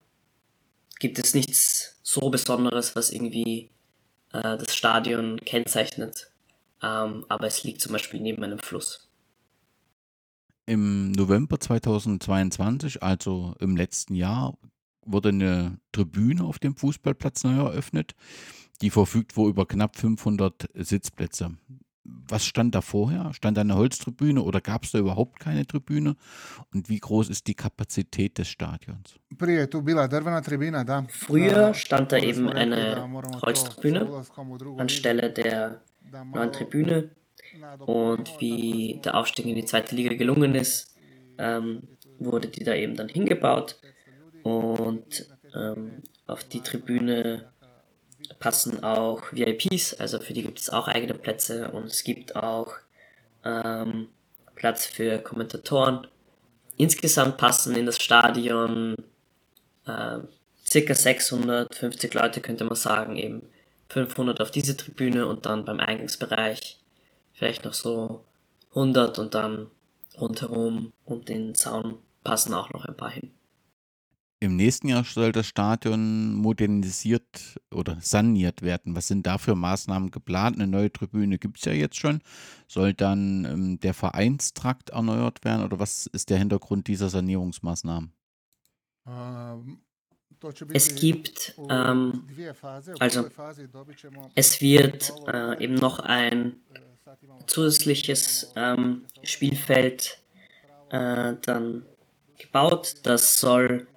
gibt 0.99 1.17
es 1.17 1.33
nichts 1.33 1.99
so 2.03 2.29
Besonderes, 2.29 2.95
was 2.95 3.11
irgendwie 3.11 3.71
äh, 4.33 4.57
das 4.57 4.75
Stadion 4.75 5.39
kennzeichnet. 5.39 6.29
Ähm, 6.81 7.25
aber 7.29 7.47
es 7.47 7.63
liegt 7.63 7.81
zum 7.81 7.93
Beispiel 7.93 8.19
neben 8.19 8.43
einem 8.43 8.59
Fluss. 8.59 9.09
Im 10.65 11.11
November 11.11 11.59
2022, 11.59 13.03
also 13.03 13.55
im 13.59 13.75
letzten 13.75 14.15
Jahr, 14.15 14.57
wurde 15.05 15.29
eine 15.29 15.77
Tribüne 15.91 16.43
auf 16.43 16.59
dem 16.59 16.75
Fußballplatz 16.75 17.43
neu 17.43 17.57
eröffnet. 17.57 18.15
Die 18.81 18.89
verfügt 18.89 19.37
wohl 19.37 19.49
über 19.49 19.65
knapp 19.65 19.97
500 19.97 20.69
Sitzplätze. 20.73 21.57
Was 22.05 22.45
stand 22.45 22.75
da 22.75 22.81
vorher? 22.81 23.33
Stand 23.33 23.57
da 23.57 23.61
eine 23.61 23.75
Holztribüne 23.75 24.41
oder 24.41 24.59
gab 24.59 24.83
es 24.83 24.91
da 24.91 24.99
überhaupt 24.99 25.39
keine 25.39 25.65
Tribüne? 25.65 26.15
Und 26.73 26.89
wie 26.89 26.99
groß 26.99 27.29
ist 27.29 27.47
die 27.47 27.55
Kapazität 27.55 28.37
des 28.37 28.49
Stadions? 28.49 29.19
Früher 31.07 31.73
stand 31.73 32.11
da 32.11 32.17
eben 32.17 32.49
eine 32.49 33.09
Holztribüne 33.41 34.25
anstelle 34.77 35.31
der 35.31 35.81
neuen 36.33 36.51
Tribüne 36.51 37.09
und 37.79 38.39
wie 38.39 38.99
der 39.03 39.15
Aufstieg 39.15 39.45
in 39.45 39.55
die 39.55 39.65
zweite 39.65 39.95
Liga 39.95 40.15
gelungen 40.15 40.55
ist, 40.55 40.97
ähm, 41.37 41.83
wurde 42.19 42.47
die 42.47 42.63
da 42.63 42.73
eben 42.73 42.95
dann 42.95 43.09
hingebaut 43.09 43.79
und 44.43 45.27
ähm, 45.55 46.01
auf 46.27 46.43
die 46.43 46.61
Tribüne 46.61 47.52
passen 48.39 48.83
auch 48.83 49.21
VIPs, 49.31 49.95
also 49.95 50.19
für 50.19 50.33
die 50.33 50.43
gibt 50.43 50.59
es 50.59 50.69
auch 50.69 50.87
eigene 50.87 51.13
Plätze 51.13 51.71
und 51.71 51.85
es 51.85 52.03
gibt 52.03 52.35
auch 52.35 52.73
ähm, 53.43 54.09
Platz 54.55 54.85
für 54.85 55.19
Kommentatoren. 55.19 56.07
Insgesamt 56.77 57.37
passen 57.37 57.75
in 57.75 57.85
das 57.85 58.01
Stadion 58.01 58.95
äh, 59.85 60.19
circa 60.65 60.95
650 60.95 62.13
Leute, 62.13 62.41
könnte 62.41 62.63
man 62.63 62.75
sagen, 62.75 63.17
eben 63.17 63.43
500 63.89 64.41
auf 64.41 64.51
diese 64.51 64.75
Tribüne 64.75 65.27
und 65.27 65.45
dann 65.45 65.65
beim 65.65 65.79
Eingangsbereich 65.79 66.79
vielleicht 67.33 67.65
noch 67.65 67.73
so 67.73 68.23
100 68.69 69.19
und 69.19 69.35
dann 69.35 69.69
rundherum 70.19 70.93
um 71.05 71.25
den 71.25 71.55
Zaun 71.55 71.99
passen 72.23 72.53
auch 72.53 72.71
noch 72.71 72.85
ein 72.85 72.97
paar 72.97 73.11
hin. 73.11 73.31
Im 74.43 74.57
nächsten 74.57 74.89
Jahr 74.89 75.05
soll 75.05 75.31
das 75.31 75.47
Stadion 75.47 76.33
modernisiert 76.33 77.57
oder 77.73 77.95
saniert 78.01 78.61
werden. 78.61 78.93
Was 78.93 79.07
sind 79.07 79.25
da 79.25 79.37
für 79.37 79.55
Maßnahmen 79.55 80.11
geplant? 80.11 80.57
Eine 80.57 80.67
neue 80.67 80.91
Tribüne 80.91 81.37
gibt 81.37 81.59
es 81.59 81.63
ja 81.63 81.71
jetzt 81.71 81.95
schon. 81.95 82.19
Soll 82.67 82.93
dann 82.93 83.45
ähm, 83.45 83.79
der 83.79 83.93
Vereinstrakt 83.93 84.89
erneuert 84.89 85.45
werden 85.45 85.63
oder 85.63 85.79
was 85.79 86.07
ist 86.07 86.29
der 86.29 86.39
Hintergrund 86.39 86.87
dieser 86.87 87.07
Sanierungsmaßnahmen? 87.07 88.11
Ähm, 89.07 89.77
es 90.73 90.93
gibt, 90.93 91.55
ähm, 91.69 92.27
also 92.99 93.29
es 94.35 94.59
wird 94.59 95.13
äh, 95.25 95.63
eben 95.63 95.75
noch 95.75 95.99
ein 95.99 96.57
zusätzliches 97.47 98.51
ähm, 98.57 99.05
Spielfeld 99.23 100.21
äh, 100.89 101.35
dann 101.43 101.85
gebaut. 102.37 102.95
Das 103.03 103.37
soll 103.37 103.87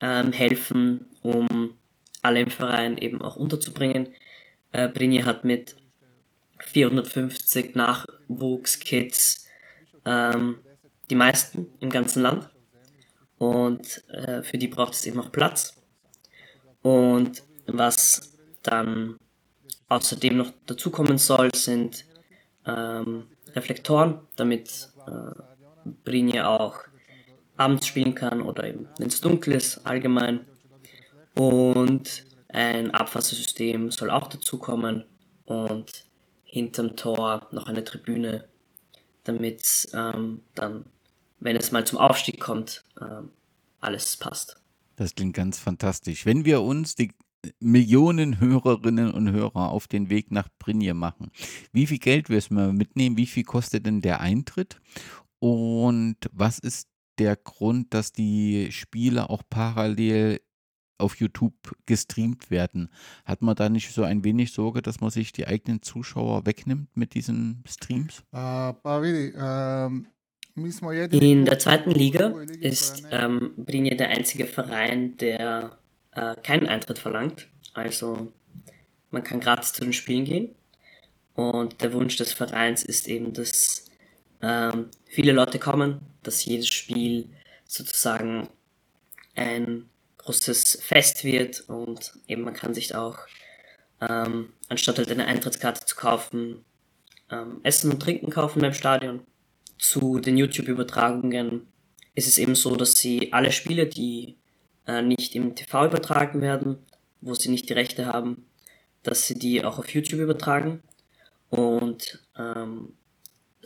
ähm, 0.00 0.32
helfen, 0.32 1.06
um 1.22 1.74
alle 2.22 2.40
im 2.40 2.50
Verein 2.50 2.98
eben 2.98 3.22
auch 3.22 3.36
unterzubringen. 3.36 4.08
Äh, 4.72 4.88
Brinje 4.88 5.24
hat 5.24 5.44
mit 5.44 5.76
450 6.58 7.74
Nachwuchskids 7.74 9.46
ähm, 10.04 10.58
die 11.10 11.14
meisten 11.14 11.68
im 11.80 11.90
ganzen 11.90 12.22
Land. 12.22 12.48
Und 13.38 14.04
äh, 14.08 14.42
für 14.42 14.58
die 14.58 14.68
braucht 14.68 14.94
es 14.94 15.06
eben 15.06 15.20
auch 15.20 15.30
Platz. 15.30 15.74
Und 16.82 17.42
was 17.66 18.32
dann 18.62 19.18
außerdem 19.88 20.36
noch 20.36 20.52
dazukommen 20.66 21.18
soll, 21.18 21.54
sind 21.54 22.04
ähm, 22.66 23.26
Reflektoren, 23.54 24.20
damit 24.36 24.88
äh, 25.06 25.90
Brinje 26.04 26.48
auch 26.48 26.80
abends 27.56 27.86
spielen 27.86 28.14
kann 28.14 28.42
oder 28.42 28.66
eben 28.66 28.88
wenn 28.98 29.08
es 29.08 29.20
dunkel 29.20 29.54
ist 29.54 29.86
allgemein. 29.86 30.40
Und 31.34 32.24
ein 32.48 32.90
Abwassersystem 32.92 33.90
soll 33.90 34.10
auch 34.10 34.28
dazukommen 34.28 35.04
und 35.44 36.06
hinterm 36.44 36.96
Tor 36.96 37.48
noch 37.52 37.66
eine 37.66 37.84
Tribüne, 37.84 38.44
damit 39.24 39.88
ähm, 39.92 40.40
dann, 40.54 40.86
wenn 41.40 41.56
es 41.56 41.72
mal 41.72 41.86
zum 41.86 41.98
Aufstieg 41.98 42.40
kommt, 42.40 42.84
ähm, 43.00 43.30
alles 43.80 44.16
passt. 44.16 44.56
Das 44.96 45.14
klingt 45.14 45.34
ganz 45.34 45.58
fantastisch. 45.58 46.24
Wenn 46.24 46.46
wir 46.46 46.62
uns 46.62 46.94
die 46.94 47.12
Millionen 47.60 48.40
Hörerinnen 48.40 49.12
und 49.12 49.30
Hörer 49.30 49.70
auf 49.70 49.86
den 49.86 50.10
Weg 50.10 50.30
nach 50.30 50.48
Brinje 50.58 50.94
machen. 50.94 51.30
Wie 51.72 51.86
viel 51.86 51.98
Geld 51.98 52.28
wirst 52.28 52.50
du 52.50 52.54
mitnehmen? 52.72 53.16
Wie 53.16 53.26
viel 53.26 53.44
kostet 53.44 53.86
denn 53.86 54.00
der 54.00 54.20
Eintritt? 54.20 54.80
Und 55.38 56.16
was 56.32 56.58
ist 56.58 56.88
der 57.18 57.36
Grund, 57.36 57.94
dass 57.94 58.12
die 58.12 58.70
Spiele 58.72 59.30
auch 59.30 59.42
parallel 59.48 60.40
auf 60.98 61.16
YouTube 61.16 61.54
gestreamt 61.86 62.50
werden? 62.50 62.88
Hat 63.24 63.42
man 63.42 63.54
da 63.54 63.68
nicht 63.68 63.92
so 63.92 64.02
ein 64.02 64.24
wenig 64.24 64.52
Sorge, 64.52 64.82
dass 64.82 65.00
man 65.00 65.10
sich 65.10 65.32
die 65.32 65.46
eigenen 65.46 65.82
Zuschauer 65.82 66.46
wegnimmt 66.46 66.96
mit 66.96 67.14
diesen 67.14 67.62
Streams? 67.68 68.22
Uh, 68.32 68.72
in 71.10 71.44
der 71.44 71.58
zweiten 71.58 71.90
Liga 71.90 72.28
ist 72.60 73.04
ähm, 73.10 73.52
Brinje 73.58 73.94
der 73.94 74.08
einzige 74.08 74.46
Verein, 74.46 75.16
der 75.18 75.78
äh, 76.12 76.34
keinen 76.36 76.66
Eintritt 76.66 76.98
verlangt. 76.98 77.48
Also 77.74 78.32
man 79.10 79.22
kann 79.22 79.40
gratis 79.40 79.74
zu 79.74 79.82
den 79.82 79.92
Spielen 79.92 80.24
gehen. 80.24 80.54
Und 81.34 81.82
der 81.82 81.92
Wunsch 81.92 82.16
des 82.16 82.32
Vereins 82.32 82.82
ist 82.82 83.06
eben, 83.06 83.34
dass 83.34 83.84
ähm, 84.40 84.86
viele 85.04 85.32
Leute 85.32 85.58
kommen, 85.58 86.00
dass 86.26 86.44
jedes 86.44 86.68
Spiel 86.68 87.28
sozusagen 87.66 88.48
ein 89.34 89.88
großes 90.18 90.78
Fest 90.82 91.24
wird 91.24 91.60
und 91.68 92.14
eben 92.26 92.42
man 92.42 92.54
kann 92.54 92.74
sich 92.74 92.94
auch, 92.94 93.18
ähm, 94.00 94.52
anstatt 94.68 94.98
halt 94.98 95.10
eine 95.10 95.26
Eintrittskarte 95.26 95.86
zu 95.86 95.96
kaufen, 95.96 96.64
ähm, 97.30 97.60
Essen 97.62 97.90
und 97.90 98.00
Trinken 98.00 98.30
kaufen 98.30 98.60
beim 98.60 98.74
Stadion. 98.74 99.20
Zu 99.78 100.18
den 100.18 100.36
YouTube-Übertragungen 100.36 101.68
ist 102.14 102.28
es 102.28 102.38
eben 102.38 102.54
so, 102.54 102.76
dass 102.76 102.94
sie 102.94 103.32
alle 103.32 103.52
Spiele, 103.52 103.86
die 103.86 104.36
äh, 104.86 105.02
nicht 105.02 105.34
im 105.34 105.54
TV 105.54 105.86
übertragen 105.86 106.40
werden, 106.40 106.78
wo 107.20 107.34
sie 107.34 107.50
nicht 107.50 107.68
die 107.68 107.74
Rechte 107.74 108.06
haben, 108.06 108.46
dass 109.02 109.26
sie 109.26 109.38
die 109.38 109.64
auch 109.64 109.78
auf 109.78 109.88
YouTube 109.90 110.20
übertragen. 110.20 110.82
Und 111.50 112.20
ähm, 112.36 112.95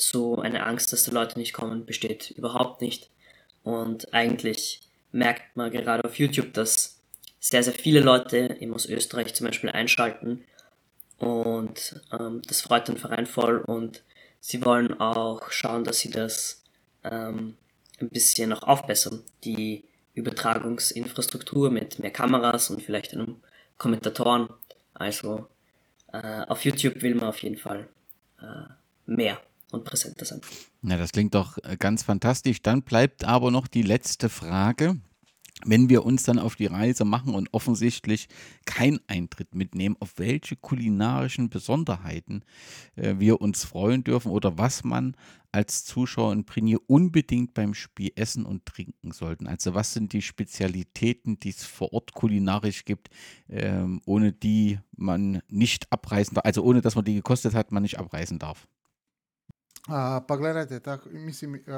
so 0.00 0.36
eine 0.36 0.66
Angst, 0.66 0.92
dass 0.92 1.04
die 1.04 1.10
Leute 1.10 1.38
nicht 1.38 1.52
kommen, 1.52 1.86
besteht 1.86 2.30
überhaupt 2.30 2.80
nicht. 2.80 3.10
Und 3.62 4.12
eigentlich 4.14 4.80
merkt 5.12 5.56
man 5.56 5.70
gerade 5.70 6.04
auf 6.04 6.18
YouTube, 6.18 6.52
dass 6.54 7.00
sehr, 7.38 7.62
sehr 7.62 7.74
viele 7.74 8.00
Leute 8.00 8.56
eben 8.60 8.74
aus 8.74 8.86
Österreich 8.86 9.34
zum 9.34 9.46
Beispiel 9.46 9.70
einschalten. 9.70 10.44
Und 11.18 12.00
ähm, 12.12 12.42
das 12.46 12.62
freut 12.62 12.88
den 12.88 12.96
Verein 12.96 13.26
voll 13.26 13.58
und 13.58 14.02
sie 14.40 14.64
wollen 14.64 14.98
auch 15.00 15.50
schauen, 15.50 15.84
dass 15.84 15.98
sie 15.98 16.10
das 16.10 16.62
ähm, 17.04 17.56
ein 18.00 18.08
bisschen 18.08 18.50
noch 18.50 18.62
aufbessern. 18.62 19.22
Die 19.44 19.84
Übertragungsinfrastruktur 20.14 21.70
mit 21.70 21.98
mehr 21.98 22.10
Kameras 22.10 22.70
und 22.70 22.82
vielleicht 22.82 23.12
einem 23.12 23.36
Kommentatoren. 23.78 24.48
Also 24.94 25.48
äh, 26.12 26.42
auf 26.46 26.64
YouTube 26.64 27.02
will 27.02 27.14
man 27.14 27.28
auf 27.28 27.42
jeden 27.42 27.58
Fall 27.58 27.88
äh, 28.40 28.72
mehr 29.06 29.40
und 29.72 29.84
präsenter 29.84 30.24
sein. 30.24 30.40
Na, 30.82 30.96
das 30.96 31.12
klingt 31.12 31.34
doch 31.34 31.58
äh, 31.58 31.76
ganz 31.78 32.02
fantastisch. 32.02 32.62
Dann 32.62 32.82
bleibt 32.82 33.24
aber 33.24 33.50
noch 33.50 33.66
die 33.66 33.82
letzte 33.82 34.28
Frage 34.28 34.96
wenn 35.64 35.88
wir 35.88 36.04
uns 36.04 36.22
dann 36.22 36.38
auf 36.38 36.56
die 36.56 36.66
Reise 36.66 37.04
machen 37.04 37.34
und 37.34 37.52
offensichtlich 37.52 38.28
keinen 38.64 39.00
Eintritt 39.08 39.54
mitnehmen, 39.54 39.96
auf 40.00 40.14
welche 40.16 40.56
kulinarischen 40.56 41.50
Besonderheiten 41.50 42.44
äh, 42.96 43.16
wir 43.18 43.40
uns 43.40 43.64
freuen 43.64 44.04
dürfen 44.04 44.30
oder 44.30 44.58
was 44.58 44.84
man 44.84 45.16
als 45.52 45.84
Zuschauer 45.84 46.32
in 46.32 46.44
Brigne 46.44 46.78
unbedingt 46.78 47.54
beim 47.54 47.74
Spiel 47.74 48.12
essen 48.14 48.46
und 48.46 48.66
trinken 48.66 49.10
sollten. 49.10 49.48
Also 49.48 49.74
was 49.74 49.92
sind 49.92 50.12
die 50.12 50.22
Spezialitäten, 50.22 51.40
die 51.40 51.50
es 51.50 51.64
vor 51.64 51.92
Ort 51.92 52.12
kulinarisch 52.12 52.84
gibt, 52.84 53.10
ähm, 53.48 54.00
ohne 54.06 54.32
die 54.32 54.78
man 54.96 55.42
nicht 55.48 55.92
abreisen 55.92 56.36
darf, 56.36 56.44
also 56.44 56.62
ohne 56.62 56.80
dass 56.80 56.94
man 56.94 57.04
die 57.04 57.14
gekostet 57.14 57.54
hat, 57.54 57.72
man 57.72 57.82
nicht 57.82 57.98
abreisen 57.98 58.38
darf. 58.38 58.68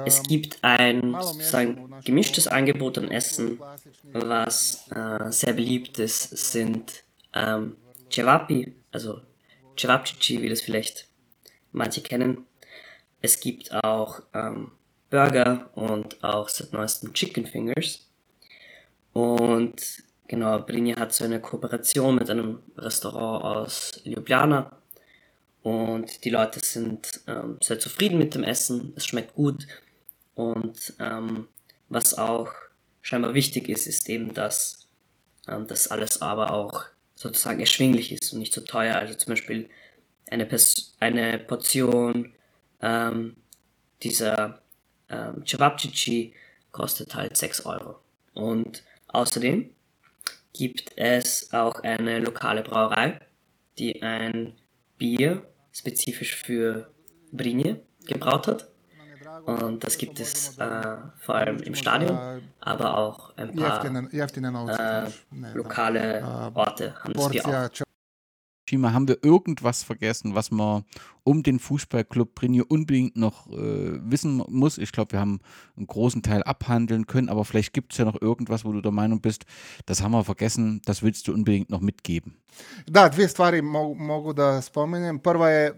Es 0.05 0.23
gibt 0.23 0.63
ein 0.63 1.15
sozusagen 1.19 1.93
gemischtes 2.03 2.47
Angebot 2.47 2.97
an 2.97 3.09
Essen, 3.09 3.59
was 4.11 4.87
äh, 4.91 5.31
sehr 5.31 5.53
beliebt 5.53 5.99
ist, 5.99 6.37
sind 6.51 7.03
ähm, 7.33 7.75
Cevapi, 8.11 8.75
also 8.91 9.21
Cevapcici, 9.77 10.41
wie 10.41 10.49
das 10.49 10.61
vielleicht 10.61 11.07
manche 11.71 12.01
kennen. 12.01 12.45
Es 13.21 13.39
gibt 13.39 13.73
auch 13.83 14.21
ähm, 14.33 14.71
Burger 15.09 15.69
und 15.75 16.23
auch 16.23 16.49
seit 16.49 16.73
neuestem 16.73 17.13
Chicken 17.13 17.45
Fingers. 17.45 18.07
Und 19.13 20.03
genau, 20.27 20.59
Brinja 20.59 20.97
hat 20.97 21.13
so 21.13 21.23
eine 21.23 21.39
Kooperation 21.39 22.15
mit 22.15 22.29
einem 22.29 22.59
Restaurant 22.77 23.43
aus 23.43 24.01
Ljubljana 24.03 24.82
und 25.63 26.23
die 26.25 26.29
Leute 26.29 26.59
sind 26.59 27.21
ähm, 27.27 27.57
sehr 27.61 27.79
zufrieden 27.79 28.17
mit 28.17 28.35
dem 28.35 28.43
Essen, 28.43 28.93
es 28.95 29.05
schmeckt 29.05 29.33
gut 29.33 29.65
und 30.35 30.93
ähm, 30.99 31.47
was 31.89 32.17
auch 32.17 32.51
scheinbar 33.01 33.33
wichtig 33.33 33.69
ist, 33.69 33.87
ist 33.87 34.09
eben, 34.09 34.33
dass 34.33 34.87
ähm, 35.47 35.67
das 35.67 35.89
alles 35.89 36.21
aber 36.21 36.53
auch 36.53 36.85
sozusagen 37.15 37.59
erschwinglich 37.59 38.11
ist 38.11 38.33
und 38.33 38.39
nicht 38.39 38.53
so 38.53 38.61
teuer. 38.61 38.95
Also 38.95 39.13
zum 39.15 39.31
Beispiel 39.31 39.69
eine, 40.29 40.45
Pers 40.45 40.95
eine 40.99 41.39
Portion 41.39 42.33
ähm, 42.81 43.35
dieser 44.01 44.61
ähm, 45.09 45.45
Cevapcici 45.45 46.33
kostet 46.71 47.15
halt 47.15 47.37
6 47.37 47.65
Euro. 47.65 47.99
Und 48.33 48.83
außerdem 49.07 49.69
gibt 50.53 50.91
es 50.97 51.53
auch 51.53 51.81
eine 51.81 52.19
lokale 52.19 52.63
Brauerei, 52.63 53.19
die 53.77 54.01
ein 54.01 54.53
Bier 54.97 55.45
spezifisch 55.73 56.35
für 56.35 56.89
Brinje 57.31 57.81
gebraut 58.05 58.47
hat. 58.47 58.69
Und 59.45 59.83
das 59.83 59.97
gibt 59.97 60.19
es 60.19 60.57
äh, 60.57 60.97
vor 61.17 61.35
allem 61.35 61.57
im 61.57 61.75
Stadion, 61.75 62.41
aber 62.61 62.97
auch 62.97 63.35
ein 63.35 63.53
paar 63.55 63.83
äh, 63.83 65.09
lokale 65.53 66.51
Orte 66.53 66.95
haben 67.03 67.13
das 67.13 67.29
Bier 67.29 67.45
auch. 67.45 67.82
Schima, 68.73 68.91
haben 68.91 69.07
wir 69.07 69.23
irgendwas 69.23 69.83
vergessen, 69.83 70.33
was 70.33 70.49
man 70.49 70.83
um 71.23 71.43
den 71.43 71.59
Fußballclub 71.59 72.33
Brinje 72.33 72.65
unbedingt 72.65 73.15
noch 73.15 73.47
äh, 73.51 73.99
wissen 74.01 74.41
muss? 74.47 74.79
Ich 74.79 74.91
glaube, 74.91 75.11
wir 75.11 75.19
haben 75.19 75.41
einen 75.77 75.85
großen 75.85 76.23
Teil 76.23 76.41
abhandeln 76.41 77.05
können, 77.05 77.29
aber 77.29 77.45
vielleicht 77.45 77.73
gibt 77.73 77.91
es 77.91 77.99
ja 77.99 78.05
noch 78.05 78.19
irgendwas, 78.19 78.65
wo 78.65 78.71
du 78.71 78.81
der 78.81 78.91
Meinung 78.91 79.21
bist, 79.21 79.45
das 79.85 80.01
haben 80.01 80.13
wir 80.13 80.23
vergessen, 80.23 80.81
das 80.85 81.03
willst 81.03 81.27
du 81.27 81.33
unbedingt 81.33 81.69
noch 81.69 81.81
mitgeben. 81.81 82.41
Da, 82.87 83.09
dve 83.09 83.29
stvari 83.29 83.61
mogu, 83.61 83.93
mogu 83.93 84.33
da 84.33 84.59
spomenem. 84.61 85.19
Prva 85.19 85.49
je 85.49 85.73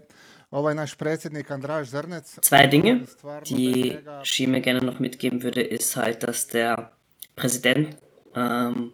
ovaj 0.50 0.74
naš 0.74 0.94
predsjednik 0.94 1.50
Andraš 1.50 1.90
Zrnec. 1.90 2.24
Zwei 2.40 2.66
Dinge, 2.66 3.04
die 3.44 3.98
Schima 4.24 4.58
gerne 4.58 4.80
noch 4.80 5.00
mitgeben 5.00 5.42
würde, 5.42 5.60
ist 5.60 5.96
halt, 5.96 6.22
dass 6.22 6.46
der 6.46 6.92
Präsident 7.34 7.96
ähm, 8.34 8.92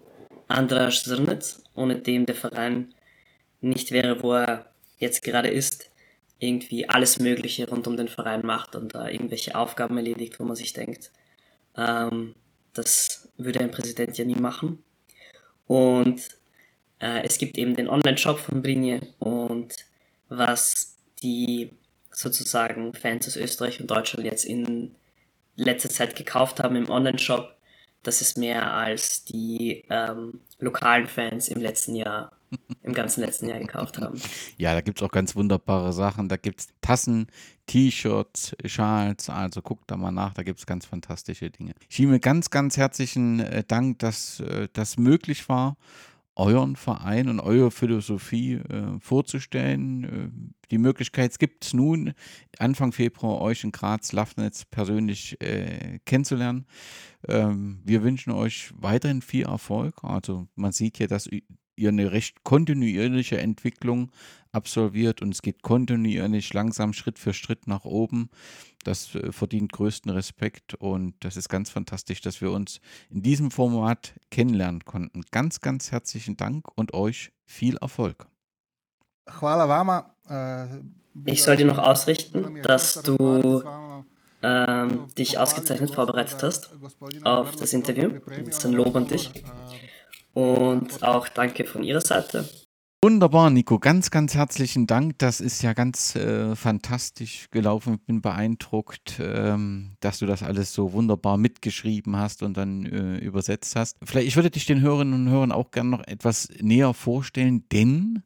Andras 0.48 1.04
Zrnec, 1.04 1.44
ohne 1.74 2.00
dem 2.02 2.26
der 2.26 2.34
Verein 2.34 2.94
nicht 3.62 3.90
wäre, 3.90 4.22
wo 4.22 4.34
er 4.34 4.72
jetzt 4.98 5.22
gerade 5.22 5.48
ist, 5.48 5.90
irgendwie 6.38 6.88
alles 6.88 7.18
Mögliche 7.20 7.68
rund 7.68 7.86
um 7.86 7.96
den 7.96 8.08
Verein 8.08 8.44
macht 8.44 8.74
und 8.74 8.94
da 8.94 9.08
irgendwelche 9.08 9.54
Aufgaben 9.54 9.96
erledigt, 9.96 10.40
wo 10.40 10.44
man 10.44 10.56
sich 10.56 10.72
denkt, 10.72 11.12
ähm, 11.76 12.34
das 12.74 13.28
würde 13.36 13.60
ein 13.60 13.70
Präsident 13.70 14.18
ja 14.18 14.24
nie 14.24 14.34
machen. 14.34 14.82
Und 15.66 16.20
äh, 16.98 17.22
es 17.24 17.38
gibt 17.38 17.58
eben 17.58 17.76
den 17.76 17.88
Online-Shop 17.88 18.38
von 18.38 18.62
Brinje 18.62 19.00
und 19.18 19.74
was 20.28 20.98
die 21.22 21.70
sozusagen 22.10 22.92
Fans 22.94 23.26
aus 23.28 23.36
Österreich 23.36 23.80
und 23.80 23.90
Deutschland 23.90 24.26
jetzt 24.26 24.44
in 24.44 24.94
letzter 25.56 25.90
Zeit 25.90 26.16
gekauft 26.16 26.60
haben 26.60 26.76
im 26.76 26.90
Online-Shop, 26.90 27.54
das 28.02 28.20
ist 28.20 28.36
mehr 28.36 28.72
als 28.74 29.24
die 29.24 29.84
ähm, 29.88 30.40
lokalen 30.58 31.06
Fans 31.06 31.48
im 31.48 31.60
letzten 31.60 31.94
Jahr 31.94 32.32
im 32.82 32.92
ganzen 32.92 33.20
letzten 33.20 33.48
Jahr 33.48 33.58
gekauft 33.58 33.98
haben. 33.98 34.20
Ja, 34.58 34.74
da 34.74 34.80
gibt 34.80 35.00
es 35.00 35.02
auch 35.06 35.10
ganz 35.10 35.36
wunderbare 35.36 35.92
Sachen. 35.92 36.28
Da 36.28 36.36
gibt 36.36 36.60
es 36.60 36.68
Tassen, 36.80 37.26
T-Shirts, 37.66 38.56
Schals. 38.66 39.30
Also 39.30 39.62
guckt 39.62 39.90
da 39.90 39.96
mal 39.96 40.10
nach, 40.10 40.34
da 40.34 40.42
gibt 40.42 40.58
es 40.58 40.66
ganz 40.66 40.86
fantastische 40.86 41.50
Dinge. 41.50 41.72
Ich 41.88 41.96
Schieme, 41.96 42.20
ganz, 42.20 42.50
ganz 42.50 42.76
herzlichen 42.76 43.40
äh, 43.40 43.64
Dank, 43.66 43.98
dass 44.00 44.40
äh, 44.40 44.68
das 44.72 44.96
möglich 44.96 45.48
war 45.48 45.76
euren 46.34 46.76
Verein 46.76 47.28
und 47.28 47.40
eure 47.40 47.70
Philosophie 47.70 48.54
äh, 48.54 48.98
vorzustellen. 49.00 50.04
Äh, 50.04 50.68
die 50.70 50.78
Möglichkeit 50.78 51.38
gibt 51.38 51.64
es 51.64 51.74
nun, 51.74 52.14
Anfang 52.58 52.92
Februar 52.92 53.40
euch 53.40 53.64
in 53.64 53.72
Graz, 53.72 54.12
Lafnitz 54.12 54.64
persönlich 54.64 55.40
äh, 55.42 55.98
kennenzulernen. 56.06 56.66
Ähm, 57.28 57.82
wir 57.84 58.02
wünschen 58.02 58.32
euch 58.32 58.72
weiterhin 58.76 59.20
viel 59.20 59.44
Erfolg. 59.44 60.02
Also 60.02 60.48
man 60.54 60.72
sieht 60.72 60.96
hier, 60.96 61.08
dass 61.08 61.28
ihr 61.76 61.88
eine 61.88 62.12
recht 62.12 62.44
kontinuierliche 62.44 63.38
Entwicklung 63.38 64.10
absolviert 64.52 65.22
und 65.22 65.32
es 65.32 65.42
geht 65.42 65.62
kontinuierlich 65.62 66.52
langsam 66.52 66.92
Schritt 66.92 67.18
für 67.18 67.32
Schritt 67.32 67.66
nach 67.66 67.84
oben. 67.84 68.30
Das 68.84 69.14
äh, 69.14 69.32
verdient 69.32 69.72
größten 69.72 70.10
Respekt 70.10 70.74
und 70.74 71.14
das 71.20 71.36
ist 71.36 71.48
ganz 71.48 71.70
fantastisch, 71.70 72.20
dass 72.20 72.40
wir 72.40 72.50
uns 72.50 72.80
in 73.10 73.22
diesem 73.22 73.50
Format 73.50 74.14
kennenlernen 74.30 74.84
konnten. 74.84 75.22
Ganz, 75.30 75.60
ganz 75.60 75.90
herzlichen 75.92 76.36
Dank 76.36 76.66
und 76.76 76.94
euch 76.94 77.32
viel 77.44 77.76
Erfolg. 77.78 78.26
Äh, 80.28 80.66
ich 81.24 81.42
soll 81.42 81.56
dir 81.56 81.66
noch 81.66 81.78
ausrichten, 81.78 82.60
dass 82.62 83.02
du 83.02 83.62
ähm, 84.42 85.06
dich 85.16 85.38
ausgezeichnet 85.38 85.94
vorbereitet 85.94 86.42
hast 86.42 86.70
auf 87.22 87.56
das 87.56 87.72
Interview. 87.72 88.10
Das 88.26 88.58
ist 88.58 88.66
ein 88.66 88.72
Lob 88.72 88.94
an 88.96 89.06
dich. 89.06 89.30
Und 90.34 91.02
auch 91.02 91.28
danke 91.28 91.64
von 91.64 91.82
Ihrer 91.82 92.00
Seite. 92.00 92.48
Wunderbar, 93.04 93.50
Nico. 93.50 93.80
Ganz, 93.80 94.12
ganz 94.12 94.36
herzlichen 94.36 94.86
Dank. 94.86 95.18
Das 95.18 95.40
ist 95.40 95.60
ja 95.62 95.72
ganz 95.72 96.14
äh, 96.14 96.54
fantastisch 96.54 97.48
gelaufen. 97.50 97.94
Ich 97.94 98.06
bin 98.06 98.22
beeindruckt, 98.22 99.18
ähm, 99.18 99.96
dass 99.98 100.20
du 100.20 100.26
das 100.26 100.44
alles 100.44 100.72
so 100.72 100.92
wunderbar 100.92 101.36
mitgeschrieben 101.36 102.16
hast 102.16 102.44
und 102.44 102.56
dann 102.56 102.86
äh, 102.86 103.18
übersetzt 103.18 103.74
hast. 103.74 103.96
Vielleicht, 104.04 104.28
ich 104.28 104.36
würde 104.36 104.50
dich 104.50 104.66
den 104.66 104.80
Hörerinnen 104.80 105.14
und 105.14 105.32
Hörern 105.32 105.50
auch 105.50 105.72
gerne 105.72 105.90
noch 105.90 106.06
etwas 106.06 106.48
näher 106.60 106.94
vorstellen, 106.94 107.68
denn 107.72 108.22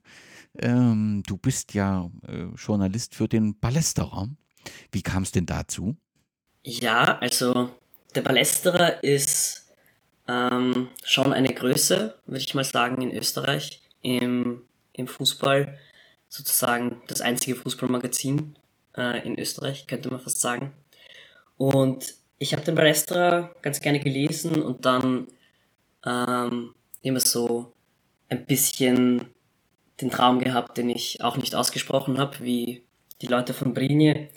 ähm, 0.59 1.23
du 1.27 1.39
bist 1.39 1.73
ja 1.73 2.11
äh, 2.29 2.45
Journalist 2.57 3.15
für 3.15 3.29
den 3.29 3.59
Ballesterer. 3.59 4.29
Wie 4.93 5.03
kam 5.03 5.23
es 5.23 5.33
denn 5.33 5.47
dazu? 5.47 5.97
Ja, 6.63 7.17
also 7.21 7.71
der 8.15 8.21
Ballesterer 8.21 9.03
ist 9.03 9.66
ähm, 10.29 10.89
schon 11.05 11.33
eine 11.33 11.53
Größe, 11.53 12.19
würde 12.27 12.41
ich 12.41 12.55
mal 12.55 12.65
sagen, 12.65 13.03
in 13.03 13.17
Österreich 13.17 13.81
im, 14.03 14.63
im 14.93 15.07
Fußball. 15.07 15.79
Sozusagen 16.29 17.03
das 17.07 17.21
einzige 17.21 17.57
Fußballmagazin 17.57 18.57
äh, 18.97 19.27
in 19.27 19.39
Österreich, 19.39 19.87
könnte 19.87 20.11
man 20.11 20.21
fast 20.21 20.41
sagen. 20.41 20.73
Und 21.57 22.15
ich 22.39 22.53
habe 22.53 22.65
den 22.65 22.75
Balestra 22.75 23.51
ganz 23.63 23.81
gerne 23.81 24.01
gelesen 24.01 24.63
und 24.63 24.85
dann 24.85 25.29
ähm, 26.05 26.75
immer 27.03 27.21
so 27.21 27.73
ein 28.29 28.45
bisschen 28.45 29.27
den 30.01 30.11
Traum 30.11 30.41
gehabt, 30.41 30.77
den 30.77 30.91
ich 30.91 31.23
auch 31.23 31.37
nicht 31.37 31.55
ausgesprochen 31.55 32.19
habe, 32.19 32.41
wie 32.41 32.85
die 33.23 33.29
Leute 33.29 33.55
von 33.55 33.73
Brinje, 33.73 34.29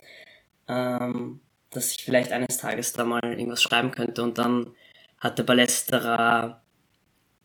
ähm, 0.68 1.42
dass 1.72 1.92
ich 1.92 2.04
vielleicht 2.04 2.32
eines 2.32 2.58
Tages 2.58 2.94
da 2.94 3.04
mal 3.04 3.24
irgendwas 3.24 3.62
schreiben 3.62 3.92
könnte. 3.92 4.24
Und 4.24 4.38
dann 4.38 4.68
hatte 5.20 5.44
Ballesterer 5.44 6.62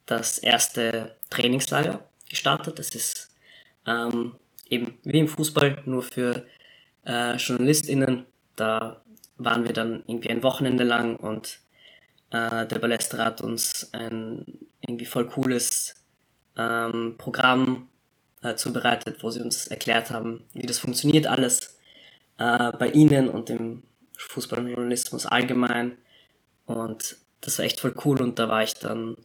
das 0.07 0.39
erste 0.39 1.16
Trainingslager 1.31 2.09
gestartet. 2.29 2.79
Das 2.79 2.91
ist 2.91 3.35
ähm, 3.87 4.37
eben 4.68 4.99
wie 5.03 5.18
im 5.18 5.29
Fußball, 5.29 5.83
nur 5.87 6.03
für 6.03 6.47
äh, 7.07 7.37
JournalistInnen. 7.37 8.27
Da 8.57 9.03
waren 9.37 9.64
wir 9.64 9.72
dann 9.72 10.05
irgendwie 10.07 10.31
ein 10.31 10.43
Wochenende 10.43 10.85
lang 10.85 11.16
und 11.16 11.59
äh, 12.31 12.66
der 12.66 12.79
Ballester 12.79 13.18
hat 13.18 13.41
uns 13.41 13.91
ein 13.93 14.45
irgendwie 14.81 15.07
voll 15.07 15.27
cooles 15.27 15.95
ähm, 16.57 17.16
Programm 17.18 17.89
äh, 18.43 18.55
zubereitet, 18.55 19.22
wo 19.22 19.31
sie 19.31 19.41
uns 19.41 19.66
erklärt 19.66 20.11
haben, 20.11 20.45
wie 20.53 20.66
das 20.66 20.79
funktioniert 20.79 21.27
alles 21.27 21.79
äh, 22.39 22.72
bei 22.72 22.91
ihnen 22.91 23.29
und 23.29 23.51
im 23.51 23.83
Fußballjournalismus 24.18 25.27
allgemein. 25.27 25.99
Und 26.66 27.16
das 27.45 27.59
war 27.59 27.64
echt 27.64 27.80
voll 27.80 27.95
cool 28.05 28.22
und 28.22 28.38
da 28.38 28.49
war 28.49 28.62
ich 28.62 28.74
dann 28.74 29.16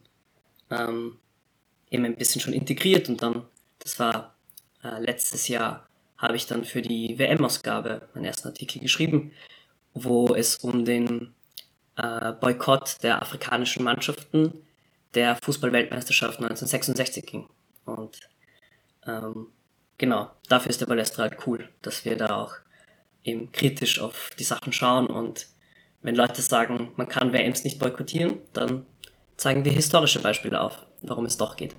ähm, 0.70 1.18
eben 1.90 2.04
ein 2.04 2.16
bisschen 2.16 2.40
schon 2.40 2.52
integriert 2.52 3.08
und 3.08 3.22
dann, 3.22 3.44
das 3.78 3.98
war 3.98 4.34
äh, 4.84 5.00
letztes 5.00 5.48
Jahr, 5.48 5.88
habe 6.18 6.36
ich 6.36 6.46
dann 6.46 6.64
für 6.64 6.82
die 6.82 7.18
WM-Ausgabe 7.18 8.08
meinen 8.14 8.26
ersten 8.26 8.48
Artikel 8.48 8.80
geschrieben, 8.80 9.32
wo 9.94 10.34
es 10.34 10.56
um 10.56 10.84
den 10.84 11.34
äh, 11.96 12.32
Boykott 12.32 13.02
der 13.02 13.22
afrikanischen 13.22 13.84
Mannschaften 13.84 14.52
der 15.14 15.36
Fußballweltmeisterschaft 15.42 16.36
1966 16.36 17.26
ging. 17.26 17.48
Und 17.86 18.20
ähm, 19.06 19.48
genau, 19.96 20.30
dafür 20.48 20.70
ist 20.70 20.80
der 20.80 20.86
Ballester 20.86 21.22
halt 21.22 21.38
cool, 21.46 21.68
dass 21.80 22.04
wir 22.04 22.16
da 22.16 22.36
auch 22.36 22.54
eben 23.24 23.50
kritisch 23.50 23.98
auf 23.98 24.30
die 24.38 24.44
Sachen 24.44 24.72
schauen 24.72 25.06
und 25.06 25.46
wenn 26.02 26.14
Leute 26.14 26.42
sagen, 26.42 26.92
man 26.96 27.08
kann 27.08 27.32
WMs 27.32 27.64
nicht 27.64 27.78
boykottieren, 27.78 28.38
dann 28.52 28.86
zeigen 29.36 29.64
wir 29.64 29.72
historische 29.72 30.20
Beispiele 30.20 30.60
auf, 30.60 30.86
warum 31.02 31.24
es 31.24 31.36
doch 31.36 31.56
geht. 31.56 31.74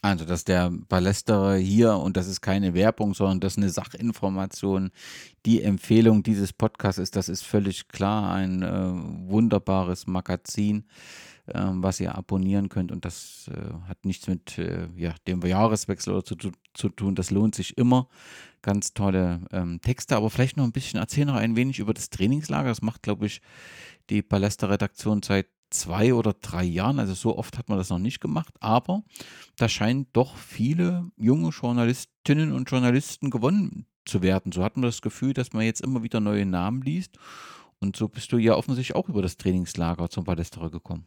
Also, 0.00 0.24
dass 0.24 0.44
der 0.44 0.70
Ballesterer 0.70 1.56
hier, 1.56 1.96
und 1.96 2.16
das 2.16 2.28
ist 2.28 2.40
keine 2.40 2.72
Werbung, 2.72 3.14
sondern 3.14 3.40
das 3.40 3.54
ist 3.54 3.58
eine 3.58 3.70
Sachinformation, 3.70 4.90
die 5.44 5.62
Empfehlung 5.62 6.22
dieses 6.22 6.52
Podcasts 6.52 7.00
ist, 7.00 7.16
das 7.16 7.28
ist 7.28 7.42
völlig 7.42 7.88
klar, 7.88 8.32
ein 8.32 8.62
äh, 8.62 9.28
wunderbares 9.28 10.06
Magazin, 10.06 10.84
äh, 11.54 11.70
was 11.74 12.00
ihr 12.00 12.14
abonnieren 12.14 12.68
könnt. 12.68 12.92
Und 12.92 13.04
das 13.04 13.50
äh, 13.52 13.88
hat 13.88 14.04
nichts 14.04 14.26
mit 14.26 14.58
äh, 14.58 14.88
ja, 14.96 15.14
dem 15.26 15.42
Jahreswechsel 15.42 16.22
zu, 16.24 16.36
zu, 16.74 16.88
tun. 16.88 17.14
Das 17.14 17.30
lohnt 17.30 17.54
sich 17.54 17.76
immer. 17.76 18.08
Ganz 18.62 18.92
tolle 18.92 19.42
ähm, 19.52 19.80
Texte, 19.80 20.16
aber 20.16 20.30
vielleicht 20.30 20.56
noch 20.56 20.64
ein 20.64 20.72
bisschen, 20.72 20.98
erzähl 20.98 21.26
noch 21.26 21.36
ein 21.36 21.56
wenig 21.56 21.78
über 21.78 21.94
das 21.94 22.10
Trainingslager. 22.10 22.68
Das 22.68 22.82
macht, 22.82 23.02
glaube 23.02 23.26
ich, 23.26 23.40
die 24.10 24.22
Ballester-Redaktion 24.22 25.22
seit 25.22 25.46
zwei 25.70 26.14
oder 26.14 26.34
drei 26.34 26.64
Jahren. 26.64 26.98
Also 26.98 27.14
so 27.14 27.36
oft 27.36 27.58
hat 27.58 27.68
man 27.68 27.78
das 27.78 27.90
noch 27.90 27.98
nicht 27.98 28.20
gemacht, 28.20 28.54
aber 28.60 29.02
da 29.56 29.68
scheinen 29.68 30.06
doch 30.12 30.36
viele 30.36 31.10
junge 31.16 31.50
Journalistinnen 31.50 32.52
und 32.52 32.70
Journalisten 32.70 33.30
gewonnen 33.30 33.86
zu 34.04 34.22
werden. 34.22 34.52
So 34.52 34.64
hat 34.64 34.76
man 34.76 34.82
das 34.82 35.02
Gefühl, 35.02 35.34
dass 35.34 35.52
man 35.52 35.64
jetzt 35.64 35.82
immer 35.82 36.02
wieder 36.02 36.20
neue 36.20 36.46
Namen 36.46 36.82
liest. 36.82 37.18
Und 37.80 37.96
so 37.96 38.08
bist 38.08 38.32
du 38.32 38.38
ja 38.38 38.54
offensichtlich 38.54 38.96
auch 38.96 39.08
über 39.08 39.22
das 39.22 39.36
Trainingslager 39.36 40.10
zum 40.10 40.24
Ballesterer 40.24 40.70
gekommen. 40.70 41.06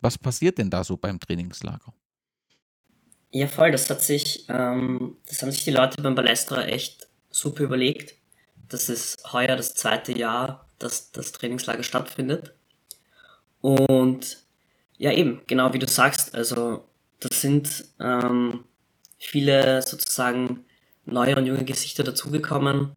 Was 0.00 0.18
passiert 0.18 0.58
denn 0.58 0.70
da 0.70 0.84
so 0.84 0.96
beim 0.96 1.18
Trainingslager? 1.18 1.92
Ja, 3.30 3.46
voll. 3.48 3.70
Das 3.70 3.90
hat 3.90 4.02
sich, 4.02 4.46
ähm, 4.48 5.16
das 5.26 5.42
haben 5.42 5.50
sich 5.50 5.64
die 5.64 5.70
Leute 5.70 6.00
beim 6.00 6.14
Ballesterer 6.14 6.68
echt 6.68 7.08
super 7.30 7.64
überlegt. 7.64 8.14
Das 8.68 8.88
ist 8.88 9.16
heuer 9.32 9.56
das 9.56 9.74
zweite 9.74 10.16
Jahr, 10.16 10.68
dass 10.78 11.12
das 11.12 11.32
Trainingslager 11.32 11.82
stattfindet. 11.82 12.54
Und 13.60 14.44
ja, 14.98 15.12
eben, 15.12 15.42
genau 15.46 15.72
wie 15.72 15.78
du 15.78 15.88
sagst, 15.88 16.34
also 16.34 16.88
das 17.20 17.40
sind 17.40 17.84
ähm, 18.00 18.64
viele 19.18 19.82
sozusagen 19.82 20.64
neue 21.04 21.36
und 21.36 21.46
junge 21.46 21.64
Gesichter 21.64 22.04
dazugekommen. 22.04 22.92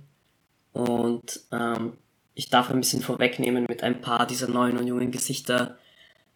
Und 0.72 1.42
ähm, 1.52 1.98
ich 2.34 2.50
darf 2.50 2.70
ein 2.70 2.80
bisschen 2.80 3.02
vorwegnehmen, 3.02 3.66
mit 3.68 3.84
ein 3.84 4.02
paar 4.02 4.26
dieser 4.26 4.48
neuen 4.48 4.78
und 4.78 4.88
jungen 4.88 5.12
Gesichter 5.12 5.78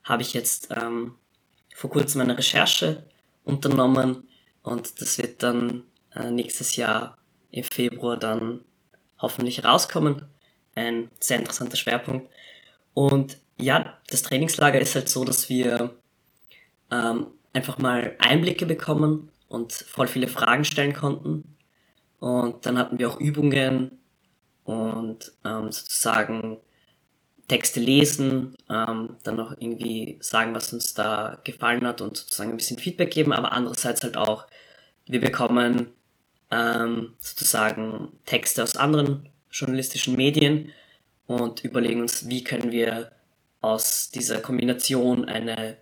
habe 0.04 0.22
ich 0.22 0.34
jetzt 0.34 0.70
ähm, 0.76 1.16
vor 1.74 1.90
kurzem 1.90 2.22
eine 2.22 2.38
Recherche 2.38 3.04
unternommen 3.44 4.28
und 4.62 5.02
das 5.02 5.18
wird 5.18 5.44
dann 5.44 5.84
äh, 6.16 6.32
nächstes 6.32 6.76
Jahr 6.76 7.18
im 7.52 7.64
Februar 7.64 8.18
dann 8.18 8.62
hoffentlich 9.20 9.64
rauskommen. 9.64 10.26
Ein 10.76 11.10
sehr 11.20 11.40
interessanter 11.40 11.78
Schwerpunkt. 11.78 12.30
Und 12.94 13.38
ja, 13.58 13.98
das 14.08 14.24
Trainingslager 14.24 14.80
ist 14.80 14.96
halt 14.96 15.10
so, 15.10 15.24
dass 15.24 15.50
wir 15.50 15.96
ähm, 16.92 17.28
einfach 17.54 17.78
mal 17.78 18.16
Einblicke 18.20 18.66
bekommen 18.66 19.30
und 19.48 19.74
voll 19.74 20.08
viele 20.08 20.28
Fragen 20.28 20.66
stellen 20.66 20.94
konnten. 20.94 21.58
Und 22.20 22.66
dann 22.66 22.78
hatten 22.78 22.98
wir 22.98 23.10
auch 23.10 23.20
Übungen 23.20 24.00
und 24.64 25.34
ähm, 25.46 25.72
sozusagen 25.72 26.58
Texte 27.48 27.80
lesen, 27.80 28.56
ähm, 28.70 29.18
dann 29.24 29.36
noch 29.36 29.52
irgendwie 29.52 30.18
sagen, 30.22 30.56
was 30.56 30.72
uns 30.74 30.94
da 30.94 31.40
gefallen 31.44 31.86
hat 31.86 32.02
und 32.02 32.18
sozusagen 32.18 32.52
ein 32.52 32.58
bisschen 32.58 32.80
Feedback 32.80 33.12
geben, 33.12 33.34
aber 33.34 33.52
andererseits 33.52 34.04
halt 34.04 34.18
auch, 34.18 34.48
wir 35.06 35.20
bekommen 35.20 35.88
ähm, 36.52 37.14
sozusagen 37.20 38.14
Texte 38.26 38.64
aus 38.64 38.78
anderen 38.78 39.28
journalistischen 39.52 40.16
Medien 40.16 40.72
und 41.28 41.64
überlegen 41.64 42.02
uns, 42.02 42.30
wie 42.30 42.44
können 42.44 42.72
wir 42.72 43.12
aus 43.62 44.10
dieser 44.10 44.40
Kombination 44.40 45.26
eine 45.26 45.78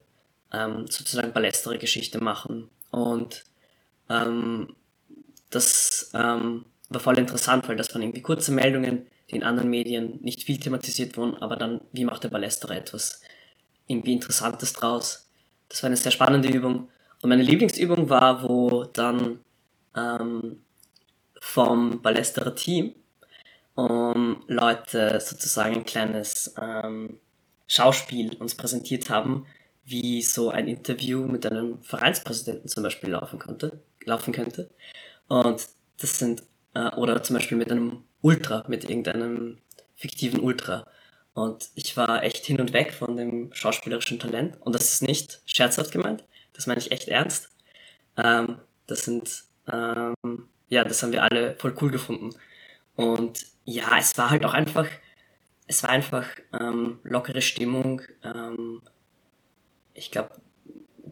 ähm, 0.53 0.87
sozusagen 0.87 1.33
ballestere 1.33 1.77
Geschichte 1.77 2.23
machen. 2.23 2.69
Und 2.91 3.43
ähm, 4.09 4.75
das 5.49 6.11
ähm, 6.13 6.65
war 6.89 7.01
voll 7.01 7.17
interessant, 7.17 7.67
weil 7.67 7.75
das 7.75 7.93
waren 7.93 8.01
irgendwie 8.01 8.21
kurze 8.21 8.51
Meldungen, 8.51 9.07
die 9.31 9.37
in 9.37 9.43
anderen 9.43 9.69
Medien 9.69 10.19
nicht 10.21 10.43
viel 10.43 10.59
thematisiert 10.59 11.17
wurden, 11.17 11.35
aber 11.37 11.55
dann, 11.55 11.81
wie 11.91 12.05
macht 12.05 12.23
der 12.23 12.29
Ballesterer 12.29 12.75
etwas 12.75 13.21
irgendwie 13.87 14.13
Interessantes 14.13 14.73
draus? 14.73 15.29
Das 15.69 15.81
war 15.83 15.87
eine 15.87 15.97
sehr 15.97 16.11
spannende 16.11 16.49
Übung. 16.49 16.89
Und 17.21 17.29
meine 17.29 17.43
Lieblingsübung 17.43 18.09
war, 18.09 18.43
wo 18.43 18.83
dann 18.83 19.39
ähm, 19.95 20.63
vom 21.39 22.01
Ballesterer 22.01 22.55
Team 22.55 22.95
um 23.75 24.43
Leute 24.47 25.19
sozusagen 25.19 25.75
ein 25.75 25.85
kleines 25.85 26.53
ähm, 26.61 27.19
Schauspiel 27.67 28.35
uns 28.35 28.55
präsentiert 28.55 29.09
haben, 29.09 29.45
wie 29.85 30.21
so 30.21 30.49
ein 30.49 30.67
Interview 30.67 31.25
mit 31.25 31.45
einem 31.45 31.81
Vereinspräsidenten 31.81 32.67
zum 32.67 32.83
Beispiel 32.83 33.11
laufen 33.11 33.39
konnte, 33.39 33.81
laufen 34.05 34.33
könnte. 34.33 34.69
Und 35.27 35.65
das 35.99 36.19
sind, 36.19 36.43
äh, 36.73 36.89
oder 36.95 37.23
zum 37.23 37.35
Beispiel 37.35 37.57
mit 37.57 37.71
einem 37.71 38.03
Ultra, 38.21 38.65
mit 38.67 38.89
irgendeinem 38.89 39.59
fiktiven 39.95 40.39
Ultra. 40.39 40.85
Und 41.33 41.69
ich 41.75 41.95
war 41.95 42.23
echt 42.23 42.45
hin 42.45 42.59
und 42.59 42.73
weg 42.73 42.93
von 42.93 43.15
dem 43.15 43.53
schauspielerischen 43.53 44.19
Talent. 44.19 44.57
Und 44.61 44.73
das 44.75 44.93
ist 44.93 45.01
nicht 45.01 45.41
scherzhaft 45.45 45.91
gemeint, 45.91 46.23
das 46.53 46.67
meine 46.67 46.79
ich 46.79 46.91
echt 46.91 47.07
ernst. 47.07 47.49
Ähm, 48.17 48.59
das 48.87 49.05
sind, 49.05 49.43
ähm, 49.71 50.15
ja, 50.67 50.83
das 50.83 51.01
haben 51.01 51.13
wir 51.13 51.23
alle 51.23 51.55
voll 51.57 51.75
cool 51.81 51.91
gefunden. 51.91 52.31
Und 52.95 53.45
ja, 53.63 53.97
es 53.97 54.17
war 54.17 54.29
halt 54.29 54.43
auch 54.45 54.53
einfach, 54.53 54.87
es 55.67 55.83
war 55.83 55.89
einfach 55.89 56.27
ähm, 56.59 56.99
lockere 57.03 57.41
Stimmung. 57.41 58.01
Ähm, 58.23 58.81
ich 59.93 60.11
glaube, 60.11 60.31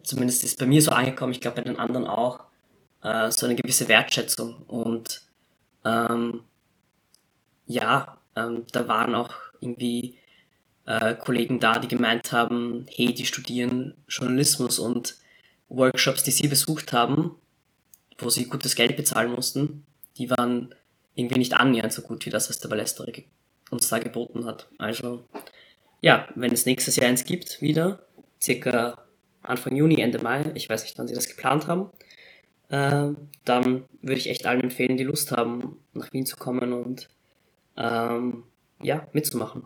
zumindest 0.02 0.44
ist 0.44 0.58
bei 0.58 0.66
mir 0.66 0.82
so 0.82 0.90
angekommen, 0.90 1.32
ich 1.32 1.40
glaube 1.40 1.56
bei 1.56 1.62
den 1.62 1.78
anderen 1.78 2.06
auch, 2.06 2.40
äh, 3.02 3.30
so 3.30 3.46
eine 3.46 3.56
gewisse 3.56 3.88
Wertschätzung. 3.88 4.62
Und 4.66 5.22
ähm, 5.84 6.44
ja, 7.70 8.18
ähm, 8.34 8.64
da 8.72 8.88
waren 8.88 9.14
auch 9.14 9.32
irgendwie 9.60 10.18
äh, 10.86 11.14
Kollegen 11.14 11.60
da, 11.60 11.78
die 11.78 11.86
gemeint 11.86 12.32
haben, 12.32 12.86
hey, 12.90 13.14
die 13.14 13.26
studieren 13.26 13.94
Journalismus 14.08 14.80
und 14.80 15.16
Workshops, 15.68 16.24
die 16.24 16.32
sie 16.32 16.48
besucht 16.48 16.92
haben, 16.92 17.36
wo 18.18 18.28
sie 18.28 18.46
gutes 18.46 18.74
Geld 18.74 18.96
bezahlen 18.96 19.30
mussten, 19.30 19.86
die 20.18 20.30
waren 20.30 20.74
irgendwie 21.14 21.38
nicht 21.38 21.54
annähernd 21.54 21.92
so 21.92 22.02
gut 22.02 22.26
wie 22.26 22.30
das, 22.30 22.50
was 22.50 22.58
der 22.58 22.68
Ballesterer 22.68 23.22
uns 23.70 23.88
da 23.88 24.00
geboten 24.00 24.46
hat. 24.46 24.68
Also 24.78 25.24
ja, 26.00 26.28
wenn 26.34 26.52
es 26.52 26.66
nächstes 26.66 26.96
Jahr 26.96 27.08
eins 27.08 27.24
gibt, 27.24 27.62
wieder, 27.62 28.04
circa 28.42 28.98
Anfang 29.42 29.76
Juni, 29.76 30.00
Ende 30.00 30.18
Mai, 30.18 30.50
ich 30.54 30.68
weiß 30.68 30.82
nicht, 30.82 30.98
wann 30.98 31.06
sie 31.06 31.14
das 31.14 31.28
geplant 31.28 31.68
haben, 31.68 31.90
äh, 32.68 33.14
dann 33.44 33.84
würde 34.02 34.18
ich 34.18 34.28
echt 34.28 34.44
allen 34.44 34.62
empfehlen, 34.62 34.96
die 34.96 35.04
Lust 35.04 35.30
haben, 35.30 35.78
nach 35.92 36.12
Wien 36.12 36.26
zu 36.26 36.36
kommen 36.36 36.72
und 36.72 37.08
ähm, 37.80 38.44
ja, 38.82 39.06
mitzumachen. 39.12 39.64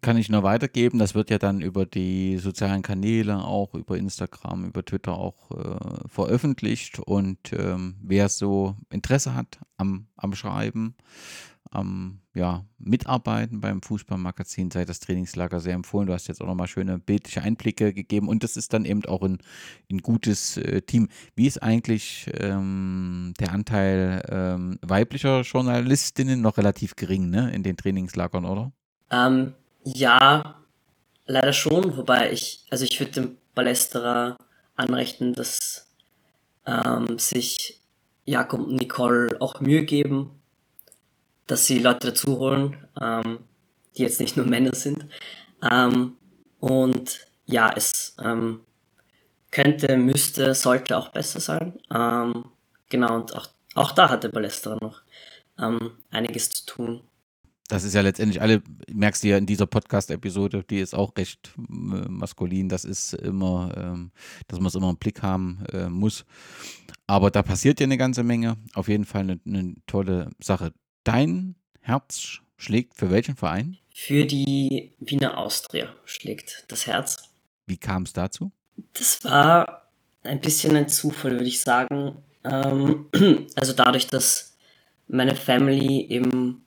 kann 0.00 0.16
ich 0.16 0.30
nur 0.30 0.42
weitergeben. 0.42 0.98
Das 0.98 1.14
wird 1.14 1.30
ja 1.30 1.38
dann 1.38 1.60
über 1.60 1.84
die 1.84 2.38
sozialen 2.38 2.82
Kanäle, 2.82 3.44
auch 3.44 3.74
über 3.74 3.96
Instagram, 3.96 4.64
über 4.64 4.84
Twitter 4.84 5.12
auch 5.16 5.50
äh, 5.50 6.08
veröffentlicht. 6.08 6.98
Und 6.98 7.52
ähm, 7.52 7.96
wer 8.02 8.28
so 8.28 8.74
Interesse 8.90 9.34
hat 9.34 9.60
am, 9.76 10.06
am 10.16 10.34
Schreiben, 10.34 10.94
am 11.76 12.20
ja, 12.34 12.64
Mitarbeiten 12.78 13.60
beim 13.60 13.82
Fußballmagazin, 13.82 14.70
sei 14.70 14.84
das 14.84 15.00
Trainingslager 15.00 15.60
sehr 15.60 15.74
empfohlen. 15.74 16.06
Du 16.06 16.12
hast 16.12 16.28
jetzt 16.28 16.42
auch 16.42 16.46
nochmal 16.46 16.66
schöne 16.66 16.98
bildliche 16.98 17.42
Einblicke 17.42 17.92
gegeben 17.92 18.28
und 18.28 18.42
das 18.42 18.56
ist 18.56 18.72
dann 18.72 18.84
eben 18.84 19.04
auch 19.06 19.22
ein, 19.22 19.38
ein 19.90 19.98
gutes 19.98 20.56
äh, 20.56 20.82
Team. 20.82 21.08
Wie 21.34 21.46
ist 21.46 21.62
eigentlich 21.62 22.30
ähm, 22.38 23.32
der 23.40 23.52
Anteil 23.52 24.22
ähm, 24.28 24.78
weiblicher 24.82 25.42
Journalistinnen 25.42 26.40
noch 26.40 26.58
relativ 26.58 26.96
gering 26.96 27.30
ne, 27.30 27.52
in 27.52 27.62
den 27.62 27.76
Trainingslagern, 27.76 28.44
oder? 28.44 28.72
Ähm, 29.10 29.54
ja, 29.84 30.56
leider 31.26 31.52
schon, 31.52 31.96
wobei 31.96 32.32
ich, 32.32 32.66
also 32.70 32.84
ich 32.84 32.98
würde 32.98 33.12
dem 33.12 33.36
Ballesterer 33.54 34.36
anrechnen, 34.74 35.32
dass 35.32 35.86
ähm, 36.66 37.18
sich 37.18 37.80
Jakob 38.24 38.60
und 38.60 38.76
Nicole 38.76 39.36
auch 39.40 39.60
Mühe 39.60 39.84
geben, 39.84 40.30
dass 41.46 41.66
sie 41.66 41.78
Leute 41.78 42.08
dazu 42.08 42.38
holen, 42.38 42.76
ähm, 43.00 43.40
die 43.96 44.02
jetzt 44.02 44.20
nicht 44.20 44.36
nur 44.36 44.46
Männer 44.46 44.74
sind. 44.74 45.06
Ähm, 45.70 46.16
und 46.60 47.26
ja, 47.46 47.72
es 47.74 48.16
ähm, 48.22 48.60
könnte, 49.50 49.96
müsste, 49.96 50.54
sollte 50.54 50.96
auch 50.96 51.08
besser 51.08 51.40
sein. 51.40 51.78
Ähm, 51.94 52.46
genau, 52.88 53.14
und 53.16 53.34
auch, 53.34 53.48
auch 53.74 53.92
da 53.92 54.10
hat 54.10 54.24
der 54.24 54.28
Ballesterer 54.30 54.78
noch 54.80 55.02
ähm, 55.58 55.92
einiges 56.10 56.50
zu 56.50 56.66
tun 56.66 57.02
das 57.68 57.84
ist 57.84 57.94
ja 57.94 58.00
letztendlich 58.00 58.40
alle, 58.40 58.62
merkst 58.92 59.24
du 59.24 59.28
ja 59.28 59.38
in 59.38 59.46
dieser 59.46 59.66
Podcast-Episode, 59.66 60.64
die 60.68 60.80
ist 60.80 60.94
auch 60.94 61.16
recht 61.16 61.52
äh, 61.58 61.62
maskulin. 62.08 62.68
Das 62.68 62.84
ist 62.84 63.14
immer, 63.14 63.72
ähm, 63.76 64.12
dass 64.48 64.58
man 64.58 64.68
es 64.68 64.74
immer 64.74 64.90
im 64.90 64.96
Blick 64.96 65.22
haben 65.22 65.64
äh, 65.72 65.88
muss. 65.88 66.24
Aber 67.06 67.30
da 67.30 67.42
passiert 67.42 67.80
ja 67.80 67.84
eine 67.84 67.98
ganze 67.98 68.22
Menge. 68.22 68.56
Auf 68.74 68.88
jeden 68.88 69.04
Fall 69.04 69.22
eine, 69.22 69.40
eine 69.46 69.74
tolle 69.86 70.30
Sache. 70.40 70.72
Dein 71.06 71.54
Herz 71.82 72.40
schlägt 72.56 72.96
für 72.96 73.12
welchen 73.12 73.36
Verein? 73.36 73.78
Für 73.94 74.24
die 74.24 74.92
Wiener 74.98 75.38
Austria 75.38 75.94
schlägt 76.04 76.64
das 76.66 76.88
Herz. 76.88 77.30
Wie 77.64 77.76
kam 77.76 78.02
es 78.02 78.12
dazu? 78.12 78.50
Das 78.92 79.22
war 79.22 79.88
ein 80.24 80.40
bisschen 80.40 80.74
ein 80.74 80.88
Zufall, 80.88 81.34
würde 81.34 81.44
ich 81.44 81.60
sagen. 81.60 82.24
Ähm, 82.42 83.06
also 83.54 83.72
dadurch, 83.72 84.08
dass 84.08 84.56
meine 85.06 85.36
Family 85.36 86.00
im 86.00 86.62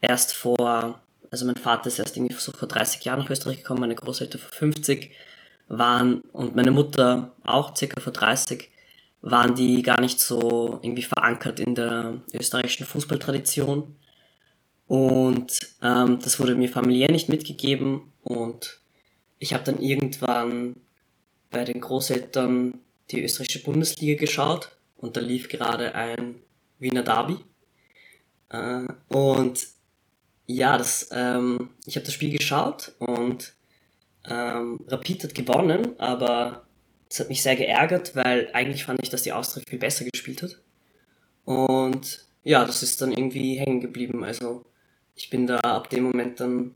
erst 0.00 0.32
vor, 0.32 1.02
also 1.28 1.44
mein 1.44 1.56
Vater 1.56 1.88
ist 1.88 1.98
erst 1.98 2.16
irgendwie 2.16 2.36
so 2.36 2.52
vor 2.52 2.68
30 2.68 3.04
Jahren 3.04 3.18
nach 3.18 3.30
Österreich 3.30 3.56
gekommen, 3.56 3.80
meine 3.80 3.96
Großeltern 3.96 4.40
vor 4.40 4.52
50 4.52 5.10
waren 5.66 6.20
und 6.32 6.54
meine 6.54 6.70
Mutter 6.70 7.34
auch 7.42 7.74
circa 7.74 8.00
vor 8.00 8.12
30 8.12 8.70
waren 9.24 9.54
die 9.54 9.82
gar 9.82 10.00
nicht 10.02 10.20
so 10.20 10.78
irgendwie 10.82 11.02
verankert 11.02 11.58
in 11.58 11.74
der 11.74 12.20
österreichischen 12.34 12.84
Fußballtradition. 12.84 13.96
Und 14.86 15.58
ähm, 15.82 16.18
das 16.22 16.38
wurde 16.38 16.54
mir 16.54 16.68
familiär 16.68 17.10
nicht 17.10 17.30
mitgegeben 17.30 18.12
und 18.22 18.80
ich 19.38 19.54
habe 19.54 19.64
dann 19.64 19.80
irgendwann 19.80 20.76
bei 21.50 21.64
den 21.64 21.80
Großeltern 21.80 22.80
die 23.10 23.24
österreichische 23.24 23.62
Bundesliga 23.62 24.20
geschaut 24.20 24.76
und 24.98 25.16
da 25.16 25.20
lief 25.22 25.48
gerade 25.48 25.94
ein 25.94 26.36
Wiener 26.78 27.02
Derby. 27.02 27.38
Äh, 28.50 28.86
und 29.08 29.66
ja, 30.46 30.76
das, 30.76 31.08
ähm, 31.12 31.70
ich 31.86 31.96
habe 31.96 32.04
das 32.04 32.12
Spiel 32.12 32.36
geschaut 32.36 32.92
und 32.98 33.54
ähm, 34.28 34.80
Rapid 34.86 35.24
hat 35.24 35.34
gewonnen, 35.34 35.98
aber 35.98 36.63
es 37.08 37.20
hat 37.20 37.28
mich 37.28 37.42
sehr 37.42 37.56
geärgert, 37.56 38.16
weil 38.16 38.50
eigentlich 38.52 38.84
fand 38.84 39.00
ich, 39.02 39.10
dass 39.10 39.22
die 39.22 39.32
Austria 39.32 39.62
viel 39.68 39.78
besser 39.78 40.04
gespielt 40.04 40.42
hat. 40.42 40.60
Und 41.44 42.24
ja, 42.42 42.64
das 42.64 42.82
ist 42.82 43.00
dann 43.00 43.12
irgendwie 43.12 43.58
hängen 43.58 43.80
geblieben. 43.80 44.24
Also 44.24 44.64
ich 45.14 45.30
bin 45.30 45.46
da 45.46 45.58
ab 45.58 45.90
dem 45.90 46.04
Moment 46.04 46.40
dann 46.40 46.74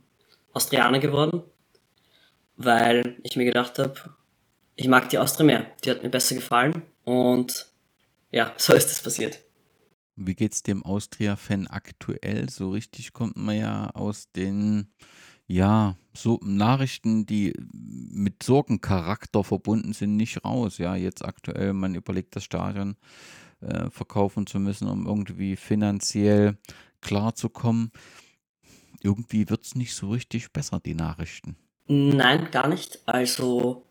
Austrianer 0.53 0.99
geworden, 0.99 1.43
weil 2.57 3.17
ich 3.23 3.37
mir 3.37 3.45
gedacht 3.45 3.79
habe, 3.79 3.95
ich 4.77 4.89
mag 4.89 5.09
die 5.09 5.19
Austria 5.19 5.45
mehr. 5.45 5.67
Die 5.85 5.91
hat 5.91 6.03
mir 6.03 6.11
besser 6.11 6.35
gefallen 6.35 6.83
und 7.05 7.73
ja, 8.31 8.53
so 8.59 8.75
ist 8.75 8.91
es 8.91 9.03
passiert. 9.03 9.41
Wie 10.17 10.35
geht 10.35 10.53
es 10.53 10.63
dem 10.63 10.85
Austria-Fan 10.85 11.69
aktuell? 11.69 12.49
So 12.51 12.71
richtig 12.71 13.13
kommt 13.13 13.37
man 13.37 13.57
ja 13.57 13.91
aus 13.91 14.33
den 14.33 14.93
ja, 15.49 15.97
so 16.13 16.39
Nachrichten, 16.43 17.25
die 17.25 17.55
mit 17.73 18.43
Sorgencharakter 18.43 19.43
verbunden 19.43 19.95
sind, 19.95 20.17
nicht 20.17 20.45
raus. 20.45 20.79
Ja, 20.79 20.95
jetzt 20.95 21.25
aktuell, 21.25 21.73
man 21.73 21.95
überlegt, 21.95 22.37
das 22.37 22.45
Stadion 22.45 22.97
äh, 23.61 23.89
verkaufen 23.91 24.47
zu 24.47 24.61
müssen, 24.61 24.89
um 24.89 25.07
irgendwie 25.07 25.57
finanziell 25.57 26.59
klarzukommen. 27.01 27.91
Irgendwie 29.03 29.49
wird 29.49 29.65
es 29.65 29.75
nicht 29.75 29.95
so 29.95 30.11
richtig 30.11 30.53
besser, 30.53 30.81
die 30.85 30.95
Nachrichten. 30.95 31.57
Nein, 31.87 32.51
gar 32.51 32.69
nicht. 32.69 33.01
Also, 33.07 33.87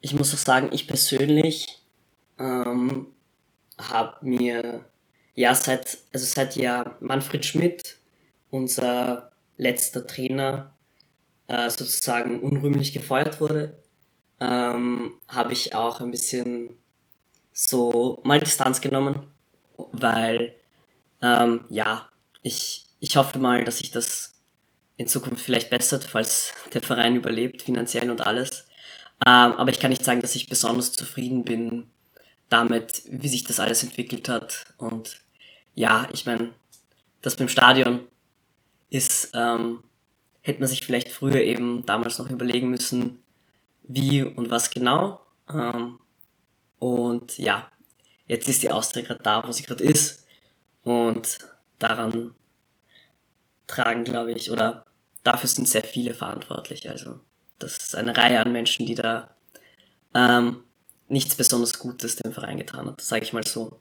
ich 0.00 0.14
muss 0.14 0.34
auch 0.34 0.38
sagen, 0.38 0.68
ich 0.72 0.86
persönlich 0.86 1.82
ähm, 2.38 3.06
habe 3.78 4.26
mir 4.26 4.84
ja, 5.34 5.54
seit, 5.54 5.98
also 6.12 6.26
seit 6.26 6.56
ja 6.56 6.96
Manfred 7.00 7.46
Schmidt, 7.46 7.96
unser 8.50 9.30
letzter 9.56 10.06
Trainer, 10.06 10.74
äh, 11.48 11.68
sozusagen 11.70 12.40
unrühmlich 12.40 12.92
gefeuert 12.92 13.40
wurde, 13.40 13.82
ähm, 14.40 15.14
habe 15.26 15.52
ich 15.52 15.74
auch 15.74 16.00
ein 16.00 16.10
bisschen 16.10 16.76
so 17.52 18.20
mal 18.22 18.38
Distanz 18.38 18.80
genommen, 18.80 19.26
weil 19.92 20.54
ähm, 21.20 21.64
ja, 21.68 22.08
ich, 22.42 22.86
ich 23.00 23.16
hoffe 23.16 23.38
mal, 23.38 23.64
dass 23.64 23.78
sich 23.78 23.90
das 23.90 24.34
in 24.96 25.08
Zukunft 25.08 25.44
vielleicht 25.44 25.70
bessert, 25.70 26.04
falls 26.04 26.52
der 26.72 26.82
Verein 26.82 27.16
überlebt, 27.16 27.62
finanziell 27.62 28.10
und 28.10 28.26
alles. 28.26 28.66
Ähm, 29.26 29.52
aber 29.52 29.70
ich 29.70 29.80
kann 29.80 29.90
nicht 29.90 30.04
sagen, 30.04 30.20
dass 30.20 30.36
ich 30.36 30.48
besonders 30.48 30.92
zufrieden 30.92 31.44
bin 31.44 31.90
damit, 32.48 33.02
wie 33.06 33.28
sich 33.28 33.44
das 33.44 33.60
alles 33.60 33.82
entwickelt 33.82 34.28
hat 34.28 34.66
und 34.78 35.20
ja, 35.74 36.08
ich 36.12 36.26
meine, 36.26 36.52
das 37.22 37.36
beim 37.36 37.48
Stadion 37.48 38.00
ist, 38.90 39.30
ähm, 39.34 39.82
hätte 40.48 40.60
man 40.60 40.68
sich 40.68 40.84
vielleicht 40.84 41.10
früher 41.10 41.42
eben 41.42 41.84
damals 41.86 42.18
noch 42.18 42.30
überlegen 42.30 42.70
müssen, 42.70 43.22
wie 43.84 44.22
und 44.22 44.50
was 44.50 44.70
genau. 44.70 45.20
Ähm, 45.52 46.00
und 46.78 47.38
ja, 47.38 47.70
jetzt 48.26 48.48
ist 48.48 48.62
die 48.62 48.70
Austria 48.70 49.04
gerade 49.04 49.22
da, 49.22 49.46
wo 49.46 49.52
sie 49.52 49.62
gerade 49.62 49.84
ist. 49.84 50.26
Und 50.82 51.38
daran 51.78 52.34
tragen, 53.66 54.04
glaube 54.04 54.32
ich, 54.32 54.50
oder 54.50 54.86
dafür 55.22 55.48
sind 55.48 55.68
sehr 55.68 55.84
viele 55.84 56.14
verantwortlich. 56.14 56.88
Also 56.88 57.20
das 57.58 57.76
ist 57.76 57.94
eine 57.94 58.16
Reihe 58.16 58.40
an 58.40 58.52
Menschen, 58.52 58.86
die 58.86 58.94
da 58.94 59.34
ähm, 60.14 60.64
nichts 61.08 61.34
besonders 61.34 61.78
Gutes 61.78 62.16
dem 62.16 62.32
Verein 62.32 62.58
getan 62.58 62.86
hat, 62.86 63.00
sage 63.00 63.24
ich 63.24 63.32
mal 63.32 63.46
so. 63.46 63.78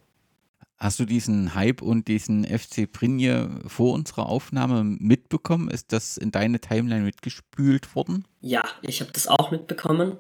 Hast 0.78 1.00
du 1.00 1.06
diesen 1.06 1.56
Hype 1.56 1.82
und 1.82 2.08
diesen 2.08 2.46
FC 2.46 2.92
Brinje 2.92 3.50
vor 3.66 3.94
unserer 3.94 4.28
Aufnahme 4.28 4.84
mitbekommen? 4.84 5.72
Ist 5.72 5.92
das 5.92 6.18
in 6.18 6.30
deine 6.30 6.60
Timeline 6.60 7.04
mitgespült 7.04 7.96
worden? 7.96 8.26
Ja, 8.42 8.64
ich 8.84 9.02
habe 9.02 9.12
das 9.12 9.28
auch 9.28 9.50
mitbekommen. 9.50 10.18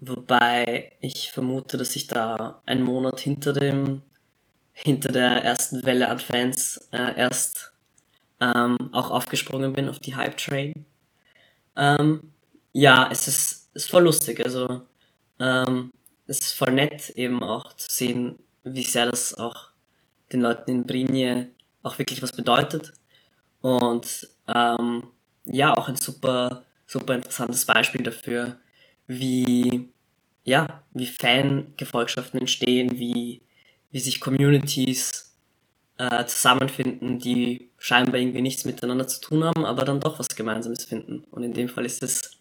Wobei 0.00 0.92
ich 1.00 1.32
vermute, 1.32 1.76
dass 1.76 1.96
ich 1.96 2.06
da 2.06 2.62
einen 2.64 2.82
Monat 2.82 3.20
hinter 3.20 3.52
dem 3.52 4.02
hinter 4.74 5.12
der 5.12 5.44
ersten 5.44 5.84
Welle 5.84 6.18
Fans 6.18 6.88
äh, 6.90 7.16
erst 7.16 7.72
ähm, 8.40 8.76
auch 8.92 9.10
aufgesprungen 9.10 9.72
bin 9.72 9.88
auf 9.88 10.00
die 10.00 10.16
Hype 10.16 10.36
Train. 10.36 10.84
Ähm, 11.76 12.32
ja, 12.72 13.08
es 13.12 13.28
ist, 13.28 13.70
ist 13.74 13.88
voll 13.88 14.02
lustig. 14.02 14.44
Also 14.44 14.82
ähm, 15.38 15.92
es 16.26 16.40
ist 16.40 16.54
voll 16.54 16.72
nett 16.72 17.10
eben 17.10 17.42
auch 17.42 17.72
zu 17.74 17.86
sehen, 17.90 18.38
wie 18.64 18.82
sehr 18.82 19.10
das 19.10 19.34
auch 19.34 19.73
den 20.34 20.42
Leuten 20.42 20.70
in 20.70 20.84
Brinje 20.84 21.50
auch 21.82 21.98
wirklich 21.98 22.22
was 22.22 22.32
bedeutet. 22.32 22.92
Und 23.60 24.28
ähm, 24.54 25.04
ja, 25.46 25.74
auch 25.74 25.88
ein 25.88 25.96
super, 25.96 26.64
super 26.86 27.14
interessantes 27.14 27.64
Beispiel 27.64 28.02
dafür, 28.02 28.58
wie, 29.06 29.88
ja, 30.44 30.82
wie 30.92 31.06
Fangefolgschaften 31.06 32.40
entstehen, 32.40 32.98
wie, 32.98 33.42
wie 33.90 34.00
sich 34.00 34.20
Communities 34.20 35.34
äh, 35.98 36.24
zusammenfinden, 36.26 37.18
die 37.18 37.70
scheinbar 37.78 38.20
irgendwie 38.20 38.42
nichts 38.42 38.64
miteinander 38.64 39.06
zu 39.06 39.20
tun 39.20 39.44
haben, 39.44 39.64
aber 39.64 39.84
dann 39.84 40.00
doch 40.00 40.18
was 40.18 40.34
Gemeinsames 40.34 40.84
finden. 40.84 41.24
Und 41.30 41.44
in 41.44 41.52
dem 41.52 41.68
Fall 41.68 41.86
ist 41.86 42.02
es 42.02 42.38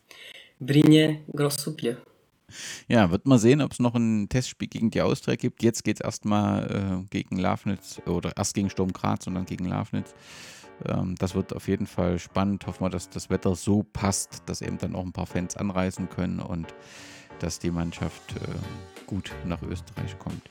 Brinje 0.59 1.19
Grossuplie. 1.31 1.97
Ja, 2.87 3.11
wird 3.11 3.27
mal 3.27 3.39
sehen, 3.39 3.61
ob 3.61 3.71
es 3.71 3.79
noch 3.79 3.95
ein 3.95 4.29
Testspiel 4.29 4.67
gegen 4.67 4.89
die 4.91 5.01
Austria 5.01 5.35
gibt. 5.35 5.63
Jetzt 5.63 5.83
geht 5.83 5.97
es 5.97 6.01
erstmal 6.01 7.03
äh, 7.03 7.07
gegen 7.09 7.37
Lafnitz 7.37 8.01
oder 8.05 8.35
erst 8.37 8.53
gegen 8.53 8.69
Sturm 8.69 8.93
Graz 8.93 9.27
und 9.27 9.35
dann 9.35 9.45
gegen 9.45 9.65
Lafnitz. 9.65 10.13
Ähm, 10.85 11.15
das 11.19 11.35
wird 11.35 11.55
auf 11.55 11.67
jeden 11.67 11.87
Fall 11.87 12.19
spannend. 12.19 12.65
Hoffen 12.67 12.85
wir, 12.85 12.89
dass 12.89 13.09
das 13.09 13.29
Wetter 13.29 13.55
so 13.55 13.83
passt, 13.83 14.43
dass 14.45 14.61
eben 14.61 14.77
dann 14.77 14.95
auch 14.95 15.05
ein 15.05 15.13
paar 15.13 15.27
Fans 15.27 15.55
anreisen 15.55 16.09
können 16.09 16.39
und 16.39 16.73
dass 17.39 17.59
die 17.59 17.71
Mannschaft 17.71 18.35
äh, 18.35 19.05
gut 19.05 19.31
nach 19.45 19.61
Österreich 19.61 20.17
kommt. 20.19 20.41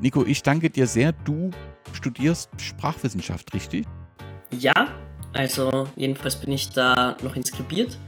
Nico, 0.00 0.24
ich 0.24 0.42
danke 0.42 0.70
dir 0.70 0.86
sehr. 0.86 1.12
Du 1.12 1.50
studierst 1.92 2.50
Sprachwissenschaft, 2.58 3.52
richtig? 3.54 3.86
Ja, 4.50 4.88
also 5.32 5.88
jedenfalls 5.96 6.36
bin 6.36 6.52
ich 6.52 6.70
da 6.70 7.16
noch 7.22 7.36
inskribiert, 7.36 7.98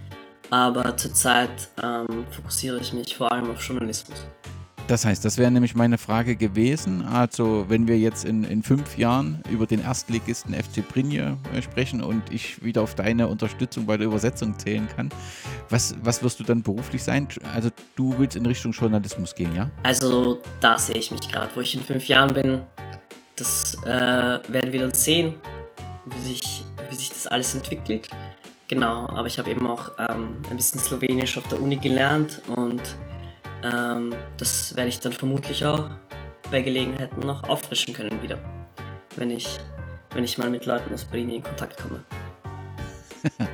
aber 0.55 0.97
zurzeit 0.97 1.51
ähm, 1.83 2.25
fokussiere 2.31 2.79
ich 2.79 2.93
mich 2.93 3.17
vor 3.17 3.33
allem 3.33 3.51
auf 3.51 3.61
Journalismus. 3.61 4.25
Das 4.87 5.05
heißt, 5.05 5.25
das 5.25 5.39
wäre 5.39 5.51
nämlich 5.51 5.75
meine 5.75 5.99
Frage 5.99 6.37
gewesen. 6.37 7.05
Also, 7.07 7.65
wenn 7.69 7.89
wir 7.89 7.99
jetzt 7.99 8.25
in, 8.25 8.45
in 8.45 8.63
fünf 8.63 8.97
Jahren 8.99 9.43
über 9.51 9.67
den 9.67 9.81
Erstligisten 9.81 10.55
FC 10.55 10.87
Brinje 10.87 11.39
äh, 11.55 11.63
sprechen 11.63 12.03
und 12.03 12.23
ich 12.31 12.63
wieder 12.63 12.83
auf 12.83 12.95
deine 12.95 13.27
Unterstützung 13.27 13.87
bei 13.87 13.97
der 13.97 14.07
Übersetzung 14.07 14.57
zählen 14.59 14.87
kann, 14.95 15.09
was, 15.71 15.97
was 16.03 16.23
wirst 16.23 16.39
du 16.39 16.45
dann 16.45 16.63
beruflich 16.63 17.03
sein? 17.03 17.27
Also, 17.55 17.71
du 17.97 18.15
willst 18.19 18.37
in 18.37 18.47
Richtung 18.47 18.73
Journalismus 18.73 19.35
gehen, 19.35 19.57
ja? 19.57 19.71
Also, 19.83 20.41
da 20.61 20.79
sehe 20.79 20.97
ich 20.97 21.11
mich 21.11 21.29
gerade, 21.29 21.51
wo 21.55 21.63
ich 21.63 21.75
in 21.75 21.81
fünf 21.81 22.07
Jahren 22.07 22.33
bin. 22.33 22.61
Das 23.37 23.77
äh, 23.87 23.89
werden 23.89 24.71
wir 24.71 24.81
dann 24.81 24.95
sehen, 24.95 25.35
wie 26.05 26.29
sich, 26.29 26.65
wie 26.91 26.95
sich 26.95 27.09
das 27.09 27.27
alles 27.27 27.55
entwickelt. 27.55 28.09
Genau, 28.75 29.07
aber 29.07 29.29
ich 29.29 29.39
habe 29.39 29.53
eben 29.53 29.69
auch 29.69 29.93
ähm, 30.01 30.43
ein 30.51 30.57
bisschen 30.57 30.81
Slowenisch 30.81 31.39
auf 31.39 31.47
der 31.47 31.63
Uni 31.63 31.77
gelernt 31.77 32.43
und 32.57 32.83
ähm, 33.63 34.13
das 34.37 34.75
werde 34.75 34.89
ich 34.89 34.99
dann 34.99 35.13
vermutlich 35.13 35.65
auch 35.65 35.91
bei 36.51 36.61
Gelegenheiten 36.61 37.21
noch 37.21 37.45
auffrischen 37.45 37.95
können 37.95 38.21
wieder, 38.21 38.37
wenn 39.15 39.31
ich, 39.31 39.61
wenn 40.13 40.25
ich 40.25 40.39
mal 40.39 40.51
mit 40.51 40.67
Leuten 40.67 40.93
aus 40.93 41.05
Berlin 41.05 41.31
in 41.31 41.43
Kontakt 41.45 41.81
komme. 41.81 42.03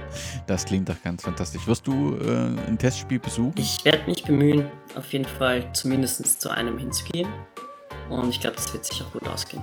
das 0.46 0.64
klingt 0.64 0.88
doch 0.88 1.02
ganz 1.04 1.22
fantastisch. 1.22 1.66
Wirst 1.66 1.86
du 1.86 2.16
äh, 2.16 2.56
ein 2.66 2.78
Testspiel 2.78 3.18
besuchen? 3.18 3.52
Ich 3.58 3.84
werde 3.84 4.06
mich 4.06 4.24
bemühen, 4.24 4.70
auf 4.94 5.12
jeden 5.12 5.26
Fall 5.26 5.70
zumindest 5.74 6.40
zu 6.40 6.48
einem 6.48 6.78
hinzugehen. 6.78 7.28
Und 8.08 8.30
ich 8.30 8.40
glaube, 8.40 8.56
das 8.56 8.72
wird 8.72 8.86
sicher 8.86 9.04
gut 9.12 9.28
ausgehen. 9.28 9.62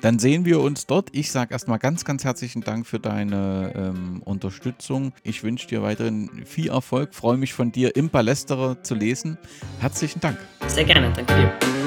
Dann 0.00 0.18
sehen 0.18 0.44
wir 0.44 0.60
uns 0.60 0.86
dort. 0.86 1.10
Ich 1.12 1.32
sage 1.32 1.52
erstmal 1.52 1.78
ganz, 1.78 2.04
ganz 2.04 2.24
herzlichen 2.24 2.62
Dank 2.62 2.86
für 2.86 3.00
deine 3.00 3.72
ähm, 3.74 4.22
Unterstützung. 4.24 5.12
Ich 5.22 5.42
wünsche 5.42 5.66
dir 5.66 5.82
weiterhin 5.82 6.30
viel 6.44 6.68
Erfolg. 6.68 7.14
Freue 7.14 7.36
mich 7.36 7.52
von 7.52 7.72
dir 7.72 7.96
im 7.96 8.10
Palästerer 8.10 8.82
zu 8.82 8.94
lesen. 8.94 9.38
Herzlichen 9.80 10.20
Dank. 10.20 10.38
Sehr 10.66 10.84
gerne, 10.84 11.12
danke 11.14 11.34
dir. 11.34 11.77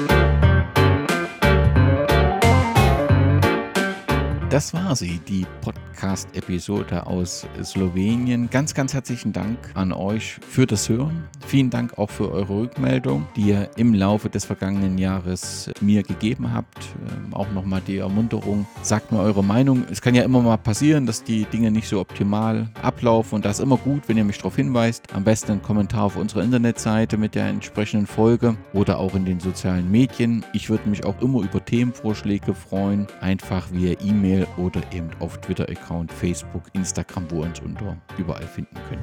Das 4.52 4.74
war 4.74 4.94
sie, 4.94 5.18
die 5.26 5.46
Podcast-Episode 5.62 7.06
aus 7.06 7.46
Slowenien. 7.64 8.50
Ganz, 8.50 8.74
ganz 8.74 8.92
herzlichen 8.92 9.32
Dank 9.32 9.56
an 9.72 9.92
euch 9.92 10.36
für 10.46 10.66
das 10.66 10.90
Hören. 10.90 11.24
Vielen 11.46 11.70
Dank 11.70 11.96
auch 11.96 12.10
für 12.10 12.30
eure 12.30 12.60
Rückmeldung, 12.60 13.26
die 13.34 13.48
ihr 13.48 13.70
im 13.76 13.94
Laufe 13.94 14.28
des 14.28 14.44
vergangenen 14.44 14.98
Jahres 14.98 15.70
mir 15.80 16.02
gegeben 16.02 16.52
habt. 16.52 16.84
Ähm, 17.08 17.32
auch 17.32 17.50
nochmal 17.52 17.80
die 17.86 17.96
Ermunterung. 17.96 18.66
Sagt 18.82 19.10
mir 19.10 19.20
eure 19.20 19.42
Meinung. 19.42 19.86
Es 19.90 20.02
kann 20.02 20.14
ja 20.14 20.22
immer 20.22 20.42
mal 20.42 20.58
passieren, 20.58 21.06
dass 21.06 21.24
die 21.24 21.46
Dinge 21.46 21.70
nicht 21.70 21.88
so 21.88 21.98
optimal 21.98 22.68
ablaufen 22.82 23.36
und 23.36 23.46
das 23.46 23.58
ist 23.58 23.64
immer 23.64 23.78
gut, 23.78 24.06
wenn 24.06 24.18
ihr 24.18 24.24
mich 24.24 24.36
darauf 24.36 24.56
hinweist. 24.56 25.14
Am 25.14 25.24
besten 25.24 25.52
einen 25.52 25.62
Kommentar 25.62 26.04
auf 26.04 26.16
unserer 26.16 26.42
Internetseite 26.42 27.16
mit 27.16 27.34
der 27.34 27.46
entsprechenden 27.46 28.06
Folge 28.06 28.58
oder 28.74 28.98
auch 28.98 29.14
in 29.14 29.24
den 29.24 29.40
sozialen 29.40 29.90
Medien. 29.90 30.44
Ich 30.52 30.68
würde 30.68 30.90
mich 30.90 31.06
auch 31.06 31.18
immer 31.22 31.40
über 31.40 31.64
Themenvorschläge 31.64 32.52
freuen. 32.52 33.06
Einfach 33.22 33.72
via 33.72 33.96
E-Mail 34.04 34.41
oder 34.56 34.80
eben 34.92 35.10
auf 35.20 35.40
Twitter-Account, 35.40 36.12
Facebook, 36.12 36.62
Instagram, 36.72 37.30
wo 37.30 37.40
ihr 37.40 37.46
uns 37.46 37.60
unter 37.60 37.96
überall 38.18 38.46
finden 38.46 38.76
könnt. 38.88 39.02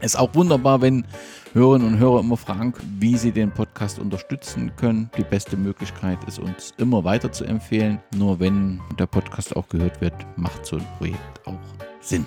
Es 0.00 0.14
ist 0.14 0.16
auch 0.16 0.34
wunderbar, 0.34 0.80
wenn 0.82 1.04
Hörerinnen 1.52 1.88
und 1.88 1.98
Hörer 1.98 2.20
immer 2.20 2.36
fragen, 2.36 2.74
wie 2.98 3.16
sie 3.16 3.32
den 3.32 3.50
Podcast 3.50 3.98
unterstützen 3.98 4.70
können. 4.76 5.10
Die 5.16 5.24
beste 5.24 5.56
Möglichkeit 5.56 6.18
ist, 6.28 6.38
uns 6.38 6.74
immer 6.76 7.02
weiter 7.02 7.32
zu 7.32 7.44
empfehlen. 7.44 7.98
Nur 8.14 8.38
wenn 8.38 8.80
der 8.98 9.06
Podcast 9.06 9.56
auch 9.56 9.66
gehört 9.68 10.00
wird, 10.00 10.14
macht 10.36 10.66
so 10.66 10.76
ein 10.76 10.86
Projekt 10.98 11.46
auch 11.46 11.58
Sinn. 12.00 12.26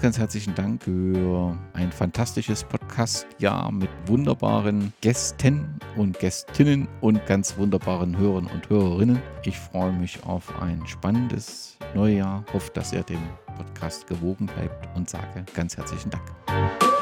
Ganz 0.00 0.18
herzlichen 0.18 0.54
Dank 0.54 0.82
für 0.82 1.56
ein 1.74 1.92
fantastisches 1.92 2.64
Podcast-Jahr 2.64 3.70
mit 3.70 3.90
wunderbaren 4.06 4.92
Gästen 5.00 5.78
und 5.96 6.18
Gästinnen 6.18 6.88
und 7.00 7.24
ganz 7.26 7.56
wunderbaren 7.58 8.16
Hörern 8.16 8.46
und 8.46 8.68
Hörerinnen. 8.70 9.20
Ich 9.44 9.58
freue 9.58 9.92
mich 9.92 10.24
auf 10.24 10.58
ein 10.60 10.86
spannendes 10.86 11.76
Neujahr. 11.94 12.44
Hoffe, 12.52 12.70
dass 12.72 12.92
ihr 12.92 13.02
dem 13.02 13.22
Podcast 13.56 14.06
gewogen 14.06 14.46
bleibt 14.46 14.88
und 14.96 15.10
sage 15.10 15.44
ganz 15.54 15.76
herzlichen 15.76 16.10
Dank. 16.10 16.93